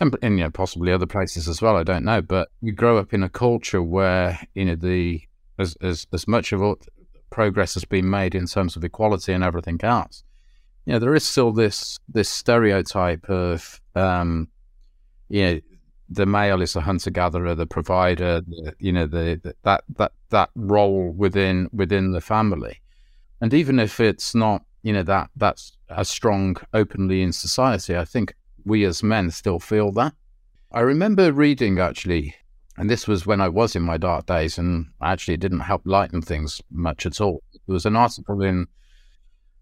and, 0.00 0.16
and 0.22 0.38
you 0.38 0.44
know 0.44 0.50
possibly 0.50 0.92
other 0.92 1.06
places 1.06 1.48
as 1.48 1.60
well. 1.60 1.76
I 1.76 1.82
don't 1.82 2.04
know, 2.04 2.22
but 2.22 2.48
you 2.60 2.72
grow 2.72 2.98
up 2.98 3.12
in 3.12 3.22
a 3.22 3.28
culture 3.28 3.82
where 3.82 4.38
you 4.54 4.64
know 4.66 4.76
the 4.76 5.22
as 5.58 5.76
as 5.82 6.06
as 6.12 6.28
much 6.28 6.52
of 6.52 6.62
progress 7.30 7.74
has 7.74 7.84
been 7.84 8.08
made 8.08 8.34
in 8.34 8.46
terms 8.46 8.76
of 8.76 8.84
equality 8.84 9.32
and 9.32 9.44
everything 9.44 9.78
else. 9.82 10.24
You 10.86 10.94
know, 10.94 10.98
there 10.98 11.14
is 11.14 11.24
still 11.24 11.52
this 11.52 11.98
this 12.08 12.28
stereotype 12.28 13.28
of 13.28 13.80
um, 13.94 14.48
you 15.28 15.42
know 15.42 15.60
the 16.10 16.26
male 16.26 16.62
is 16.62 16.72
the 16.72 16.80
hunter 16.80 17.10
gatherer, 17.10 17.54
the 17.54 17.66
provider, 17.66 18.40
the, 18.40 18.74
you 18.78 18.92
know 18.92 19.06
the, 19.06 19.40
the 19.42 19.54
that 19.62 19.84
that 19.96 20.12
that 20.30 20.50
role 20.54 21.10
within 21.10 21.68
within 21.72 22.12
the 22.12 22.20
family, 22.20 22.80
and 23.40 23.52
even 23.52 23.78
if 23.78 24.00
it's 24.00 24.34
not 24.34 24.64
you 24.82 24.92
know 24.92 25.02
that 25.02 25.30
that's 25.36 25.76
as 25.90 26.08
strong 26.08 26.56
openly 26.72 27.22
in 27.22 27.32
society, 27.32 27.96
I 27.96 28.04
think 28.04 28.34
we 28.64 28.84
as 28.84 29.02
men 29.02 29.30
still 29.30 29.58
feel 29.58 29.92
that. 29.92 30.14
I 30.72 30.80
remember 30.80 31.32
reading 31.32 31.78
actually, 31.78 32.34
and 32.76 32.88
this 32.88 33.08
was 33.08 33.26
when 33.26 33.40
I 33.40 33.48
was 33.48 33.74
in 33.76 33.82
my 33.82 33.96
dark 33.96 34.26
days, 34.26 34.58
and 34.58 34.86
actually 35.02 35.34
it 35.34 35.40
didn't 35.40 35.60
help 35.60 35.82
lighten 35.84 36.22
things 36.22 36.60
much 36.70 37.06
at 37.06 37.20
all. 37.20 37.42
There 37.66 37.74
was 37.74 37.86
an 37.86 37.96
article 37.96 38.42
in, 38.42 38.66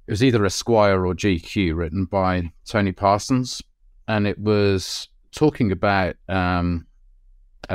it 0.07 0.11
was 0.11 0.23
either 0.23 0.45
Esquire 0.45 1.07
or 1.07 1.15
GQ 1.15 1.77
written 1.77 2.05
by 2.05 2.53
Tony 2.65 2.93
Parsons, 2.93 3.63
and 4.09 4.27
it 4.27 4.39
was 4.39 5.09
talking 5.37 5.71
about 5.71 6.17
um, 6.29 6.87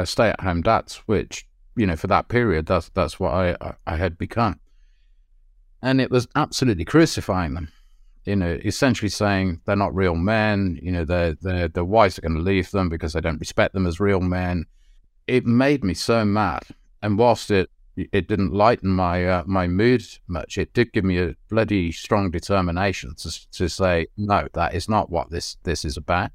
stay 0.03 0.29
at 0.29 0.41
home 0.41 0.61
dads, 0.61 0.97
which, 1.05 1.47
you 1.77 1.85
know, 1.85 1.95
for 1.95 2.07
that 2.07 2.27
period, 2.27 2.65
that's, 2.65 2.89
that's 2.89 3.19
what 3.19 3.33
I, 3.33 3.55
I 3.87 3.95
had 3.95 4.17
become. 4.17 4.59
And 5.81 6.01
it 6.01 6.11
was 6.11 6.27
absolutely 6.35 6.85
crucifying 6.85 7.53
them 7.53 7.69
you 8.25 8.35
know, 8.35 8.59
essentially 8.63 9.09
saying 9.09 9.61
they're 9.65 9.75
not 9.75 9.95
real 9.95 10.15
men. 10.15 10.79
You 10.81 10.91
know, 10.91 11.05
their 11.05 11.33
their 11.33 11.67
their 11.67 11.85
wives 11.85 12.17
are 12.17 12.21
going 12.21 12.35
to 12.35 12.41
leave 12.41 12.71
them 12.71 12.89
because 12.89 13.13
they 13.13 13.21
don't 13.21 13.39
respect 13.39 13.73
them 13.73 13.87
as 13.87 13.99
real 13.99 14.21
men. 14.21 14.65
It 15.27 15.45
made 15.45 15.83
me 15.83 15.93
so 15.93 16.23
mad. 16.25 16.63
And 17.01 17.17
whilst 17.17 17.49
it 17.49 17.69
it 17.95 18.27
didn't 18.27 18.53
lighten 18.53 18.89
my 18.89 19.25
uh, 19.25 19.43
my 19.45 19.67
mood 19.67 20.03
much, 20.27 20.57
it 20.57 20.73
did 20.73 20.93
give 20.93 21.03
me 21.03 21.19
a 21.19 21.35
bloody 21.49 21.91
strong 21.91 22.29
determination 22.29 23.15
to 23.15 23.51
to 23.51 23.67
say 23.67 24.07
no, 24.17 24.47
that 24.53 24.75
is 24.75 24.87
not 24.87 25.09
what 25.09 25.31
this 25.31 25.57
this 25.63 25.83
is 25.83 25.97
about. 25.97 26.31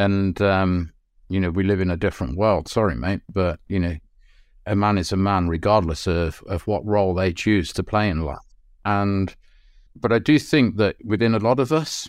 And 0.00 0.40
um, 0.40 0.92
you 1.28 1.38
know, 1.40 1.50
we 1.50 1.62
live 1.62 1.80
in 1.80 1.90
a 1.90 1.96
different 1.96 2.38
world. 2.38 2.68
Sorry, 2.68 2.94
mate, 2.94 3.20
but 3.30 3.60
you 3.68 3.78
know, 3.78 3.96
a 4.66 4.74
man 4.74 4.96
is 4.96 5.12
a 5.12 5.16
man 5.16 5.48
regardless 5.48 6.06
of 6.06 6.42
of 6.48 6.66
what 6.66 6.86
role 6.86 7.14
they 7.14 7.32
choose 7.32 7.72
to 7.74 7.82
play 7.82 8.08
in 8.08 8.22
life. 8.22 8.38
And 8.84 9.34
but 9.94 10.10
I 10.10 10.18
do 10.18 10.38
think 10.38 10.76
that 10.78 10.96
within 11.04 11.34
a 11.34 11.38
lot 11.38 11.60
of 11.60 11.70
us, 11.70 12.08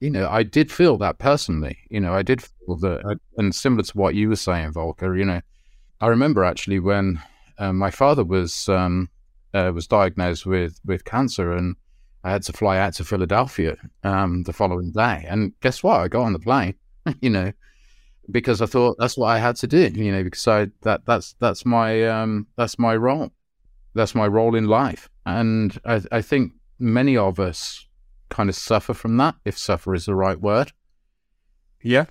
you 0.00 0.10
know, 0.10 0.28
I 0.28 0.42
did 0.42 0.70
feel 0.70 0.98
that 0.98 1.18
personally. 1.18 1.78
You 1.88 2.00
know, 2.00 2.12
I 2.12 2.22
did 2.22 2.42
feel 2.42 2.76
that, 2.76 3.18
and 3.38 3.54
similar 3.54 3.84
to 3.84 3.98
what 3.98 4.14
you 4.14 4.28
were 4.28 4.36
saying, 4.36 4.72
Volker. 4.72 5.16
You 5.16 5.24
know, 5.24 5.40
I 6.02 6.08
remember 6.08 6.44
actually 6.44 6.78
when 6.78 7.22
uh, 7.56 7.72
my 7.72 7.90
father 7.90 8.24
was 8.24 8.68
um, 8.68 9.08
uh, 9.54 9.72
was 9.74 9.86
diagnosed 9.86 10.44
with 10.44 10.78
with 10.84 11.06
cancer, 11.06 11.52
and 11.52 11.76
I 12.22 12.32
had 12.32 12.42
to 12.44 12.52
fly 12.52 12.76
out 12.76 12.94
to 12.94 13.04
Philadelphia 13.04 13.76
um, 14.04 14.42
the 14.42 14.52
following 14.52 14.92
day. 14.92 15.24
And 15.26 15.58
guess 15.60 15.82
what? 15.82 16.00
I 16.00 16.08
got 16.08 16.24
on 16.24 16.34
the 16.34 16.38
plane. 16.38 16.74
you 17.20 17.30
know, 17.30 17.52
because 18.30 18.62
I 18.62 18.66
thought 18.66 18.96
that's 18.98 19.16
what 19.16 19.28
I 19.28 19.38
had 19.38 19.56
to 19.56 19.66
do. 19.66 19.90
You 19.94 20.12
know, 20.12 20.24
because 20.24 20.46
I 20.46 20.68
that 20.82 21.04
that's 21.06 21.34
that's 21.40 21.64
my 21.64 22.06
um, 22.08 22.46
that's 22.56 22.78
my 22.78 22.96
role. 22.96 23.30
That's 23.94 24.14
my 24.14 24.26
role 24.26 24.54
in 24.54 24.66
life, 24.66 25.08
and 25.26 25.78
I, 25.84 26.02
I 26.12 26.22
think 26.22 26.52
many 26.78 27.16
of 27.16 27.40
us 27.40 27.86
kind 28.28 28.48
of 28.48 28.54
suffer 28.54 28.94
from 28.94 29.16
that, 29.16 29.34
if 29.44 29.58
suffer 29.58 29.94
is 29.94 30.06
the 30.06 30.14
right 30.14 30.40
word. 30.40 30.72
Yeah. 31.82 32.06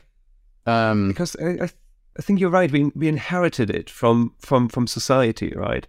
Um, 0.66 1.08
because 1.08 1.36
I, 1.38 1.70
I, 2.18 2.22
think 2.22 2.40
you're 2.40 2.50
right. 2.50 2.72
We 2.72 2.92
we 2.96 3.08
inherited 3.08 3.70
it 3.70 3.90
from 3.90 4.36
from 4.40 4.70
from 4.70 4.88
society, 4.88 5.54
right? 5.56 5.88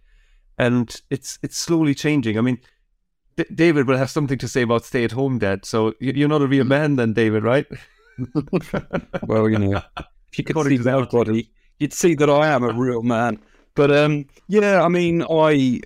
And 0.57 1.01
it's 1.11 1.39
it's 1.43 1.57
slowly 1.57 1.95
changing. 1.95 2.39
I 2.39 2.41
mean, 2.41 2.61
D- 3.37 3.45
David 3.55 3.87
will 3.87 3.97
have 3.97 4.11
something 4.11 4.39
to 4.39 4.49
say 4.49 4.62
about 4.62 4.85
stay-at-home 4.85 5.39
dad. 5.39 5.64
So 5.64 5.95
you're 6.01 6.28
not 6.28 6.43
a 6.43 6.47
real 6.47 6.64
man, 6.64 6.97
then, 6.97 7.12
David, 7.12 7.43
right? 7.43 7.66
well, 9.27 9.49
you 9.49 9.59
know, 9.59 9.83
if 9.97 10.39
you 10.39 10.45
could 10.45 10.57
see 10.66 10.79
my 10.79 11.05
body, 11.05 11.51
you'd 11.79 11.93
see 11.93 12.14
that 12.14 12.31
I 12.31 12.49
am 12.49 12.62
a 12.62 12.73
real 12.73 13.03
man. 13.03 13.41
But 13.75 13.91
um, 13.91 14.27
yeah, 14.49 14.83
I 14.83 14.89
mean, 14.89 15.25
I 15.29 15.81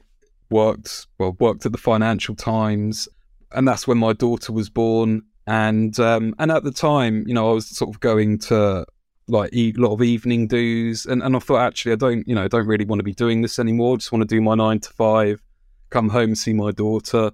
worked 0.51 1.07
well 1.18 1.37
worked 1.39 1.66
at 1.66 1.72
the 1.72 1.78
Financial 1.78 2.35
Times, 2.35 3.09
and 3.53 3.66
that's 3.66 3.87
when 3.87 3.99
my 3.99 4.12
daughter 4.12 4.53
was 4.53 4.68
born. 4.68 5.22
And 5.47 5.99
um, 6.01 6.35
and 6.39 6.51
at 6.51 6.64
the 6.64 6.72
time, 6.72 7.24
you 7.26 7.35
know, 7.35 7.51
I 7.51 7.55
was 7.55 7.66
sort 7.66 7.95
of 7.95 8.01
going 8.01 8.39
to 8.41 8.87
like 9.28 9.51
a 9.55 9.72
lot 9.72 9.93
of 9.93 10.03
evening 10.03 10.47
dues, 10.47 11.07
and, 11.07 11.22
and 11.22 11.37
I 11.37 11.39
thought 11.39 11.61
actually 11.61 11.93
I 11.93 11.97
don't 11.97 12.26
you 12.26 12.35
know 12.35 12.45
I 12.45 12.49
don't 12.49 12.66
really 12.66 12.85
want 12.85 13.01
to 13.01 13.05
be 13.05 13.14
doing 13.14 13.43
this 13.43 13.59
anymore. 13.59 13.95
I 13.95 13.97
just 13.97 14.12
want 14.12 14.28
to 14.28 14.35
do 14.35 14.41
my 14.41 14.55
nine 14.55 14.80
to 14.80 14.91
five, 14.91 15.43
come 15.91 16.09
home 16.09 16.35
see 16.35 16.53
my 16.53 16.70
daughter. 16.70 17.30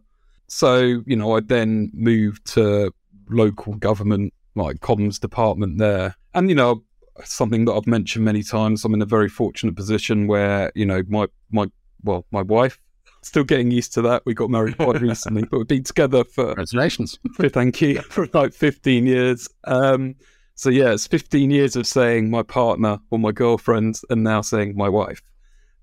So 0.49 1.03
you 1.07 1.17
know 1.17 1.37
I 1.37 1.41
then 1.41 1.91
moved 1.95 2.47
to 2.55 2.93
local 3.29 3.75
government 3.75 4.35
like 4.55 4.81
comms 4.81 5.21
department 5.21 5.79
there. 5.79 6.17
And 6.35 6.49
you 6.49 6.55
know, 6.55 6.85
something 7.25 7.65
that 7.67 7.73
I've 7.73 7.87
mentioned 7.87 8.25
many 8.25 8.43
times, 8.43 8.85
I'm 8.85 8.95
in 8.95 9.03
a 9.03 9.07
very 9.07 9.29
fortunate 9.29 9.77
position 9.77 10.27
where 10.27 10.73
you 10.75 10.87
know 10.87 11.03
my 11.09 11.27
my 11.51 11.67
well 12.03 12.27
my 12.31 12.43
wife 12.43 12.79
still 13.23 13.45
getting 13.45 13.71
used 13.71 13.93
to 13.95 14.03
that. 14.03 14.23
We 14.25 14.35
got 14.35 14.51
married 14.51 14.77
quite 14.77 15.01
recently, 15.01 15.45
but 15.45 15.59
we've 15.59 15.69
been 15.69 15.85
together 15.85 16.25
for 16.25 16.47
Congratulations. 16.47 17.19
thank 17.49 17.81
you 17.81 18.01
for 18.03 18.29
like 18.33 18.53
15 18.53 19.07
years. 19.07 19.49
Um, 19.65 20.15
so 20.55 20.69
yeah, 20.71 20.93
it's 20.93 21.07
15 21.07 21.51
years 21.51 21.77
of 21.77 21.87
saying 21.87 22.31
my 22.31 22.43
partner 22.43 22.99
or 23.11 23.19
my 23.19 23.33
girlfriend, 23.33 24.01
and 24.11 24.23
now 24.23 24.43
saying 24.43 24.77
my 24.77 24.89
wife. 24.89 25.23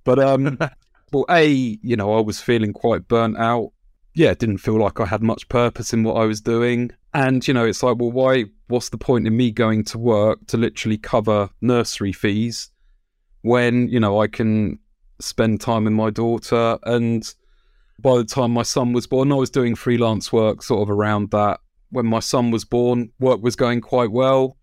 But 0.04 0.20
um, 0.20 0.60
well, 1.12 1.26
a 1.30 1.48
you 1.48 1.96
know 1.96 2.16
I 2.16 2.22
was 2.22 2.40
feeling 2.40 2.74
quite 2.74 3.08
burnt 3.08 3.38
out. 3.38 3.72
Yeah, 4.14 4.34
didn't 4.34 4.60
feel 4.60 4.80
like 4.80 5.00
I 5.00 5.06
had 5.06 5.22
much 5.22 5.48
purpose 5.50 5.94
in 5.94 6.04
what 6.04 6.16
I 6.16 6.26
was 6.26 6.42
doing, 6.42 6.92
and 7.18 7.48
you 7.48 7.54
know 7.54 7.66
it's 7.66 7.82
like, 7.82 7.98
well, 7.98 8.12
why? 8.12 8.46
What's 8.68 8.90
the 8.90 8.98
point 8.98 9.26
in 9.26 9.36
me 9.36 9.52
going 9.52 9.84
to 9.86 9.98
work 9.98 10.46
to 10.48 10.58
literally 10.58 11.00
cover 11.00 11.50
nursery 11.62 12.14
fees 12.14 12.70
when 13.42 13.88
you 13.88 14.00
know 14.00 14.22
I 14.22 14.28
can 14.28 14.78
spend 15.20 15.60
time 15.60 15.86
with 15.86 15.94
my 15.94 16.12
daughter 16.12 16.78
and 16.84 17.28
by 18.00 18.18
the 18.18 18.24
time 18.24 18.52
my 18.52 18.62
son 18.62 18.94
was 18.94 19.08
born, 19.08 19.32
I 19.32 19.36
was 19.36 19.50
doing 19.50 19.74
freelance 19.74 20.32
work 20.32 20.62
sort 20.62 20.84
of 20.84 20.92
around 20.92 21.32
that. 21.32 21.60
When 21.90 22.06
my 22.06 22.20
son 22.20 22.52
was 22.52 22.64
born, 22.64 23.12
work 23.20 23.42
was 23.42 23.56
going 23.56 23.82
quite 23.82 24.12
well. 24.12 24.58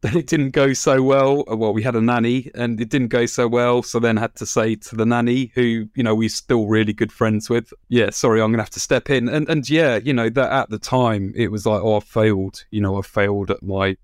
Then 0.02 0.16
it 0.16 0.26
didn't 0.26 0.52
go 0.52 0.72
so 0.72 1.02
well. 1.02 1.44
Uh, 1.50 1.56
Well, 1.56 1.74
we 1.74 1.82
had 1.82 1.94
a 1.94 2.00
nanny 2.00 2.50
and 2.54 2.80
it 2.80 2.88
didn't 2.88 3.08
go 3.08 3.26
so 3.26 3.46
well. 3.46 3.82
So 3.82 3.98
then 3.98 4.16
had 4.16 4.34
to 4.36 4.46
say 4.46 4.74
to 4.76 4.96
the 4.96 5.04
nanny, 5.04 5.52
who, 5.54 5.88
you 5.94 6.02
know, 6.02 6.14
we're 6.14 6.30
still 6.30 6.66
really 6.66 6.94
good 6.94 7.12
friends 7.12 7.50
with, 7.50 7.70
yeah, 7.90 8.08
sorry, 8.08 8.40
I'm 8.40 8.48
going 8.48 8.58
to 8.58 8.62
have 8.62 8.70
to 8.70 8.80
step 8.80 9.10
in. 9.10 9.28
And, 9.28 9.46
and 9.50 9.68
yeah, 9.68 9.96
you 9.96 10.14
know, 10.14 10.30
that 10.30 10.50
at 10.50 10.70
the 10.70 10.78
time, 10.78 11.34
it 11.36 11.50
was 11.50 11.66
like, 11.66 11.82
oh, 11.82 11.98
I 11.98 12.00
failed. 12.00 12.64
You 12.70 12.80
know, 12.80 12.98
I 12.98 13.02
failed 13.02 13.50
at 13.50 13.62
my, 13.62 13.98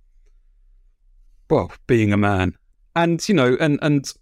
well, 1.49 1.73
being 1.87 2.13
a 2.13 2.19
man. 2.19 2.55
And, 2.95 3.27
you 3.27 3.35
know, 3.35 3.57
and, 3.59 3.79
and, 3.81 4.13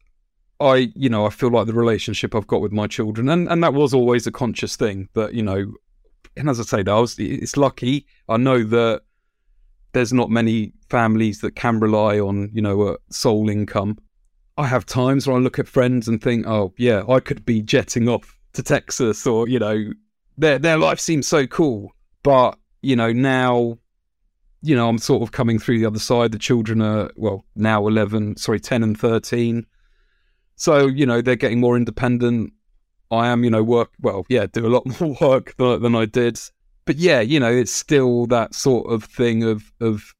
I, 0.61 0.93
you 0.95 1.09
know, 1.09 1.27
I 1.27 1.31
feel 1.31 1.51
like 1.51 1.67
the 1.67 1.75
relationship 1.75 2.35
I've 2.35 2.47
got 2.47 2.61
with 2.61 2.73
my 2.73 2.87
children, 2.87 3.29
and, 3.29 3.49
and 3.49 3.63
that 3.63 3.75
was 3.75 3.93
always 3.93 4.27
a 4.27 4.33
conscious 4.33 4.77
thing. 4.77 5.09
But 5.13 5.35
you 5.35 5.43
know, 5.43 5.73
and 6.37 6.49
as 6.49 6.61
I 6.61 6.63
say, 6.63 6.85
I 6.87 6.99
was, 7.01 7.19
it's 7.19 7.57
lucky. 7.57 8.07
I 8.29 8.37
know 8.37 8.63
that 8.63 9.03
there's 9.95 10.13
not 10.13 10.31
many 10.31 10.73
families 10.91 11.41
that 11.41 11.57
can 11.57 11.81
rely 11.81 12.19
on, 12.19 12.51
you 12.53 12.61
know, 12.61 12.89
a 12.89 12.97
sole 13.11 13.49
income. 13.49 13.99
I 14.57 14.67
have 14.67 14.87
times 14.87 15.27
where 15.27 15.37
I 15.37 15.41
look 15.41 15.59
at 15.59 15.67
friends 15.67 16.07
and 16.07 16.23
think, 16.23 16.47
oh 16.47 16.75
yeah, 16.77 17.03
I 17.09 17.21
could 17.21 17.45
be 17.45 17.63
jetting 17.63 18.09
off 18.09 18.39
to 18.53 18.63
Texas, 18.63 19.27
or 19.27 19.49
you 19.49 19.59
know, 19.59 19.91
their 20.37 20.59
their 20.59 20.77
life 20.77 21.01
seems 21.01 21.27
so 21.27 21.47
cool. 21.47 21.93
But 22.23 22.59
you 22.83 22.95
know, 22.95 23.13
now, 23.13 23.79
you 24.63 24.77
know, 24.77 24.89
I'm 24.89 24.99
sort 24.99 25.23
of 25.23 25.33
coming 25.33 25.59
through 25.59 25.79
the 25.79 25.87
other 25.87 25.99
side. 25.99 26.33
The 26.33 26.39
children 26.39 26.83
are 26.83 27.11
well 27.17 27.45
now 27.57 27.87
eleven, 27.89 28.37
sorry, 28.37 28.61
ten 28.61 28.83
and 28.83 28.99
thirteen. 28.99 29.67
So, 30.57 30.87
you 30.87 31.05
know, 31.05 31.21
they're 31.21 31.37
getting 31.37 31.61
more 31.61 31.77
independent. 31.77 32.53
I 33.11 33.29
am, 33.29 33.45
you 33.45 33.51
know, 33.51 33.63
work, 33.63 33.91
well, 34.01 34.25
yeah, 34.29 34.47
do 34.47 34.67
a 34.67 34.69
lot 34.69 34.87
more 35.01 35.17
work 35.21 35.57
than, 35.57 35.83
than 35.83 35.95
I 35.95 36.07
did. 36.07 36.39
But 36.85 36.97
yeah, 36.97 37.21
you 37.21 37.41
know, 37.41 37.51
it's 37.51 37.73
still 37.73 38.27
that 38.27 38.55
sort 38.55 38.91
of 38.93 39.05
thing 39.05 39.43
of, 39.43 39.73
of, 39.81 40.15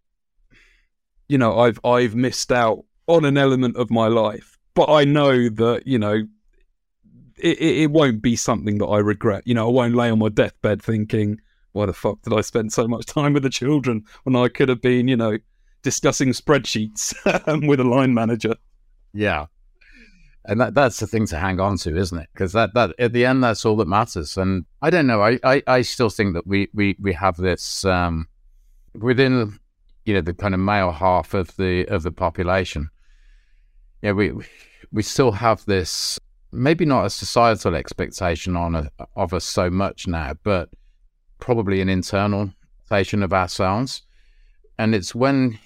you 1.29 1.39
know, 1.39 1.59
I've, 1.59 1.79
I've 1.85 2.15
missed 2.15 2.53
out 2.53 2.85
on 3.07 3.25
an 3.25 3.37
element 3.37 3.77
of 3.77 3.91
my 3.91 4.09
life, 4.09 4.59
but 4.75 4.91
I 4.91 5.05
know 5.05 5.49
that, 5.49 5.83
you 5.87 5.99
know, 5.99 6.27
it, 7.39 7.59
it, 7.59 7.77
it 7.83 7.91
won't 7.91 8.23
be 8.23 8.37
something 8.37 8.79
that 8.79 8.87
I 8.87 8.99
regret. 8.99 9.43
You 9.47 9.55
know, 9.55 9.69
I 9.69 9.71
won't 9.71 9.95
lay 9.95 10.11
on 10.11 10.19
my 10.19 10.29
deathbed 10.29 10.83
thinking, 10.83 11.41
why 11.73 11.87
the 11.87 11.93
fuck 11.93 12.23
did 12.23 12.33
I 12.33 12.41
spend 12.41 12.73
so 12.73 12.87
much 12.87 13.07
time 13.07 13.35
with 13.35 13.43
the 13.43 13.51
children 13.51 14.05
when 14.23 14.37
I 14.37 14.49
could 14.49 14.69
have 14.69 14.81
been, 14.81 15.09
you 15.09 15.17
know, 15.17 15.39
discussing 15.83 16.31
spreadsheets 16.31 17.15
with 17.69 17.81
a 17.81 17.85
line 17.85 18.15
manager? 18.15 18.55
Yeah. 19.13 19.47
And 20.47 20.61
that, 20.61 20.75
that's 20.75 21.01
the 21.01 21.07
thing 21.07 21.27
to 21.29 21.39
hang 21.39 21.59
on 21.59 21.79
to, 21.79 21.97
isn't 21.97 22.19
it? 22.19 22.29
Because 22.33 22.53
that, 22.53 22.75
that 22.75 22.95
at 22.99 23.13
the 23.13 23.25
end, 23.25 23.43
that's 23.43 23.65
all 23.65 23.77
that 23.77 23.89
matters. 23.89 24.37
And 24.37 24.67
I 24.83 24.91
don't 24.91 25.07
know. 25.07 25.23
I, 25.23 25.39
I, 25.43 25.63
I 25.67 25.83
still 25.83 26.11
think 26.11 26.35
that 26.35 26.47
we, 26.47 26.69
we, 26.75 26.97
we 27.01 27.15
have 27.15 27.37
this 27.39 27.85
um, 27.87 28.29
within, 28.95 29.59
you 30.05 30.15
know, 30.15 30.21
the 30.21 30.35
kind 30.35 30.55
of 30.55 30.61
male 30.61 30.93
half 30.93 31.33
of 31.35 31.57
the 31.57 31.87
of 31.87 32.03
the 32.03 32.13
population. 32.13 32.91
Yeah, 34.03 34.13
we 34.13 34.33
we 34.93 35.03
still 35.03 35.33
have 35.33 35.65
this 35.65 36.19
maybe 36.53 36.85
not 36.85 37.07
a 37.07 37.11
societal 37.11 37.75
expectation 37.75 38.55
on 38.57 38.75
a, 38.75 38.91
of 39.17 39.35
us 39.35 39.45
so 39.45 39.71
much 39.71 40.07
now, 40.07 40.35
but 40.43 40.69
probably 41.41 41.81
an 41.81 41.89
internal 41.89 42.51
expectation 42.83 43.23
of 43.23 43.33
ourselves. 43.33 44.03
And 44.79 44.95
it's 44.95 45.15
when 45.15 45.59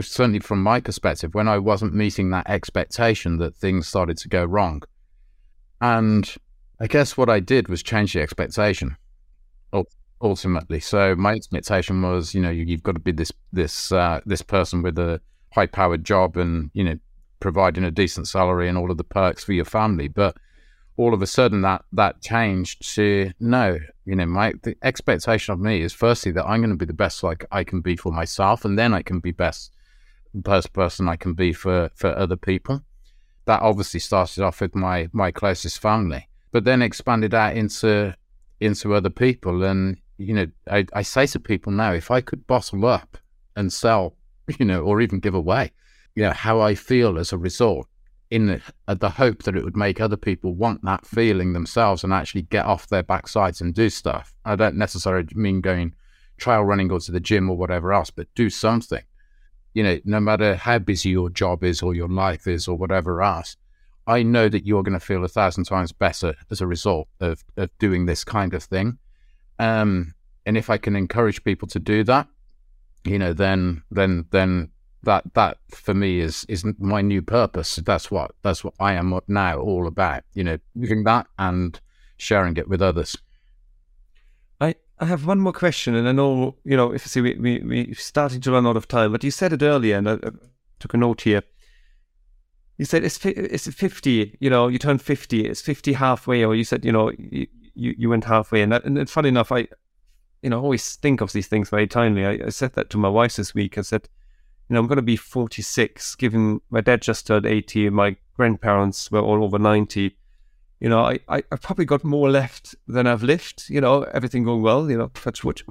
certainly 0.00 0.40
from 0.40 0.62
my 0.62 0.80
perspective, 0.80 1.34
when 1.34 1.48
I 1.48 1.58
wasn't 1.58 1.94
meeting 1.94 2.30
that 2.30 2.48
expectation 2.48 3.38
that 3.38 3.54
things 3.56 3.86
started 3.86 4.16
to 4.18 4.28
go 4.28 4.44
wrong. 4.44 4.82
And 5.80 6.32
I 6.80 6.86
guess 6.86 7.16
what 7.16 7.28
I 7.28 7.40
did 7.40 7.68
was 7.68 7.82
change 7.82 8.12
the 8.12 8.22
expectation 8.22 8.96
ultimately. 10.22 10.80
So 10.80 11.14
my 11.16 11.34
expectation 11.34 12.00
was, 12.00 12.34
you 12.34 12.40
know, 12.40 12.50
you, 12.50 12.64
have 12.74 12.82
got 12.82 12.94
to 12.94 13.00
be 13.00 13.12
this 13.12 13.32
this 13.52 13.92
uh, 13.92 14.20
this 14.24 14.42
person 14.42 14.82
with 14.82 14.98
a 14.98 15.20
high 15.52 15.66
powered 15.66 16.04
job 16.04 16.36
and 16.36 16.70
you 16.72 16.84
know 16.84 16.96
providing 17.40 17.84
a 17.84 17.90
decent 17.90 18.28
salary 18.28 18.68
and 18.68 18.78
all 18.78 18.90
of 18.90 18.96
the 18.96 19.04
perks 19.04 19.44
for 19.44 19.52
your 19.52 19.64
family. 19.64 20.08
But 20.08 20.36
all 20.96 21.12
of 21.12 21.22
a 21.22 21.26
sudden 21.26 21.62
that 21.62 21.84
that 21.92 22.22
changed 22.22 22.94
to 22.94 23.32
no, 23.40 23.78
you 24.04 24.14
know, 24.14 24.26
my 24.26 24.54
the 24.62 24.76
expectation 24.82 25.52
of 25.52 25.60
me 25.60 25.82
is 25.82 25.92
firstly 25.92 26.32
that 26.32 26.46
I'm 26.46 26.60
going 26.60 26.70
to 26.70 26.76
be 26.76 26.86
the 26.86 26.92
best 26.92 27.22
like 27.22 27.44
I 27.50 27.64
can 27.64 27.80
be 27.80 27.96
for 27.96 28.12
myself, 28.12 28.64
and 28.64 28.78
then 28.78 28.94
I 28.94 29.02
can 29.02 29.18
be 29.18 29.32
best 29.32 29.72
best 30.34 30.72
person 30.72 31.08
I 31.08 31.16
can 31.16 31.34
be 31.34 31.52
for 31.52 31.90
for 31.94 32.16
other 32.16 32.36
people. 32.36 32.82
That 33.44 33.62
obviously 33.62 34.00
started 34.00 34.42
off 34.42 34.60
with 34.60 34.74
my 34.74 35.08
my 35.12 35.30
closest 35.30 35.80
family, 35.80 36.28
but 36.50 36.64
then 36.64 36.82
expanded 36.82 37.34
out 37.34 37.56
into 37.56 38.16
into 38.60 38.94
other 38.94 39.10
people. 39.10 39.62
And 39.64 39.98
you 40.18 40.34
know, 40.34 40.46
I, 40.70 40.86
I 40.92 41.02
say 41.02 41.26
to 41.26 41.40
people 41.40 41.72
now, 41.72 41.92
if 41.92 42.10
I 42.10 42.20
could 42.20 42.46
bottle 42.46 42.86
up 42.86 43.18
and 43.56 43.72
sell, 43.72 44.16
you 44.58 44.64
know, 44.64 44.82
or 44.82 45.00
even 45.00 45.20
give 45.20 45.34
away, 45.34 45.72
you 46.14 46.22
know, 46.22 46.32
how 46.32 46.60
I 46.60 46.74
feel 46.74 47.18
as 47.18 47.32
a 47.32 47.38
result, 47.38 47.88
in 48.30 48.46
the, 48.46 48.62
uh, 48.88 48.94
the 48.94 49.10
hope 49.10 49.42
that 49.42 49.56
it 49.56 49.64
would 49.64 49.76
make 49.76 50.00
other 50.00 50.16
people 50.16 50.54
want 50.54 50.82
that 50.84 51.04
feeling 51.04 51.52
themselves 51.52 52.02
and 52.02 52.14
actually 52.14 52.42
get 52.42 52.64
off 52.64 52.88
their 52.88 53.02
backsides 53.02 53.60
and 53.60 53.74
do 53.74 53.90
stuff. 53.90 54.32
I 54.44 54.56
don't 54.56 54.76
necessarily 54.76 55.28
mean 55.34 55.60
going 55.60 55.94
trail 56.38 56.62
running 56.62 56.90
or 56.90 56.98
to 57.00 57.12
the 57.12 57.20
gym 57.20 57.50
or 57.50 57.56
whatever 57.56 57.92
else, 57.92 58.10
but 58.10 58.34
do 58.34 58.48
something 58.48 59.02
you 59.74 59.82
know, 59.82 59.98
no 60.04 60.20
matter 60.20 60.56
how 60.56 60.78
busy 60.78 61.10
your 61.10 61.30
job 61.30 61.64
is 61.64 61.82
or 61.82 61.94
your 61.94 62.08
life 62.08 62.46
is 62.46 62.68
or 62.68 62.76
whatever 62.76 63.22
else, 63.22 63.56
I 64.06 64.22
know 64.22 64.48
that 64.48 64.66
you're 64.66 64.82
going 64.82 64.98
to 64.98 65.04
feel 65.04 65.24
a 65.24 65.28
thousand 65.28 65.64
times 65.64 65.92
better 65.92 66.34
as 66.50 66.60
a 66.60 66.66
result 66.66 67.08
of, 67.20 67.44
of 67.56 67.70
doing 67.78 68.06
this 68.06 68.24
kind 68.24 68.52
of 68.54 68.62
thing. 68.64 68.98
Um, 69.58 70.14
and 70.44 70.56
if 70.56 70.70
I 70.70 70.76
can 70.76 70.96
encourage 70.96 71.44
people 71.44 71.68
to 71.68 71.78
do 71.78 72.02
that, 72.04 72.26
you 73.04 73.18
know, 73.18 73.32
then 73.32 73.82
then 73.90 74.26
then 74.30 74.70
that 75.02 75.34
that 75.34 75.58
for 75.70 75.94
me 75.94 76.20
is 76.20 76.44
is 76.48 76.64
my 76.78 77.00
new 77.00 77.22
purpose. 77.22 77.76
That's 77.76 78.10
what 78.10 78.32
that's 78.42 78.64
what 78.64 78.74
I 78.78 78.94
am 78.94 79.18
now 79.28 79.58
all 79.58 79.86
about. 79.86 80.24
You 80.34 80.44
know, 80.44 80.58
doing 80.78 81.04
that 81.04 81.26
and 81.38 81.80
sharing 82.16 82.56
it 82.56 82.68
with 82.68 82.82
others. 82.82 83.16
I, 85.02 85.06
have 85.06 85.26
one 85.26 85.40
more 85.40 85.52
question, 85.52 85.94
and 85.94 86.08
I 86.08 86.12
know, 86.12 86.56
you 86.64 86.76
know, 86.76 86.92
if 86.92 87.06
see, 87.06 87.20
we, 87.20 87.34
we, 87.34 87.60
we're 87.60 87.94
starting 87.94 88.40
to 88.42 88.52
run 88.52 88.66
out 88.66 88.76
of 88.76 88.86
time, 88.88 89.12
but 89.12 89.24
you 89.24 89.30
said 89.30 89.52
it 89.52 89.62
earlier, 89.62 89.98
and 89.98 90.08
I, 90.08 90.12
I 90.14 90.30
took 90.78 90.94
a 90.94 90.96
note 90.96 91.22
here. 91.22 91.42
You 92.78 92.84
said 92.84 93.04
it's, 93.04 93.24
it's 93.24 93.68
50, 93.68 94.38
you 94.40 94.50
know, 94.50 94.68
you 94.68 94.78
turn 94.78 94.98
50, 94.98 95.46
it's 95.46 95.60
50 95.60 95.94
halfway, 95.94 96.44
or 96.44 96.54
you 96.54 96.64
said, 96.64 96.84
you 96.84 96.92
know, 96.92 97.10
you, 97.18 97.46
you, 97.74 97.94
you 97.98 98.08
went 98.08 98.24
halfway. 98.24 98.62
And, 98.62 98.72
that, 98.72 98.84
and 98.84 99.08
funny 99.10 99.28
enough, 99.28 99.52
I, 99.52 99.68
you 100.42 100.50
know, 100.50 100.60
always 100.60 100.96
think 100.96 101.20
of 101.20 101.32
these 101.32 101.48
things 101.48 101.68
very 101.68 101.86
timely. 101.86 102.24
I, 102.24 102.46
I 102.46 102.48
said 102.50 102.74
that 102.74 102.90
to 102.90 102.98
my 102.98 103.08
wife 103.08 103.36
this 103.36 103.54
week. 103.54 103.78
I 103.78 103.82
said, 103.82 104.08
you 104.68 104.74
know, 104.74 104.80
I'm 104.80 104.86
going 104.86 104.96
to 104.96 105.02
be 105.02 105.16
46, 105.16 106.14
given 106.16 106.60
my 106.70 106.80
dad 106.80 107.02
just 107.02 107.26
turned 107.26 107.46
80, 107.46 107.90
my 107.90 108.16
grandparents 108.36 109.10
were 109.10 109.20
all 109.20 109.44
over 109.44 109.58
90 109.58 110.16
you 110.82 110.88
know, 110.88 111.04
I, 111.04 111.20
I, 111.28 111.44
I 111.52 111.56
probably 111.56 111.84
got 111.84 112.02
more 112.02 112.28
left 112.28 112.74
than 112.88 113.06
I've 113.06 113.22
lived, 113.22 113.66
you 113.68 113.80
know, 113.80 114.02
everything 114.02 114.42
going 114.42 114.62
well, 114.62 114.90
you 114.90 114.98
know, 114.98 115.12
touch 115.14 115.44
wood. 115.44 115.62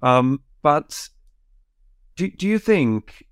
Um, 0.00 0.40
but 0.62 1.10
do, 2.16 2.30
do 2.30 2.48
you 2.48 2.58
think 2.58 3.26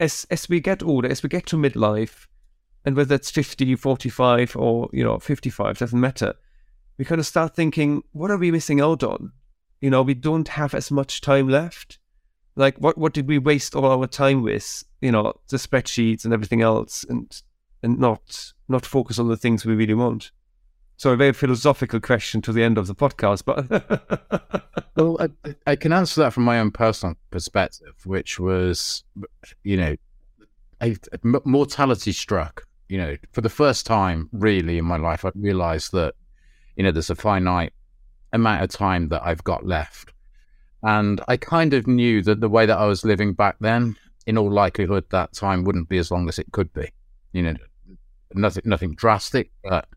as, 0.00 0.26
as 0.32 0.48
we 0.48 0.58
get 0.58 0.82
older, 0.82 1.08
as 1.08 1.22
we 1.22 1.28
get 1.28 1.46
to 1.46 1.56
midlife, 1.56 2.26
and 2.84 2.96
whether 2.96 3.14
it's 3.14 3.30
50, 3.30 3.76
45, 3.76 4.56
or, 4.56 4.90
you 4.92 5.04
know, 5.04 5.20
55, 5.20 5.78
doesn't 5.78 6.00
matter, 6.00 6.34
we 6.98 7.04
kind 7.04 7.20
of 7.20 7.26
start 7.26 7.54
thinking, 7.54 8.02
what 8.10 8.32
are 8.32 8.36
we 8.36 8.50
missing 8.50 8.80
out 8.80 9.04
on? 9.04 9.30
You 9.80 9.90
know, 9.90 10.02
we 10.02 10.14
don't 10.14 10.48
have 10.48 10.74
as 10.74 10.90
much 10.90 11.20
time 11.20 11.48
left. 11.48 12.00
Like, 12.56 12.76
what, 12.78 12.98
what 12.98 13.14
did 13.14 13.28
we 13.28 13.38
waste 13.38 13.76
all 13.76 13.86
our 13.86 14.08
time 14.08 14.42
with? 14.42 14.82
You 15.00 15.12
know, 15.12 15.34
the 15.50 15.56
spreadsheets 15.56 16.24
and 16.24 16.34
everything 16.34 16.62
else, 16.62 17.04
and 17.08 17.32
and 17.82 17.98
not 17.98 18.52
not 18.68 18.86
focus 18.86 19.18
on 19.18 19.28
the 19.28 19.36
things 19.36 19.64
we 19.64 19.74
really 19.74 19.94
want. 19.94 20.30
So 20.96 21.10
a 21.10 21.16
very 21.16 21.32
philosophical 21.32 22.00
question 22.00 22.40
to 22.42 22.52
the 22.52 22.62
end 22.62 22.78
of 22.78 22.86
the 22.86 22.94
podcast, 22.94 23.44
but 23.44 24.78
well, 24.96 25.16
I, 25.20 25.54
I, 25.66 25.74
can 25.74 25.92
answer 25.92 26.20
that 26.20 26.32
from 26.32 26.44
my 26.44 26.60
own 26.60 26.70
personal 26.70 27.16
perspective, 27.30 27.94
which 28.04 28.38
was, 28.38 29.02
you 29.64 29.76
know, 29.76 29.96
mortality 31.44 32.12
struck. 32.12 32.66
You 32.88 32.98
know, 32.98 33.16
for 33.32 33.40
the 33.40 33.48
first 33.48 33.84
time, 33.84 34.28
really 34.32 34.78
in 34.78 34.84
my 34.84 34.96
life, 34.96 35.24
I 35.24 35.32
realised 35.34 35.92
that, 35.92 36.14
you 36.76 36.84
know, 36.84 36.92
there's 36.92 37.10
a 37.10 37.16
finite 37.16 37.72
amount 38.32 38.62
of 38.62 38.70
time 38.70 39.08
that 39.08 39.22
I've 39.24 39.42
got 39.42 39.66
left, 39.66 40.12
and 40.82 41.20
I 41.26 41.36
kind 41.36 41.74
of 41.74 41.86
knew 41.86 42.22
that 42.22 42.40
the 42.40 42.48
way 42.48 42.66
that 42.66 42.78
I 42.78 42.86
was 42.86 43.04
living 43.04 43.32
back 43.32 43.56
then, 43.60 43.96
in 44.26 44.38
all 44.38 44.52
likelihood, 44.52 45.04
that 45.10 45.32
time 45.32 45.64
wouldn't 45.64 45.88
be 45.88 45.98
as 45.98 46.10
long 46.10 46.28
as 46.28 46.38
it 46.38 46.52
could 46.52 46.72
be. 46.72 46.90
You 47.32 47.42
know, 47.42 47.54
nothing, 48.36 48.62
nothing 48.66 48.94
drastic, 48.94 49.50
but 49.64 49.88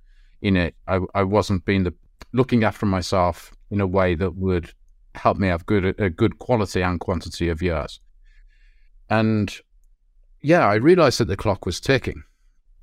you 0.42 0.52
know, 0.52 0.70
I, 0.88 1.00
I 1.14 1.24
wasn't 1.24 1.66
being 1.66 1.84
the 1.84 1.94
looking 2.34 2.64
after 2.64 2.86
myself 2.86 3.54
in 3.72 3.82
a 3.82 3.88
way 3.88 4.16
that 4.16 4.36
would 4.36 4.74
help 5.16 5.38
me 5.38 5.48
have 5.48 5.66
good 5.66 6.00
a 6.00 6.10
good 6.10 6.40
quality 6.40 6.82
and 6.82 7.00
quantity 7.00 7.50
of 7.50 7.62
years. 7.62 8.00
And 9.10 9.56
yeah, 10.42 10.68
I 10.68 10.76
realized 10.76 11.20
that 11.20 11.28
the 11.28 11.38
clock 11.38 11.66
was 11.66 11.80
ticking. 11.80 12.24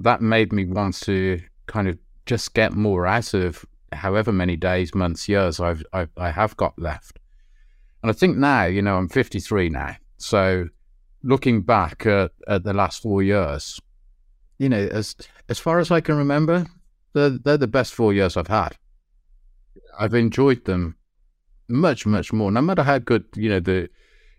That 0.01 0.21
made 0.21 0.53
me 0.53 0.65
want 0.65 1.01
to 1.03 1.41
kind 1.67 1.89
of 1.89 1.99
just 2.27 2.55
get 2.55 2.73
more 2.73 3.07
out 3.07 3.35
of 3.35 3.65
however 3.93 4.33
many 4.33 4.57
days, 4.57 4.95
months, 4.95 5.29
years 5.29 5.61
I've, 5.61 5.85
I've 5.93 6.11
I 6.17 6.31
have 6.31 6.57
got 6.57 6.79
left. 6.79 7.19
And 8.03 8.11
I 8.11 8.15
think 8.15 8.37
now, 8.37 8.65
you 8.65 8.83
know, 8.83 8.97
I'm 8.97 9.09
53 9.09 9.69
now. 9.69 9.97
So 10.17 10.67
looking 11.23 11.63
back 11.63 12.05
at, 12.07 12.33
at 12.49 12.65
the 12.65 12.73
last 12.73 13.03
four 13.03 13.23
years, 13.23 13.81
you 14.63 14.69
know, 14.69 14.89
as 14.93 15.17
as 15.49 15.59
far 15.59 15.81
as 15.81 15.91
I 15.91 16.01
can 16.01 16.17
remember, 16.17 16.67
they're, 17.15 17.31
they're 17.31 17.57
the 17.57 17.67
best 17.67 17.93
four 17.93 18.13
years 18.13 18.37
I've 18.37 18.47
had. 18.47 18.77
I've 19.99 20.15
enjoyed 20.15 20.65
them 20.67 20.97
much, 21.69 22.07
much 22.07 22.33
more. 22.33 22.53
No 22.53 22.63
matter 22.63 22.85
how 22.85 22.99
good, 22.99 23.25
you 23.35 23.49
know, 23.49 23.59
the 23.59 23.89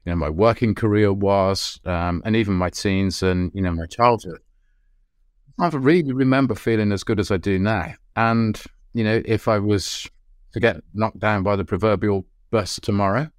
you 0.06 0.12
know 0.12 0.16
my 0.16 0.30
working 0.30 0.76
career 0.76 1.12
was, 1.12 1.82
um, 1.84 2.22
and 2.24 2.38
even 2.38 2.54
my 2.54 2.70
teens 2.70 3.22
and 3.22 3.52
you 3.54 3.62
know 3.62 3.74
my 3.74 3.86
childhood. 3.86 4.40
I 5.60 5.68
really 5.68 6.14
remember 6.14 6.56
feeling 6.56 6.94
as 6.94 7.04
good 7.04 7.20
as 7.20 7.30
I 7.30 7.36
do 7.36 7.60
now. 7.60 7.94
And 8.16 8.62
you 8.94 9.04
know, 9.04 9.22
if 9.26 9.50
I 9.50 9.60
was 9.60 10.10
to 10.54 10.62
get 10.62 10.78
knocked 10.94 11.20
down 11.20 11.44
by 11.44 11.58
the 11.58 11.66
proverbial 11.66 12.26
bus 12.50 12.80
tomorrow, 12.82 13.30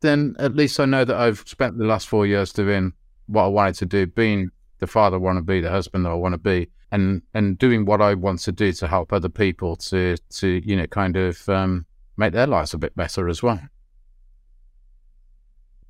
then 0.00 0.34
at 0.40 0.56
least 0.56 0.80
I 0.80 0.84
know 0.84 1.04
that 1.04 1.16
I've 1.16 1.44
spent 1.46 1.78
the 1.78 1.84
last 1.84 2.08
four 2.08 2.26
years 2.26 2.52
doing 2.52 2.92
what 3.26 3.44
I 3.44 3.48
wanted 3.48 3.76
to 3.76 3.86
do, 3.86 4.06
being 4.08 4.50
the 4.84 4.92
father 4.92 5.16
I 5.16 5.20
want 5.20 5.38
to 5.38 5.42
be, 5.42 5.60
the 5.60 5.70
husband 5.70 6.04
that 6.04 6.10
I 6.10 6.14
want 6.14 6.34
to 6.34 6.38
be, 6.38 6.68
and 6.92 7.22
and 7.32 7.58
doing 7.58 7.84
what 7.84 8.00
I 8.00 8.14
want 8.14 8.40
to 8.40 8.52
do 8.52 8.72
to 8.72 8.86
help 8.86 9.12
other 9.12 9.28
people 9.28 9.76
to 9.76 10.16
to 10.16 10.48
you 10.64 10.76
know 10.76 10.86
kind 10.86 11.16
of 11.16 11.48
um, 11.48 11.86
make 12.16 12.32
their 12.32 12.46
lives 12.46 12.74
a 12.74 12.78
bit 12.78 12.94
better 12.94 13.28
as 13.28 13.42
well. 13.42 13.60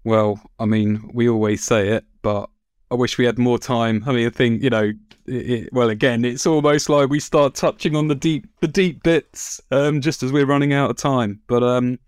Well, 0.04 0.40
I 0.60 0.66
mean, 0.66 1.10
we 1.12 1.28
always 1.28 1.64
say 1.64 1.88
it, 1.88 2.04
but 2.22 2.50
I 2.90 2.94
wish 2.94 3.18
we 3.18 3.24
had 3.24 3.38
more 3.38 3.58
time. 3.58 4.04
I 4.06 4.12
mean, 4.12 4.26
I 4.26 4.30
think 4.30 4.62
you 4.62 4.70
know, 4.70 4.92
it, 5.26 5.50
it, 5.50 5.72
well, 5.72 5.90
again, 5.90 6.24
it's 6.24 6.46
almost 6.46 6.88
like 6.88 7.08
we 7.08 7.20
start 7.20 7.54
touching 7.54 7.96
on 7.96 8.08
the 8.08 8.14
deep, 8.14 8.46
the 8.60 8.68
deep 8.68 9.02
bits, 9.02 9.60
um, 9.70 10.00
just 10.00 10.22
as 10.22 10.30
we're 10.30 10.46
running 10.46 10.72
out 10.72 10.90
of 10.90 10.96
time. 10.96 11.40
But 11.48 11.62
um, 11.62 11.98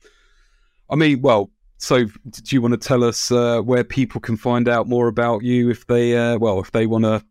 I 0.91 0.95
mean, 0.95 1.23
well, 1.23 1.51
so 1.79 2.05
do 2.05 2.57
you 2.57 2.63
want 2.63 2.73
to 2.73 2.89
tell 2.89 3.05
us 3.05 3.31
uh, 3.31 3.61
where 3.61 3.85
people 3.85 4.21
can 4.21 4.37
find 4.37 4.69
out 4.69 4.89
more 4.89 5.09
about 5.09 5.43
you 5.43 5.71
if 5.71 5.87
they, 5.87 6.17
uh, 6.17 6.39
well, 6.39 6.61
if 6.61 6.73
they 6.73 6.87
want 6.87 7.05
to 7.05 7.23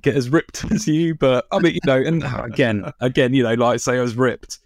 get 0.00 0.16
as 0.16 0.28
ripped 0.30 0.64
as 0.70 0.86
you? 0.86 1.14
But 1.14 1.46
I 1.52 1.58
mean, 1.58 1.74
you 1.74 1.80
know, 1.86 2.00
and 2.00 2.24
again, 2.24 2.92
again, 3.00 3.34
you 3.34 3.42
know, 3.42 3.54
like 3.54 3.74
I 3.74 3.76
say, 3.76 3.98
I 3.98 4.02
was 4.02 4.16
ripped 4.16 4.58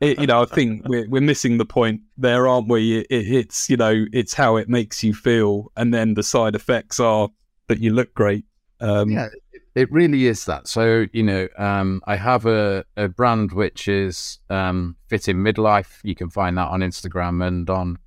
it, 0.00 0.20
you 0.20 0.26
know, 0.26 0.42
I 0.42 0.44
think 0.44 0.86
we're 0.88 1.08
we're 1.08 1.22
missing 1.22 1.58
the 1.58 1.64
point 1.64 2.00
there, 2.16 2.46
aren't 2.46 2.68
we? 2.68 2.98
It, 2.98 3.06
it's 3.10 3.70
you 3.70 3.76
know, 3.76 4.06
it's 4.12 4.34
how 4.34 4.56
it 4.56 4.68
makes 4.68 5.02
you 5.02 5.14
feel, 5.14 5.72
and 5.76 5.94
then 5.94 6.14
the 6.14 6.22
side 6.22 6.54
effects 6.54 7.00
are 7.00 7.28
that 7.68 7.80
you 7.80 7.92
look 7.92 8.12
great. 8.14 8.44
Um, 8.80 9.10
yeah, 9.10 9.28
it, 9.52 9.62
it 9.74 9.92
really 9.92 10.26
is 10.26 10.44
that. 10.46 10.68
So 10.68 11.06
you 11.12 11.22
know, 11.22 11.48
um, 11.56 12.02
I 12.06 12.16
have 12.16 12.44
a, 12.44 12.84
a 12.96 13.08
brand 13.08 13.52
which 13.52 13.88
is 13.88 14.40
um, 14.50 14.96
fit 15.08 15.28
in 15.28 15.38
midlife. 15.38 16.00
You 16.02 16.14
can 16.14 16.28
find 16.28 16.58
that 16.58 16.68
on 16.68 16.80
Instagram 16.80 17.46
and 17.46 17.70
on 17.70 17.98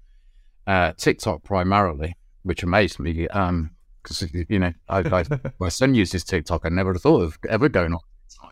uh, 0.67 0.93
TikTok 0.97 1.43
primarily, 1.43 2.15
which 2.43 2.61
amazed 2.61 2.99
me. 2.99 3.13
because 3.23 4.23
um, 4.23 4.45
you 4.49 4.59
know, 4.59 4.73
I, 4.87 4.99
I, 4.99 5.25
my 5.59 5.69
son 5.69 5.95
uses 5.95 6.23
TikTok. 6.23 6.65
I 6.65 6.69
never 6.69 6.93
thought 6.95 7.23
of 7.23 7.39
ever 7.49 7.69
going 7.69 7.93
on 7.93 8.01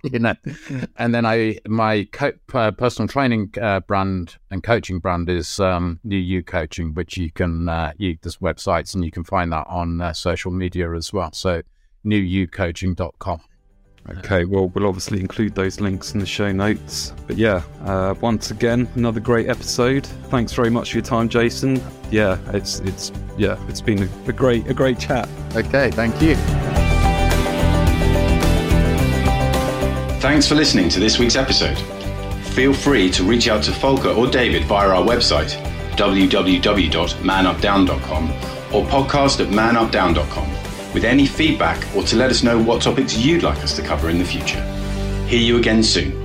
you 0.04 0.20
know. 0.20 0.36
and 0.98 1.14
then 1.14 1.26
I 1.26 1.58
my 1.68 2.08
co- 2.12 2.34
uh, 2.54 2.72
personal 2.72 3.08
training 3.08 3.54
uh, 3.62 3.82
brand 3.82 4.38
and 4.52 4.64
coaching 4.64 5.00
brand 5.00 5.30
is 5.30 5.60
um, 5.60 6.00
New 6.04 6.18
You 6.18 6.44
Coaching, 6.44 6.94
which 6.94 7.18
you 7.18 7.32
can 7.32 7.70
uh, 7.70 7.94
you, 7.98 8.18
there's 8.22 8.38
websites 8.38 8.94
and 8.96 9.04
you 9.04 9.12
can 9.12 9.24
find 9.24 9.52
that 9.52 9.68
on 9.68 10.02
uh, 10.02 10.14
social 10.14 10.52
media 10.52 10.94
as 10.94 11.12
well. 11.12 11.32
So 11.34 11.62
newyoucoaching.com. 12.06 13.42
Okay, 14.08 14.46
well, 14.46 14.68
we'll 14.68 14.86
obviously 14.86 15.20
include 15.20 15.56
those 15.56 15.80
links 15.80 16.14
in 16.14 16.20
the 16.20 16.28
show 16.28 16.52
notes. 16.52 17.12
But 17.26 17.38
yeah, 17.38 17.64
uh, 17.84 18.14
once 18.22 18.52
again, 18.52 18.88
another 18.96 19.20
great 19.20 19.50
episode. 19.50 20.06
Thanks 20.06 20.54
very 20.54 20.70
much 20.70 20.92
for 20.92 20.98
your 20.98 21.06
time, 21.06 21.28
Jason. 21.28 21.82
Yeah, 22.12 22.38
it's 22.54 22.82
it's 22.82 23.12
yeah, 23.36 23.58
it's 23.68 23.82
been 23.82 24.04
a, 24.04 24.10
a 24.28 24.34
great 24.34 24.68
a 24.68 24.76
great 24.76 25.00
chat. 25.00 25.28
Okay, 25.56 25.90
thank 25.92 26.22
you. 26.22 26.36
Thanks 30.22 30.48
for 30.48 30.54
listening 30.56 30.88
to 30.90 31.00
this 31.00 31.18
week's 31.18 31.36
episode. 31.36 31.78
Feel 32.54 32.74
free 32.74 33.10
to 33.12 33.24
reach 33.24 33.48
out 33.48 33.64
to 33.64 33.72
Volker 33.72 34.10
or 34.10 34.28
David 34.28 34.66
via 34.66 34.90
our 34.90 35.04
website, 35.04 35.50
www.manupdown.com 35.98 38.32
or 38.74 38.86
podcast 38.86 39.40
at 39.46 39.52
manupdown.com 39.52 40.65
with 40.96 41.04
any 41.04 41.28
feedback 41.28 41.78
or 41.96 42.02
to 42.04 42.16
let 42.16 42.32
us 42.32 42.42
know 42.42 42.58
what 42.60 42.82
topics 42.82 43.18
you'd 43.18 43.44
like 43.44 43.60
us 43.60 43.76
to 43.76 43.84
cover 43.84 44.10
in 44.10 44.18
the 44.18 44.26
future. 44.26 44.64
Hear 45.28 45.42
you 45.42 45.58
again 45.58 45.84
soon. 45.84 46.25